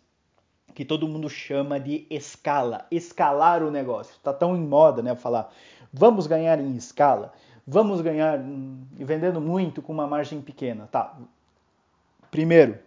que 0.75 0.85
todo 0.85 1.09
mundo 1.09 1.31
chama 1.31 1.81
de 1.81 2.07
escala, 2.11 2.87
escalar 2.91 3.63
o 3.63 3.71
negócio. 3.71 4.13
Está 4.13 4.35
tão 4.35 4.55
em 4.55 4.61
moda, 4.61 5.03
né, 5.03 5.17
falar, 5.17 5.51
vamos 5.91 6.27
ganhar 6.27 6.61
em 6.61 6.77
escala, 6.77 7.33
vamos 7.67 8.03
ganhar 8.03 8.39
vendendo 8.99 9.41
muito 9.41 9.81
com 9.81 9.95
uma 9.95 10.07
margem 10.07 10.43
pequena, 10.43 10.87
tá? 10.93 11.19
Primeiro, 12.31 12.79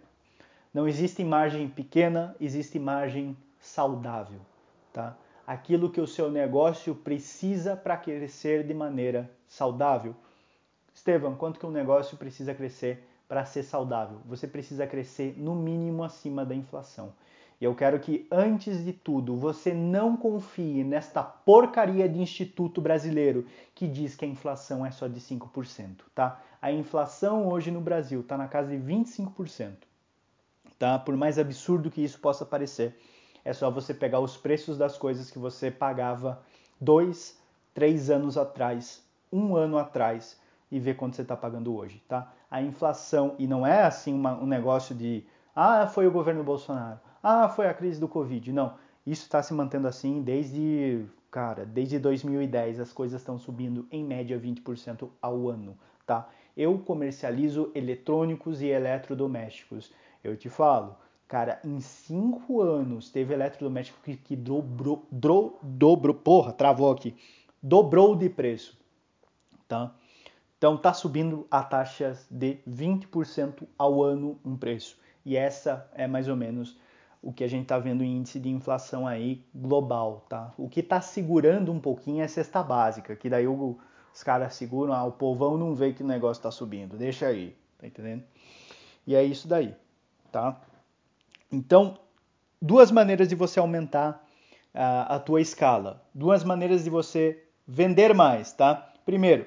não 0.72 0.86
existe 0.86 1.24
margem 1.24 1.68
pequena, 1.68 2.36
existe 2.40 2.78
margem 2.78 3.36
saudável, 3.58 4.38
tá? 4.92 5.16
Aquilo 5.44 5.90
que 5.90 6.00
o 6.00 6.06
seu 6.06 6.30
negócio 6.30 6.94
precisa 6.94 7.76
para 7.76 7.96
crescer 7.96 8.64
de 8.64 8.72
maneira 8.72 9.28
saudável. 9.48 10.14
Estevam, 10.94 11.34
quanto 11.34 11.58
que 11.58 11.66
um 11.66 11.72
negócio 11.72 12.16
precisa 12.16 12.54
crescer 12.54 13.02
para 13.28 13.44
ser 13.44 13.62
saudável? 13.62 14.18
Você 14.26 14.46
precisa 14.46 14.86
crescer 14.86 15.34
no 15.36 15.54
mínimo 15.54 16.04
acima 16.04 16.44
da 16.44 16.54
inflação. 16.54 17.12
E 17.60 17.64
eu 17.64 17.74
quero 17.74 17.98
que, 17.98 18.26
antes 18.30 18.84
de 18.84 18.92
tudo, 18.92 19.34
você 19.34 19.72
não 19.72 20.16
confie 20.16 20.84
nesta 20.84 21.22
porcaria 21.22 22.08
de 22.08 22.20
instituto 22.20 22.80
brasileiro 22.80 23.46
que 23.74 23.88
diz 23.88 24.14
que 24.14 24.24
a 24.24 24.28
inflação 24.28 24.84
é 24.84 24.90
só 24.90 25.08
de 25.08 25.20
5%, 25.20 26.02
tá? 26.14 26.40
A 26.60 26.70
inflação 26.70 27.48
hoje 27.48 27.70
no 27.70 27.80
Brasil 27.80 28.20
está 28.20 28.36
na 28.36 28.46
casa 28.46 28.70
de 28.70 28.76
25% 28.76 29.86
tá? 30.78 30.98
Por 30.98 31.16
mais 31.16 31.38
absurdo 31.38 31.90
que 31.90 32.02
isso 32.02 32.18
possa 32.18 32.44
parecer, 32.44 32.98
é 33.44 33.52
só 33.52 33.70
você 33.70 33.94
pegar 33.94 34.20
os 34.20 34.36
preços 34.36 34.76
das 34.76 34.98
coisas 34.98 35.30
que 35.30 35.38
você 35.38 35.70
pagava 35.70 36.42
dois, 36.80 37.38
três 37.74 38.10
anos 38.10 38.36
atrás, 38.36 39.02
um 39.32 39.56
ano 39.56 39.78
atrás 39.78 40.38
e 40.70 40.78
ver 40.78 40.96
quanto 40.96 41.16
você 41.16 41.22
está 41.22 41.36
pagando 41.36 41.74
hoje, 41.74 42.02
tá? 42.08 42.32
A 42.50 42.62
inflação 42.62 43.34
e 43.38 43.46
não 43.46 43.66
é 43.66 43.82
assim 43.82 44.14
uma, 44.14 44.34
um 44.34 44.46
negócio 44.46 44.94
de 44.94 45.24
ah 45.54 45.86
foi 45.86 46.06
o 46.06 46.12
governo 46.12 46.44
Bolsonaro, 46.44 47.00
ah 47.22 47.48
foi 47.48 47.66
a 47.66 47.74
crise 47.74 47.98
do 47.98 48.08
Covid, 48.08 48.52
não. 48.52 48.74
Isso 49.06 49.22
está 49.22 49.42
se 49.42 49.54
mantendo 49.54 49.88
assim 49.88 50.22
desde 50.22 51.06
cara, 51.30 51.66
desde 51.66 51.98
2010 51.98 52.80
as 52.80 52.92
coisas 52.92 53.20
estão 53.20 53.38
subindo 53.38 53.86
em 53.90 54.02
média 54.02 54.40
20% 54.40 55.08
ao 55.20 55.48
ano, 55.48 55.76
tá? 56.06 56.28
Eu 56.56 56.78
comercializo 56.78 57.70
eletrônicos 57.74 58.62
e 58.62 58.68
eletrodomésticos. 58.68 59.92
Eu 60.24 60.34
te 60.34 60.48
falo, 60.48 60.96
cara, 61.28 61.60
em 61.62 61.78
cinco 61.80 62.62
anos 62.62 63.10
teve 63.10 63.34
eletrodoméstico 63.34 63.98
que, 64.02 64.16
que 64.16 64.34
dobrou, 64.34 65.06
dobrou, 65.10 65.58
dobrou, 65.62 66.14
porra, 66.14 66.52
travou 66.52 66.90
aqui, 66.90 67.14
dobrou 67.62 68.16
de 68.16 68.30
preço, 68.30 68.78
tá? 69.68 69.94
Então 70.58 70.76
tá 70.76 70.92
subindo 70.92 71.46
a 71.50 71.62
taxas 71.62 72.26
de 72.30 72.58
20% 72.68 73.66
ao 73.78 74.02
ano 74.02 74.38
um 74.44 74.56
preço. 74.56 74.98
E 75.24 75.36
essa 75.36 75.90
é 75.94 76.06
mais 76.06 76.28
ou 76.28 76.36
menos 76.36 76.78
o 77.22 77.32
que 77.32 77.42
a 77.42 77.48
gente 77.48 77.62
está 77.62 77.78
vendo 77.78 78.04
em 78.04 78.18
índice 78.18 78.38
de 78.38 78.48
inflação 78.48 79.06
aí 79.06 79.44
global, 79.54 80.24
tá? 80.28 80.54
O 80.56 80.68
que 80.68 80.80
está 80.80 81.00
segurando 81.00 81.72
um 81.72 81.80
pouquinho 81.80 82.22
é 82.22 82.24
a 82.24 82.28
cesta 82.28 82.62
básica, 82.62 83.16
que 83.16 83.28
daí 83.28 83.46
os 83.48 84.22
caras 84.22 84.54
seguram, 84.54 84.92
ah, 84.92 85.04
o 85.04 85.12
povão 85.12 85.58
não 85.58 85.74
vê 85.74 85.92
que 85.92 86.02
o 86.02 86.06
negócio 86.06 86.40
está 86.40 86.50
subindo, 86.50 86.96
deixa 86.96 87.26
aí, 87.26 87.56
tá 87.78 87.86
entendendo? 87.86 88.22
E 89.06 89.14
é 89.14 89.24
isso 89.24 89.48
daí 89.48 89.74
tá? 90.36 90.60
Então, 91.50 91.98
duas 92.60 92.90
maneiras 92.90 93.28
de 93.28 93.34
você 93.34 93.58
aumentar 93.58 94.22
uh, 94.74 95.08
a 95.08 95.18
tua 95.18 95.40
escala, 95.40 96.04
duas 96.14 96.44
maneiras 96.44 96.84
de 96.84 96.90
você 96.90 97.42
vender 97.66 98.12
mais, 98.14 98.52
tá? 98.52 98.92
Primeiro, 99.06 99.46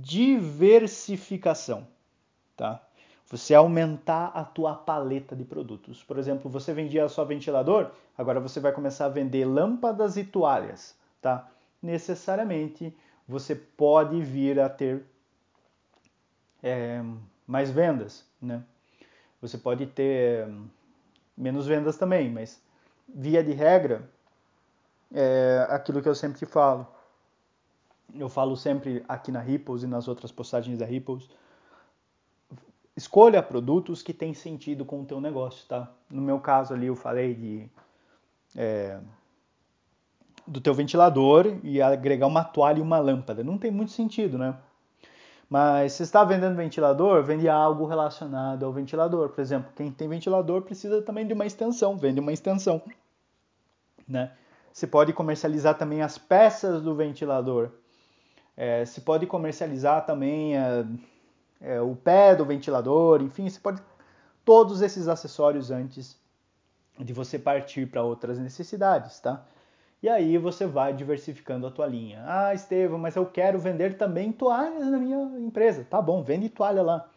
diversificação, 0.00 1.86
tá? 2.56 2.82
Você 3.30 3.54
aumentar 3.54 4.26
a 4.34 4.44
tua 4.44 4.74
paleta 4.74 5.36
de 5.36 5.44
produtos. 5.44 6.02
Por 6.02 6.18
exemplo, 6.18 6.50
você 6.50 6.72
vendia 6.72 7.08
só 7.08 7.24
ventilador, 7.24 7.90
agora 8.18 8.40
você 8.40 8.60
vai 8.60 8.72
começar 8.72 9.06
a 9.06 9.10
vender 9.10 9.44
lâmpadas 9.44 10.16
e 10.16 10.24
toalhas, 10.24 10.96
tá? 11.22 11.48
Necessariamente 11.82 12.96
você 13.26 13.54
pode 13.54 14.20
vir 14.20 14.58
a 14.60 14.68
ter 14.68 15.04
é, 16.62 17.02
mais 17.46 17.70
vendas, 17.70 18.24
né? 18.40 18.62
Você 19.40 19.58
pode 19.58 19.86
ter 19.86 20.48
menos 21.36 21.66
vendas 21.66 21.96
também, 21.96 22.30
mas 22.30 22.60
via 23.08 23.44
de 23.44 23.52
regra 23.52 24.08
é 25.12 25.66
aquilo 25.70 26.02
que 26.02 26.08
eu 26.08 26.14
sempre 26.14 26.38
te 26.38 26.46
falo. 26.46 26.93
Eu 28.12 28.28
falo 28.28 28.56
sempre 28.56 29.04
aqui 29.08 29.30
na 29.30 29.40
Ripples 29.40 29.82
e 29.82 29.86
nas 29.86 30.08
outras 30.08 30.32
postagens 30.32 30.78
da 30.78 30.84
Ripples. 30.84 31.28
Escolha 32.96 33.42
produtos 33.42 34.02
que 34.02 34.12
têm 34.12 34.34
sentido 34.34 34.84
com 34.84 35.02
o 35.02 35.04
teu 35.04 35.20
negócio, 35.20 35.66
tá? 35.66 35.90
No 36.08 36.22
meu 36.22 36.38
caso 36.38 36.74
ali 36.74 36.86
eu 36.86 36.94
falei 36.94 37.34
de 37.34 37.68
é, 38.56 39.00
do 40.46 40.60
teu 40.60 40.74
ventilador 40.74 41.58
e 41.62 41.80
agregar 41.80 42.26
uma 42.26 42.44
toalha 42.44 42.78
e 42.78 42.82
uma 42.82 42.98
lâmpada. 42.98 43.42
Não 43.42 43.58
tem 43.58 43.70
muito 43.70 43.92
sentido, 43.92 44.38
né? 44.38 44.56
Mas 45.48 45.92
se 45.92 46.02
está 46.02 46.24
vendendo 46.24 46.56
ventilador, 46.56 47.22
vende 47.22 47.48
algo 47.48 47.86
relacionado 47.86 48.64
ao 48.64 48.72
ventilador. 48.72 49.28
Por 49.28 49.40
exemplo, 49.40 49.72
quem 49.76 49.90
tem 49.90 50.08
ventilador 50.08 50.62
precisa 50.62 51.02
também 51.02 51.26
de 51.26 51.34
uma 51.34 51.46
extensão, 51.46 51.96
vende 51.96 52.20
uma 52.20 52.32
extensão. 52.32 52.82
Né? 54.08 54.32
Você 54.72 54.86
pode 54.86 55.12
comercializar 55.12 55.76
também 55.76 56.02
as 56.02 56.18
peças 56.18 56.82
do 56.82 56.94
ventilador. 56.94 57.70
É, 58.56 58.84
se 58.84 59.00
pode 59.00 59.26
comercializar 59.26 60.06
também 60.06 60.56
é, 60.56 60.84
é, 61.60 61.80
o 61.80 61.96
pé 61.96 62.36
do 62.36 62.44
ventilador, 62.44 63.22
enfim, 63.22 63.48
você 63.48 63.58
pode 63.58 63.82
todos 64.44 64.82
esses 64.82 65.08
acessórios 65.08 65.70
antes 65.70 66.16
de 66.98 67.12
você 67.12 67.38
partir 67.38 67.86
para 67.88 68.02
outras 68.02 68.38
necessidades, 68.38 69.18
tá? 69.18 69.44
E 70.02 70.08
aí 70.08 70.36
você 70.36 70.66
vai 70.66 70.92
diversificando 70.92 71.66
a 71.66 71.70
tua 71.70 71.86
linha. 71.86 72.22
Ah, 72.26 72.52
Estevam, 72.54 72.98
mas 72.98 73.16
eu 73.16 73.24
quero 73.24 73.58
vender 73.58 73.96
também 73.96 74.30
toalhas 74.30 74.86
na 74.86 74.98
minha 74.98 75.16
empresa. 75.38 75.84
Tá 75.88 76.00
bom, 76.00 76.22
vende 76.22 76.50
toalha 76.50 76.82
lá, 76.82 77.08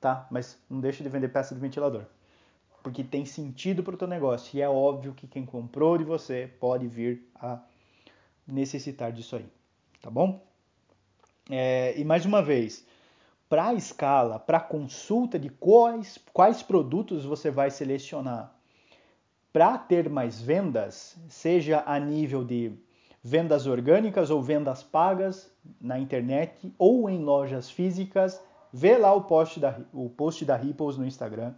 tá? 0.00 0.26
Mas 0.28 0.58
não 0.68 0.80
deixa 0.80 1.04
de 1.04 1.08
vender 1.08 1.28
peça 1.28 1.54
de 1.54 1.60
ventilador. 1.60 2.04
Porque 2.82 3.04
tem 3.04 3.24
sentido 3.24 3.84
para 3.84 3.94
o 3.94 3.96
teu 3.96 4.08
negócio. 4.08 4.58
E 4.58 4.60
é 4.60 4.68
óbvio 4.68 5.14
que 5.14 5.28
quem 5.28 5.46
comprou 5.46 5.96
de 5.96 6.02
você 6.02 6.50
pode 6.58 6.88
vir 6.88 7.30
a 7.36 7.60
necessitar 8.44 9.12
disso 9.12 9.36
aí. 9.36 9.46
Tá 10.00 10.10
bom? 10.10 10.44
É, 11.50 11.98
e 11.98 12.04
mais 12.04 12.24
uma 12.24 12.42
vez, 12.42 12.86
para 13.48 13.66
a 13.66 13.74
escala, 13.74 14.38
para 14.38 14.58
a 14.58 14.62
consulta 14.62 15.38
de 15.38 15.48
quais, 15.48 16.18
quais 16.32 16.62
produtos 16.62 17.24
você 17.24 17.50
vai 17.50 17.70
selecionar 17.70 18.54
para 19.52 19.76
ter 19.76 20.08
mais 20.08 20.40
vendas, 20.40 21.16
seja 21.28 21.82
a 21.84 22.00
nível 22.00 22.42
de 22.42 22.72
vendas 23.22 23.66
orgânicas 23.66 24.30
ou 24.30 24.42
vendas 24.42 24.82
pagas 24.82 25.52
na 25.80 25.98
internet 25.98 26.72
ou 26.78 27.10
em 27.10 27.22
lojas 27.22 27.70
físicas, 27.70 28.42
vê 28.72 28.96
lá 28.96 29.12
o 29.12 29.24
post 29.24 29.60
da, 29.60 29.78
o 29.92 30.08
post 30.08 30.44
da 30.44 30.56
Ripples 30.56 30.96
no 30.96 31.06
Instagram, 31.06 31.52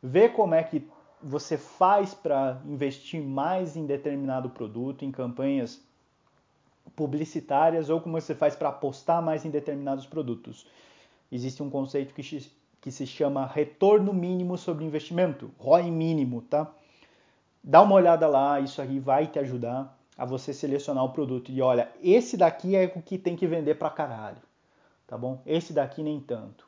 vê 0.00 0.28
como 0.28 0.54
é 0.54 0.62
que 0.62 0.88
você 1.20 1.58
faz 1.58 2.14
para 2.14 2.60
investir 2.64 3.20
mais 3.20 3.76
em 3.76 3.86
determinado 3.86 4.50
produto, 4.50 5.04
em 5.04 5.10
campanhas 5.10 5.82
publicitárias 6.94 7.90
ou 7.90 8.00
como 8.00 8.20
você 8.20 8.34
faz 8.34 8.54
para 8.54 8.68
apostar 8.68 9.22
mais 9.22 9.44
em 9.44 9.50
determinados 9.50 10.06
produtos. 10.06 10.66
Existe 11.30 11.62
um 11.62 11.70
conceito 11.70 12.14
que, 12.14 12.22
que 12.80 12.90
se 12.90 13.06
chama 13.06 13.46
retorno 13.46 14.12
mínimo 14.12 14.56
sobre 14.56 14.84
investimento, 14.84 15.50
ROI 15.58 15.90
mínimo, 15.90 16.42
tá? 16.42 16.70
Dá 17.62 17.82
uma 17.82 17.94
olhada 17.94 18.26
lá, 18.28 18.60
isso 18.60 18.80
aí 18.80 19.00
vai 19.00 19.26
te 19.26 19.38
ajudar 19.38 19.98
a 20.16 20.24
você 20.24 20.52
selecionar 20.52 21.02
o 21.04 21.10
produto. 21.10 21.50
E 21.50 21.60
olha, 21.60 21.90
esse 22.02 22.36
daqui 22.36 22.76
é 22.76 22.92
o 22.94 23.02
que 23.02 23.18
tem 23.18 23.34
que 23.34 23.46
vender 23.46 23.76
pra 23.76 23.90
caralho, 23.90 24.42
tá 25.06 25.16
bom? 25.16 25.40
Esse 25.46 25.72
daqui 25.72 26.02
nem 26.02 26.20
tanto. 26.20 26.66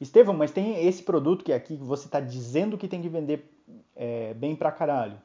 Estevão, 0.00 0.34
mas 0.34 0.50
tem 0.50 0.86
esse 0.86 1.02
produto 1.02 1.44
que 1.44 1.52
é 1.52 1.56
aqui 1.56 1.76
que 1.76 1.82
você 1.82 2.06
está 2.06 2.20
dizendo 2.20 2.78
que 2.78 2.86
tem 2.86 3.02
que 3.02 3.08
vender 3.08 3.50
é, 3.94 4.34
bem 4.34 4.54
pra 4.54 4.70
caralho. 4.70 5.18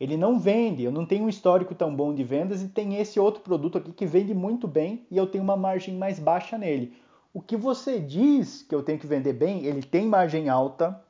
Ele 0.00 0.16
não 0.16 0.38
vende, 0.38 0.82
eu 0.82 0.90
não 0.90 1.06
tenho 1.06 1.24
um 1.24 1.28
histórico 1.28 1.74
tão 1.74 1.94
bom 1.94 2.14
de 2.14 2.24
vendas 2.24 2.62
e 2.62 2.68
tem 2.68 2.96
esse 2.96 3.20
outro 3.20 3.42
produto 3.42 3.78
aqui 3.78 3.92
que 3.92 4.06
vende 4.06 4.34
muito 4.34 4.66
bem 4.66 5.06
e 5.10 5.16
eu 5.16 5.26
tenho 5.26 5.44
uma 5.44 5.56
margem 5.56 5.94
mais 5.94 6.18
baixa 6.18 6.58
nele. 6.58 6.96
O 7.32 7.40
que 7.40 7.56
você 7.56 8.00
diz 8.00 8.62
que 8.62 8.74
eu 8.74 8.82
tenho 8.82 8.98
que 8.98 9.06
vender 9.06 9.32
bem, 9.32 9.64
ele 9.64 9.82
tem 9.82 10.06
margem 10.06 10.48
alta, 10.48 11.00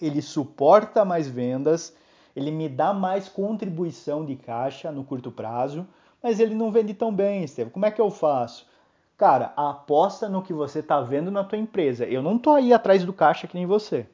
ele 0.00 0.20
suporta 0.22 1.04
mais 1.04 1.28
vendas, 1.28 1.94
ele 2.34 2.50
me 2.50 2.68
dá 2.68 2.92
mais 2.92 3.28
contribuição 3.28 4.24
de 4.24 4.36
caixa 4.36 4.90
no 4.90 5.04
curto 5.04 5.30
prazo, 5.30 5.86
mas 6.22 6.40
ele 6.40 6.54
não 6.54 6.70
vende 6.70 6.92
tão 6.92 7.14
bem, 7.14 7.44
Estevam. 7.44 7.72
Como 7.72 7.86
é 7.86 7.90
que 7.90 8.00
eu 8.00 8.10
faço? 8.10 8.66
Cara, 9.16 9.54
aposta 9.56 10.28
no 10.28 10.42
que 10.42 10.52
você 10.52 10.80
está 10.80 11.00
vendo 11.00 11.30
na 11.30 11.42
tua 11.42 11.56
empresa. 11.56 12.04
Eu 12.04 12.22
não 12.22 12.38
tô 12.38 12.50
aí 12.50 12.72
atrás 12.74 13.04
do 13.04 13.12
caixa 13.12 13.46
que 13.46 13.54
nem 13.54 13.64
você. 13.64 14.06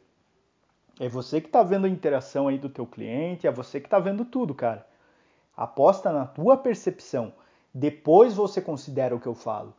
É 1.03 1.09
você 1.09 1.41
que 1.41 1.49
está 1.49 1.65
vendo 1.65 1.85
a 1.85 1.89
interação 1.89 2.47
aí 2.47 2.57
do 2.57 2.69
teu 2.69 2.87
cliente, 2.87 3.45
é 3.45 3.51
você 3.51 3.81
que 3.81 3.89
está 3.89 3.99
vendo 3.99 4.25
tudo, 4.25 4.55
cara. 4.55 4.87
Aposta 5.57 6.13
na 6.13 6.25
tua 6.25 6.57
percepção. 6.57 7.33
Depois 7.75 8.35
você 8.35 8.61
considera 8.61 9.13
o 9.13 9.19
que 9.19 9.27
eu 9.27 9.35
falo. 9.35 9.75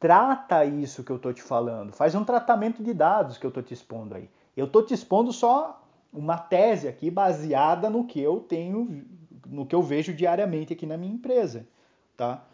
Trata 0.00 0.64
isso 0.64 1.04
que 1.04 1.12
eu 1.12 1.18
tô 1.18 1.30
te 1.30 1.42
falando. 1.42 1.92
Faz 1.92 2.14
um 2.14 2.24
tratamento 2.24 2.82
de 2.82 2.94
dados 2.94 3.36
que 3.36 3.44
eu 3.44 3.50
tô 3.50 3.60
te 3.60 3.74
expondo 3.74 4.14
aí. 4.14 4.30
Eu 4.56 4.66
tô 4.66 4.80
te 4.80 4.94
expondo 4.94 5.30
só 5.30 5.78
uma 6.10 6.38
tese 6.38 6.88
aqui 6.88 7.10
baseada 7.10 7.90
no 7.90 8.06
que 8.06 8.18
eu 8.18 8.40
tenho, 8.40 9.04
no 9.46 9.66
que 9.66 9.74
eu 9.74 9.82
vejo 9.82 10.14
diariamente 10.14 10.72
aqui 10.72 10.86
na 10.86 10.96
minha 10.96 11.12
empresa, 11.12 11.68
tá? 12.16 12.44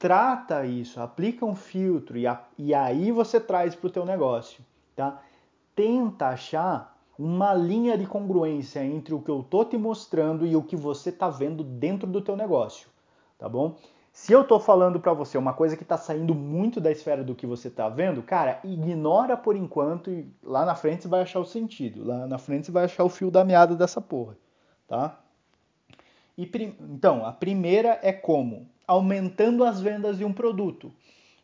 Trata 0.00 0.66
isso, 0.66 1.00
aplica 1.00 1.46
um 1.46 1.54
filtro 1.54 2.18
e, 2.18 2.26
a, 2.26 2.42
e 2.58 2.74
aí 2.74 3.12
você 3.12 3.38
traz 3.38 3.76
para 3.76 3.86
o 3.86 3.90
teu 3.90 4.04
negócio, 4.04 4.64
tá? 4.96 5.22
Tenta 5.76 6.26
achar 6.26 6.91
uma 7.22 7.54
linha 7.54 7.96
de 7.96 8.04
congruência 8.04 8.84
entre 8.84 9.14
o 9.14 9.20
que 9.20 9.30
eu 9.30 9.44
tô 9.48 9.64
te 9.64 9.78
mostrando 9.78 10.44
e 10.44 10.56
o 10.56 10.62
que 10.62 10.74
você 10.74 11.12
tá 11.12 11.30
vendo 11.30 11.62
dentro 11.62 12.10
do 12.10 12.20
teu 12.20 12.36
negócio, 12.36 12.88
tá 13.38 13.48
bom? 13.48 13.76
Se 14.12 14.32
eu 14.32 14.42
estou 14.42 14.58
falando 14.58 14.98
para 14.98 15.12
você 15.12 15.38
uma 15.38 15.54
coisa 15.54 15.76
que 15.76 15.84
está 15.84 15.96
saindo 15.96 16.34
muito 16.34 16.80
da 16.80 16.90
esfera 16.90 17.22
do 17.22 17.34
que 17.34 17.46
você 17.46 17.68
está 17.68 17.88
vendo, 17.88 18.22
cara, 18.22 18.60
ignora 18.64 19.36
por 19.36 19.54
enquanto 19.54 20.10
e 20.10 20.30
lá 20.42 20.66
na 20.66 20.74
frente 20.74 21.02
você 21.02 21.08
vai 21.08 21.22
achar 21.22 21.38
o 21.38 21.46
sentido. 21.46 22.04
Lá 22.04 22.26
na 22.26 22.38
frente 22.38 22.66
você 22.66 22.72
vai 22.72 22.84
achar 22.84 23.04
o 23.04 23.08
fio 23.08 23.30
da 23.30 23.44
meada 23.44 23.76
dessa 23.76 24.00
porra, 24.00 24.36
tá? 24.86 25.18
E, 26.36 26.50
então, 26.80 27.24
a 27.24 27.32
primeira 27.32 28.00
é 28.02 28.12
como? 28.12 28.68
Aumentando 28.86 29.64
as 29.64 29.80
vendas 29.80 30.18
de 30.18 30.24
um 30.24 30.32
produto. 30.32 30.92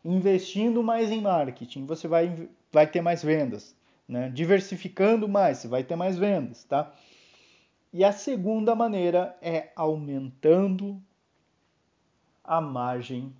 Investindo 0.03 0.83
mais 0.83 1.09
em 1.09 1.21
marketing, 1.21 1.85
você 1.85 2.07
vai, 2.07 2.49
vai 2.71 2.85
ter 2.85 3.01
mais 3.01 3.23
vendas. 3.23 3.78
Né? 4.09 4.31
Diversificando 4.31 5.27
mais, 5.29 5.59
você 5.59 5.67
vai 5.67 5.83
ter 5.83 5.95
mais 5.95 6.17
vendas, 6.17 6.63
tá? 6.63 6.91
E 7.93 8.03
a 8.03 8.11
segunda 8.11 8.73
maneira 8.73 9.37
é 9.39 9.71
aumentando 9.75 10.99
a 12.43 12.59
margem 12.59 13.31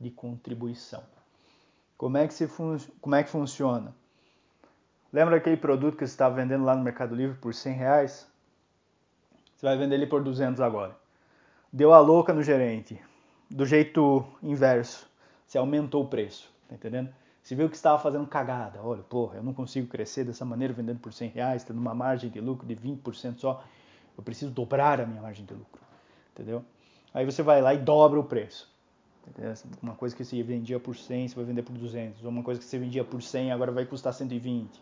de 0.00 0.10
contribuição. 0.10 1.02
Como 1.98 2.16
é 2.16 2.26
que, 2.26 2.32
se 2.32 2.48
como 3.02 3.14
é 3.14 3.22
que 3.22 3.28
funciona? 3.28 3.94
Lembra 5.12 5.36
aquele 5.36 5.58
produto 5.58 5.96
que 5.96 6.06
você 6.06 6.12
estava 6.12 6.34
vendendo 6.34 6.64
lá 6.64 6.74
no 6.74 6.82
Mercado 6.82 7.14
Livre 7.14 7.36
por 7.36 7.52
100 7.52 7.74
reais? 7.74 8.26
Você 9.54 9.66
vai 9.66 9.76
vender 9.76 9.96
ele 9.96 10.06
por 10.06 10.24
200 10.24 10.58
agora. 10.60 10.96
Deu 11.70 11.92
a 11.92 12.00
louca 12.00 12.32
no 12.32 12.42
gerente. 12.42 13.00
Do 13.50 13.66
jeito 13.66 14.26
inverso. 14.42 15.08
Você 15.46 15.58
aumentou 15.58 16.02
o 16.02 16.08
preço. 16.08 16.50
Tá 16.66 16.74
entendendo? 16.74 17.14
Você 17.44 17.54
viu 17.54 17.68
que 17.68 17.76
estava 17.76 17.98
fazendo 17.98 18.26
cagada. 18.26 18.80
Olha, 18.82 19.02
porra, 19.02 19.36
eu 19.36 19.42
não 19.42 19.52
consigo 19.52 19.86
crescer 19.86 20.24
dessa 20.24 20.46
maneira 20.46 20.72
vendendo 20.72 20.98
por 20.98 21.12
100 21.12 21.28
reais, 21.28 21.62
tendo 21.62 21.78
uma 21.78 21.94
margem 21.94 22.30
de 22.30 22.40
lucro 22.40 22.66
de 22.66 22.74
20% 22.74 23.38
só. 23.38 23.62
Eu 24.16 24.24
preciso 24.24 24.50
dobrar 24.50 24.98
a 24.98 25.04
minha 25.04 25.20
margem 25.20 25.44
de 25.44 25.52
lucro. 25.52 25.82
Entendeu? 26.32 26.64
Aí 27.12 27.26
você 27.26 27.42
vai 27.42 27.60
lá 27.60 27.74
e 27.74 27.78
dobra 27.78 28.18
o 28.18 28.24
preço. 28.24 28.72
Uma 29.82 29.94
coisa 29.94 30.16
que 30.16 30.24
você 30.24 30.42
vendia 30.42 30.80
por 30.80 30.96
100, 30.96 31.28
você 31.28 31.34
vai 31.34 31.44
vender 31.44 31.62
por 31.62 31.76
200. 31.76 32.24
Ou 32.24 32.30
uma 32.30 32.42
coisa 32.42 32.58
que 32.58 32.66
você 32.66 32.78
vendia 32.78 33.04
por 33.04 33.20
100, 33.20 33.52
agora 33.52 33.70
vai 33.70 33.84
custar 33.84 34.14
120. 34.14 34.80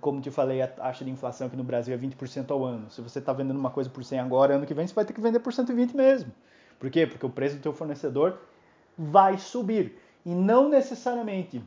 Como 0.00 0.22
te 0.22 0.30
falei, 0.30 0.62
a 0.62 0.66
taxa 0.66 1.04
de 1.04 1.10
inflação 1.10 1.48
aqui 1.48 1.56
no 1.58 1.64
Brasil 1.64 1.94
é 1.94 1.98
20% 1.98 2.50
ao 2.50 2.64
ano. 2.64 2.90
Se 2.90 3.02
você 3.02 3.18
está 3.18 3.34
vendendo 3.34 3.58
uma 3.58 3.70
coisa 3.70 3.90
por 3.90 4.02
100 4.02 4.20
agora, 4.20 4.54
ano 4.54 4.64
que 4.64 4.72
vem 4.72 4.86
você 4.86 4.94
vai 4.94 5.04
ter 5.04 5.12
que 5.12 5.20
vender 5.20 5.40
por 5.40 5.52
120 5.52 5.94
mesmo. 5.94 6.32
Por 6.80 6.88
quê? 6.90 7.06
Porque 7.06 7.26
o 7.26 7.30
preço 7.30 7.56
do 7.56 7.62
teu 7.62 7.74
fornecedor 7.74 8.38
vai 8.96 9.36
subir. 9.36 9.98
E 10.24 10.34
não 10.34 10.70
necessariamente 10.70 11.62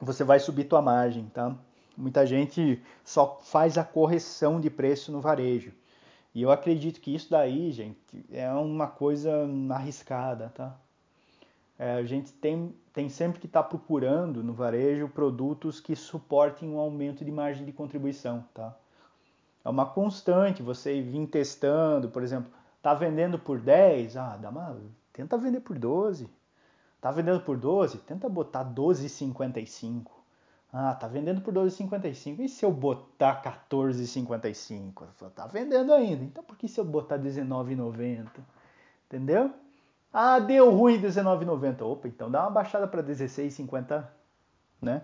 você 0.00 0.24
vai 0.24 0.38
subir 0.38 0.64
tua 0.64 0.82
margem, 0.82 1.26
tá? 1.26 1.56
Muita 1.96 2.26
gente 2.26 2.82
só 3.04 3.38
faz 3.42 3.78
a 3.78 3.84
correção 3.84 4.60
de 4.60 4.68
preço 4.68 5.10
no 5.10 5.20
varejo. 5.20 5.72
E 6.34 6.42
eu 6.42 6.50
acredito 6.50 7.00
que 7.00 7.14
isso 7.14 7.30
daí, 7.30 7.72
gente, 7.72 7.98
é 8.30 8.50
uma 8.52 8.86
coisa 8.86 9.48
arriscada, 9.70 10.52
tá? 10.54 10.76
É, 11.78 11.94
a 11.94 12.04
gente 12.04 12.32
tem, 12.32 12.74
tem 12.92 13.08
sempre 13.08 13.40
que 13.40 13.46
estar 13.46 13.62
tá 13.62 13.68
procurando 13.68 14.42
no 14.42 14.52
varejo 14.52 15.08
produtos 15.08 15.80
que 15.80 15.96
suportem 15.96 16.68
um 16.68 16.78
aumento 16.78 17.24
de 17.24 17.30
margem 17.30 17.64
de 17.64 17.72
contribuição, 17.72 18.44
tá? 18.52 18.76
É 19.64 19.68
uma 19.68 19.86
constante 19.86 20.62
você 20.62 21.00
vir 21.00 21.26
testando, 21.26 22.08
por 22.08 22.22
exemplo, 22.22 22.50
tá 22.82 22.94
vendendo 22.94 23.38
por 23.38 23.58
10, 23.58 24.16
ah, 24.16 24.36
dá 24.36 24.50
uma, 24.50 24.78
tenta 25.12 25.36
vender 25.36 25.60
por 25.60 25.78
12. 25.78 26.28
Tá 27.06 27.12
vendendo 27.12 27.40
por 27.40 27.56
12, 27.56 27.98
tenta 27.98 28.28
botar 28.28 28.64
12,55. 28.64 30.06
Ah, 30.72 30.92
tá 30.92 31.06
vendendo 31.06 31.40
por 31.40 31.54
12,55. 31.54 32.40
E 32.40 32.48
se 32.48 32.64
eu 32.64 32.72
botar 32.72 33.40
14,55? 33.70 35.04
Tá 35.32 35.46
vendendo 35.46 35.94
ainda. 35.94 36.24
Então 36.24 36.42
por 36.42 36.56
que 36.56 36.66
se 36.66 36.80
eu 36.80 36.84
botar 36.84 37.16
19,90? 37.16 38.26
Entendeu? 39.06 39.52
Ah, 40.12 40.40
deu 40.40 40.74
ruim 40.74 41.00
19,90. 41.00 41.82
Opa, 41.82 42.08
então 42.08 42.28
dá 42.28 42.40
uma 42.40 42.50
baixada 42.50 42.88
para 42.88 43.04
16,50, 43.04 44.04
né? 44.82 45.02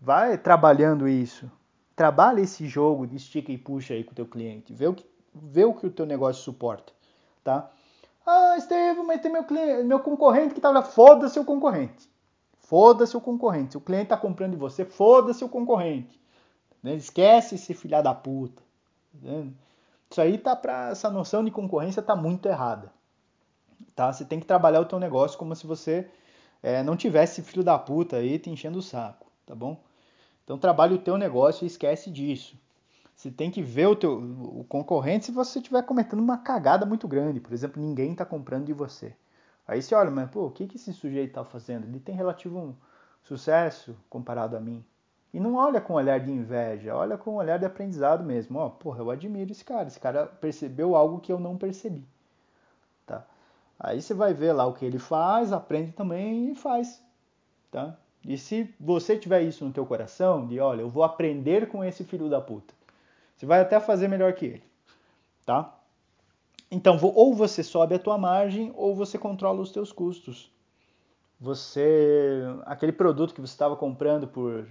Vai 0.00 0.36
trabalhando 0.36 1.06
isso. 1.06 1.48
Trabalha 1.94 2.40
esse 2.40 2.66
jogo 2.66 3.06
de 3.06 3.14
estica 3.14 3.52
e 3.52 3.56
puxa 3.56 3.94
aí 3.94 4.02
com 4.02 4.10
o 4.10 4.16
teu 4.16 4.26
cliente. 4.26 4.74
Vê 4.74 4.88
o 4.88 4.94
que, 4.94 5.06
vê 5.32 5.64
o, 5.64 5.74
que 5.74 5.86
o 5.86 5.92
teu 5.92 6.06
negócio 6.06 6.42
suporta, 6.42 6.92
tá? 7.44 7.70
Ah, 8.26 8.56
Estevam, 8.56 9.04
mas 9.04 9.20
tem 9.20 9.30
meu, 9.30 9.44
cliente, 9.44 9.84
meu 9.84 10.00
concorrente 10.00 10.54
que 10.54 10.60
tá 10.60 10.70
lá. 10.70 10.82
Foda-se 10.82 11.38
o 11.38 11.44
concorrente. 11.44 12.08
Foda-se 12.58 13.16
o 13.16 13.20
concorrente. 13.20 13.76
O 13.76 13.80
cliente 13.80 14.08
tá 14.08 14.16
comprando 14.16 14.52
de 14.52 14.56
você, 14.56 14.84
foda-se 14.84 15.44
o 15.44 15.48
concorrente. 15.48 16.18
Né? 16.82 16.94
Esquece 16.94 17.56
esse 17.56 17.74
filha 17.74 18.02
da 18.02 18.14
puta. 18.14 18.62
Tá 19.22 19.28
Isso 20.10 20.20
aí 20.20 20.38
tá 20.38 20.56
pra. 20.56 20.90
Essa 20.90 21.10
noção 21.10 21.44
de 21.44 21.50
concorrência 21.50 22.02
tá 22.02 22.16
muito 22.16 22.46
errada. 22.46 22.92
Tá? 23.94 24.12
Você 24.12 24.24
tem 24.24 24.40
que 24.40 24.46
trabalhar 24.46 24.80
o 24.80 24.86
teu 24.86 24.98
negócio 24.98 25.38
como 25.38 25.54
se 25.54 25.66
você 25.66 26.08
é, 26.62 26.82
não 26.82 26.96
tivesse 26.96 27.42
filho 27.42 27.62
da 27.62 27.78
puta 27.78 28.16
aí 28.16 28.38
te 28.38 28.50
enchendo 28.50 28.78
o 28.78 28.82
saco, 28.82 29.26
tá 29.46 29.54
bom? 29.54 29.80
Então 30.42 30.58
trabalhe 30.58 30.94
o 30.94 30.98
teu 30.98 31.16
negócio 31.16 31.64
e 31.64 31.66
esquece 31.66 32.10
disso. 32.10 32.56
Você 33.24 33.30
tem 33.30 33.50
que 33.50 33.62
ver 33.62 33.86
o, 33.86 33.96
teu, 33.96 34.18
o 34.18 34.66
concorrente 34.68 35.24
se 35.24 35.32
você 35.32 35.58
estiver 35.58 35.82
cometendo 35.82 36.20
uma 36.20 36.36
cagada 36.36 36.84
muito 36.84 37.08
grande. 37.08 37.40
Por 37.40 37.54
exemplo, 37.54 37.80
ninguém 37.80 38.12
está 38.12 38.22
comprando 38.22 38.66
de 38.66 38.74
você. 38.74 39.16
Aí 39.66 39.80
você 39.80 39.94
olha, 39.94 40.10
mas 40.10 40.28
pô, 40.28 40.44
o 40.44 40.50
que, 40.50 40.66
que 40.66 40.76
esse 40.76 40.92
sujeito 40.92 41.30
está 41.30 41.42
fazendo? 41.42 41.86
Ele 41.86 41.98
tem 41.98 42.14
relativo 42.14 42.76
sucesso 43.22 43.96
comparado 44.10 44.58
a 44.58 44.60
mim. 44.60 44.84
E 45.32 45.40
não 45.40 45.54
olha 45.54 45.80
com 45.80 45.94
um 45.94 45.96
olhar 45.96 46.20
de 46.20 46.30
inveja, 46.30 46.94
olha 46.94 47.16
com 47.16 47.30
um 47.30 47.36
olhar 47.36 47.58
de 47.58 47.64
aprendizado 47.64 48.22
mesmo. 48.22 48.58
Ó, 48.58 48.68
porra, 48.68 48.98
eu 48.98 49.10
admiro 49.10 49.50
esse 49.50 49.64
cara. 49.64 49.88
Esse 49.88 49.98
cara 49.98 50.26
percebeu 50.26 50.94
algo 50.94 51.18
que 51.18 51.32
eu 51.32 51.40
não 51.40 51.56
percebi. 51.56 52.06
Tá? 53.06 53.24
Aí 53.80 54.02
você 54.02 54.12
vai 54.12 54.34
ver 54.34 54.52
lá 54.52 54.66
o 54.66 54.74
que 54.74 54.84
ele 54.84 54.98
faz, 54.98 55.50
aprende 55.50 55.92
também 55.92 56.50
e 56.50 56.54
faz. 56.54 57.02
Tá? 57.70 57.96
E 58.22 58.36
se 58.36 58.74
você 58.78 59.16
tiver 59.16 59.40
isso 59.40 59.64
no 59.64 59.72
teu 59.72 59.86
coração, 59.86 60.46
de 60.46 60.60
olha, 60.60 60.82
eu 60.82 60.90
vou 60.90 61.02
aprender 61.02 61.70
com 61.70 61.82
esse 61.82 62.04
filho 62.04 62.28
da 62.28 62.38
puta. 62.38 62.74
Você 63.44 63.46
vai 63.46 63.60
até 63.60 63.78
fazer 63.78 64.08
melhor 64.08 64.32
que 64.32 64.46
ele, 64.46 64.62
tá? 65.44 65.78
Então, 66.70 66.98
ou 67.02 67.34
você 67.34 67.62
sobe 67.62 67.94
a 67.94 67.98
tua 67.98 68.16
margem 68.16 68.72
ou 68.74 68.96
você 68.96 69.18
controla 69.18 69.60
os 69.60 69.70
teus 69.70 69.92
custos. 69.92 70.50
Você, 71.38 72.40
aquele 72.64 72.90
produto 72.90 73.34
que 73.34 73.42
você 73.42 73.52
estava 73.52 73.76
comprando 73.76 74.26
por, 74.26 74.66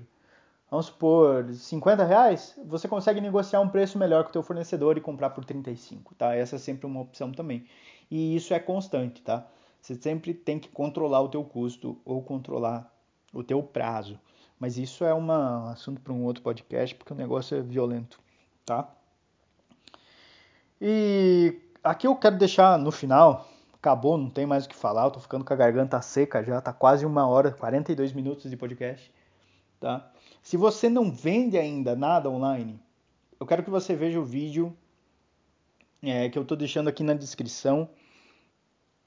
vamos 0.71 0.87
supor, 0.87 1.53
50 1.53 2.03
reais, 2.03 2.59
você 2.65 2.87
consegue 2.87 3.21
negociar 3.21 3.59
um 3.59 3.69
preço 3.69 3.95
melhor 3.95 4.23
com 4.23 4.31
o 4.31 4.33
teu 4.33 4.41
fornecedor 4.41 4.97
e 4.97 5.01
comprar 5.01 5.29
por 5.29 5.45
35, 5.45 6.15
tá? 6.15 6.33
Essa 6.33 6.55
é 6.55 6.59
sempre 6.59 6.87
uma 6.87 7.01
opção 7.01 7.31
também. 7.31 7.67
E 8.09 8.35
isso 8.35 8.55
é 8.55 8.59
constante, 8.59 9.21
tá? 9.21 9.45
Você 9.79 9.93
sempre 9.93 10.33
tem 10.33 10.57
que 10.57 10.69
controlar 10.69 11.21
o 11.21 11.29
teu 11.29 11.43
custo 11.43 12.01
ou 12.03 12.23
controlar 12.23 12.91
o 13.31 13.43
teu 13.43 13.61
prazo. 13.61 14.19
Mas 14.59 14.79
isso 14.79 15.05
é 15.05 15.13
um 15.13 15.31
assunto 15.69 16.01
para 16.01 16.11
um 16.11 16.23
outro 16.23 16.41
podcast, 16.41 16.95
porque 16.95 17.13
o 17.13 17.15
negócio 17.15 17.55
é 17.55 17.61
violento 17.61 18.22
tá? 18.65 18.89
E 20.81 21.59
aqui 21.83 22.07
eu 22.07 22.15
quero 22.15 22.37
deixar 22.37 22.77
no 22.77 22.91
final, 22.91 23.47
acabou, 23.73 24.17
não 24.17 24.29
tem 24.29 24.45
mais 24.45 24.65
o 24.65 24.69
que 24.69 24.75
falar, 24.75 25.05
eu 25.05 25.11
tô 25.11 25.19
ficando 25.19 25.45
com 25.45 25.53
a 25.53 25.57
garganta 25.57 26.01
seca 26.01 26.43
já, 26.43 26.61
tá 26.61 26.73
quase 26.73 27.05
uma 27.05 27.27
hora, 27.27 27.51
42 27.51 28.13
minutos 28.13 28.49
de 28.49 28.57
podcast, 28.57 29.11
tá? 29.79 30.11
Se 30.41 30.57
você 30.57 30.89
não 30.89 31.11
vende 31.11 31.57
ainda 31.57 31.95
nada 31.95 32.29
online, 32.29 32.79
eu 33.39 33.45
quero 33.45 33.63
que 33.63 33.69
você 33.69 33.95
veja 33.95 34.19
o 34.19 34.25
vídeo 34.25 34.75
é, 36.01 36.27
que 36.29 36.37
eu 36.37 36.43
tô 36.43 36.55
deixando 36.55 36.89
aqui 36.89 37.03
na 37.03 37.13
descrição. 37.13 37.89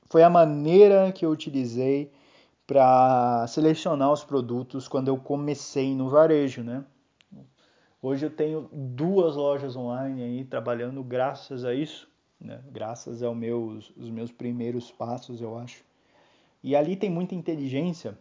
Foi 0.08 0.22
a 0.22 0.30
maneira 0.30 1.12
que 1.12 1.26
eu 1.26 1.30
utilizei 1.30 2.10
para 2.66 3.46
selecionar 3.48 4.10
os 4.10 4.24
produtos 4.24 4.88
quando 4.88 5.08
eu 5.08 5.18
comecei 5.18 5.94
no 5.94 6.08
varejo, 6.08 6.62
né? 6.62 6.84
Hoje 8.08 8.24
eu 8.24 8.30
tenho 8.30 8.68
duas 8.72 9.34
lojas 9.34 9.74
online 9.74 10.22
aí 10.22 10.44
trabalhando 10.44 11.02
graças 11.02 11.64
a 11.64 11.74
isso, 11.74 12.08
né? 12.40 12.62
graças 12.70 13.20
aos 13.20 13.36
meus, 13.36 13.92
os 13.96 14.08
meus 14.10 14.30
primeiros 14.30 14.92
passos, 14.92 15.40
eu 15.40 15.58
acho. 15.58 15.82
E 16.62 16.76
ali 16.76 16.94
tem 16.94 17.10
muita 17.10 17.34
inteligência 17.34 18.16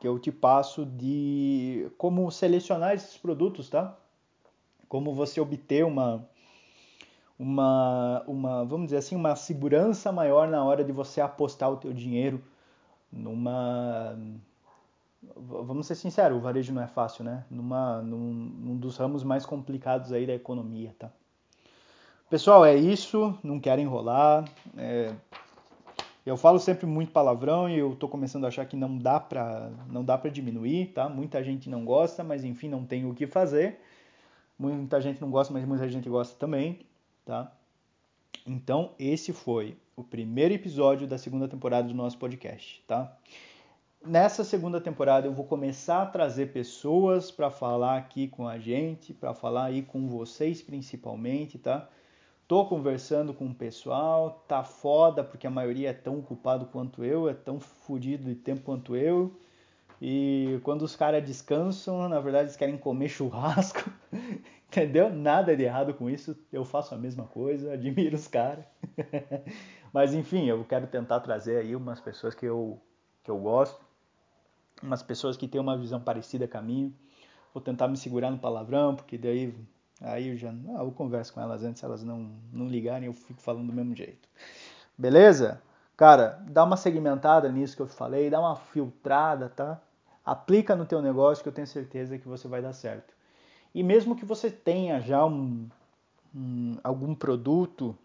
que 0.00 0.08
eu 0.08 0.18
te 0.18 0.32
passo 0.32 0.86
de 0.86 1.92
como 1.98 2.30
selecionar 2.30 2.94
esses 2.94 3.18
produtos, 3.18 3.68
tá? 3.68 3.94
Como 4.88 5.12
você 5.12 5.38
obter 5.38 5.84
uma, 5.84 6.26
uma, 7.38 8.24
uma, 8.26 8.64
vamos 8.64 8.86
dizer 8.86 8.96
assim, 8.96 9.16
uma 9.16 9.36
segurança 9.36 10.10
maior 10.10 10.48
na 10.48 10.64
hora 10.64 10.82
de 10.82 10.92
você 10.92 11.20
apostar 11.20 11.70
o 11.70 11.76
teu 11.76 11.92
dinheiro 11.92 12.42
numa 13.12 14.16
vamos 15.22 15.86
ser 15.86 15.94
sinceros, 15.94 16.38
o 16.38 16.40
varejo 16.40 16.72
não 16.72 16.82
é 16.82 16.86
fácil, 16.86 17.24
né? 17.24 17.44
Numa, 17.50 18.00
num, 18.02 18.76
dos 18.76 18.96
ramos 18.96 19.22
mais 19.22 19.44
complicados 19.44 20.12
aí 20.12 20.26
da 20.26 20.34
economia, 20.34 20.94
tá? 20.98 21.10
Pessoal, 22.28 22.64
é 22.64 22.76
isso, 22.76 23.36
não 23.42 23.58
quero 23.60 23.80
enrolar. 23.80 24.44
É, 24.76 25.12
eu 26.24 26.36
falo 26.36 26.58
sempre 26.58 26.86
muito 26.86 27.12
palavrão 27.12 27.68
e 27.68 27.78
eu 27.78 27.96
tô 27.96 28.08
começando 28.08 28.44
a 28.44 28.48
achar 28.48 28.64
que 28.66 28.76
não 28.76 28.96
dá 28.96 29.18
pra, 29.18 29.70
não 29.88 30.04
dá 30.04 30.16
pra 30.16 30.30
diminuir, 30.30 30.92
tá? 30.92 31.08
Muita 31.08 31.42
gente 31.42 31.68
não 31.68 31.84
gosta, 31.84 32.22
mas 32.22 32.44
enfim, 32.44 32.68
não 32.68 32.84
tem 32.84 33.04
o 33.04 33.14
que 33.14 33.26
fazer. 33.26 33.80
Muita 34.58 35.00
gente 35.00 35.20
não 35.20 35.30
gosta, 35.30 35.52
mas 35.52 35.64
muita 35.64 35.88
gente 35.88 36.08
gosta 36.08 36.38
também, 36.38 36.86
tá? 37.24 37.52
Então, 38.46 38.92
esse 38.98 39.32
foi 39.32 39.76
o 39.96 40.04
primeiro 40.04 40.54
episódio 40.54 41.06
da 41.06 41.18
segunda 41.18 41.48
temporada 41.48 41.88
do 41.88 41.94
nosso 41.94 42.18
podcast, 42.18 42.82
tá? 42.86 43.16
Nessa 44.04 44.42
segunda 44.44 44.80
temporada 44.80 45.26
eu 45.26 45.32
vou 45.32 45.44
começar 45.44 46.02
a 46.02 46.06
trazer 46.06 46.52
pessoas 46.54 47.30
para 47.30 47.50
falar 47.50 47.98
aqui 47.98 48.28
com 48.28 48.48
a 48.48 48.58
gente, 48.58 49.12
para 49.12 49.34
falar 49.34 49.64
aí 49.64 49.82
com 49.82 50.08
vocês 50.08 50.62
principalmente, 50.62 51.58
tá? 51.58 51.86
Tô 52.48 52.64
conversando 52.64 53.34
com 53.34 53.48
o 53.48 53.54
pessoal, 53.54 54.42
tá 54.48 54.64
foda 54.64 55.22
porque 55.22 55.46
a 55.46 55.50
maioria 55.50 55.90
é 55.90 55.92
tão 55.92 56.18
ocupado 56.18 56.64
quanto 56.66 57.04
eu, 57.04 57.28
é 57.28 57.34
tão 57.34 57.60
fodido 57.60 58.24
de 58.24 58.34
tempo 58.34 58.62
quanto 58.62 58.96
eu. 58.96 59.38
E 60.00 60.58
quando 60.62 60.80
os 60.80 60.96
caras 60.96 61.22
descansam, 61.22 62.08
na 62.08 62.20
verdade 62.20 62.44
eles 62.44 62.56
querem 62.56 62.78
comer 62.78 63.08
churrasco, 63.10 63.90
entendeu? 64.66 65.12
Nada 65.12 65.54
de 65.54 65.64
errado 65.64 65.92
com 65.92 66.08
isso, 66.08 66.34
eu 66.50 66.64
faço 66.64 66.94
a 66.94 66.98
mesma 66.98 67.24
coisa, 67.26 67.74
admiro 67.74 68.16
os 68.16 68.26
caras. 68.26 68.64
Mas 69.92 70.14
enfim, 70.14 70.46
eu 70.46 70.64
quero 70.64 70.86
tentar 70.86 71.20
trazer 71.20 71.58
aí 71.58 71.76
umas 71.76 72.00
pessoas 72.00 72.34
que 72.34 72.46
eu, 72.46 72.80
que 73.22 73.30
eu 73.30 73.38
gosto 73.38 73.89
umas 74.82 75.02
pessoas 75.02 75.36
que 75.36 75.48
têm 75.48 75.60
uma 75.60 75.76
visão 75.76 76.00
parecida 76.00 76.46
com 76.48 76.58
a 76.58 76.62
minha. 76.62 76.92
Vou 77.52 77.62
tentar 77.62 77.88
me 77.88 77.96
segurar 77.96 78.30
no 78.30 78.38
palavrão, 78.38 78.94
porque 78.94 79.18
daí 79.18 79.54
aí 80.00 80.28
eu 80.28 80.36
já 80.36 80.50
ah, 80.50 80.82
eu 80.82 80.92
converso 80.92 81.32
com 81.34 81.40
elas 81.40 81.62
antes, 81.62 81.82
elas 81.82 82.02
não, 82.02 82.30
não 82.52 82.66
ligarem, 82.66 83.06
eu 83.06 83.12
fico 83.12 83.40
falando 83.40 83.66
do 83.66 83.72
mesmo 83.72 83.94
jeito. 83.94 84.28
Beleza? 84.96 85.60
Cara, 85.96 86.42
dá 86.48 86.64
uma 86.64 86.76
segmentada 86.76 87.50
nisso 87.50 87.76
que 87.76 87.82
eu 87.82 87.86
falei, 87.86 88.30
dá 88.30 88.40
uma 88.40 88.56
filtrada, 88.56 89.48
tá? 89.50 89.80
Aplica 90.24 90.74
no 90.74 90.86
teu 90.86 91.02
negócio 91.02 91.42
que 91.42 91.48
eu 91.48 91.52
tenho 91.52 91.66
certeza 91.66 92.18
que 92.18 92.26
você 92.26 92.48
vai 92.48 92.62
dar 92.62 92.72
certo. 92.72 93.14
E 93.74 93.82
mesmo 93.82 94.16
que 94.16 94.24
você 94.24 94.50
tenha 94.50 95.00
já 95.00 95.24
um, 95.24 95.68
um 96.34 96.76
algum 96.82 97.14
produto 97.14 97.96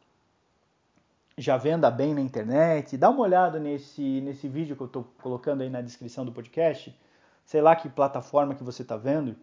já 1.37 1.57
venda 1.57 1.91
bem 1.91 2.13
na 2.13 2.21
internet. 2.21 2.97
Dá 2.97 3.09
uma 3.09 3.21
olhada 3.21 3.59
nesse, 3.59 4.21
nesse 4.21 4.47
vídeo 4.47 4.75
que 4.75 4.81
eu 4.81 4.87
estou 4.87 5.03
colocando 5.21 5.61
aí 5.61 5.69
na 5.69 5.81
descrição 5.81 6.25
do 6.25 6.31
podcast. 6.31 6.97
Sei 7.45 7.61
lá 7.61 7.75
que 7.75 7.89
plataforma 7.89 8.55
que 8.55 8.63
você 8.63 8.81
está 8.81 8.95
vendo. 8.95 9.35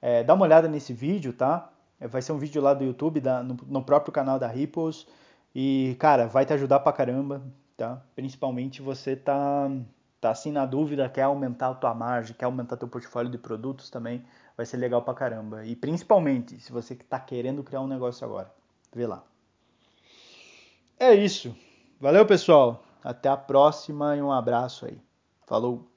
É, 0.00 0.22
dá 0.22 0.34
uma 0.34 0.44
olhada 0.44 0.68
nesse 0.68 0.92
vídeo, 0.92 1.32
tá? 1.32 1.70
É, 2.00 2.06
vai 2.06 2.22
ser 2.22 2.32
um 2.32 2.38
vídeo 2.38 2.62
lá 2.62 2.72
do 2.72 2.84
YouTube, 2.84 3.20
da, 3.20 3.42
no, 3.42 3.58
no, 3.66 3.82
próprio 3.82 4.12
canal 4.12 4.38
da 4.38 4.46
Ripples. 4.46 5.06
E, 5.54 5.96
cara, 5.98 6.26
vai 6.28 6.46
te 6.46 6.52
ajudar 6.52 6.80
pra 6.80 6.92
caramba, 6.92 7.42
tá? 7.76 8.00
Principalmente 8.14 8.80
você 8.80 9.16
tá, 9.16 9.68
tá 10.20 10.30
assim 10.30 10.52
na 10.52 10.64
dúvida, 10.64 11.08
quer 11.08 11.22
aumentar 11.22 11.70
a 11.70 11.74
tua 11.74 11.94
margem, 11.94 12.36
quer 12.36 12.44
aumentar 12.44 12.76
teu 12.76 12.88
portfólio 12.88 13.30
de 13.30 13.38
produtos 13.38 13.90
também. 13.90 14.24
Vai 14.56 14.66
ser 14.66 14.76
legal 14.76 15.02
pra 15.02 15.14
caramba. 15.14 15.64
E 15.64 15.74
principalmente 15.74 16.60
se 16.60 16.70
você 16.72 16.94
está 16.94 17.18
querendo 17.18 17.64
criar 17.64 17.80
um 17.80 17.88
negócio 17.88 18.24
agora. 18.24 18.52
Vê 18.94 19.06
lá. 19.06 19.24
É 20.98 21.14
isso. 21.14 21.54
Valeu, 22.00 22.26
pessoal. 22.26 22.82
Até 23.02 23.28
a 23.28 23.36
próxima 23.36 24.16
e 24.16 24.22
um 24.22 24.32
abraço 24.32 24.86
aí. 24.86 25.00
Falou! 25.46 25.88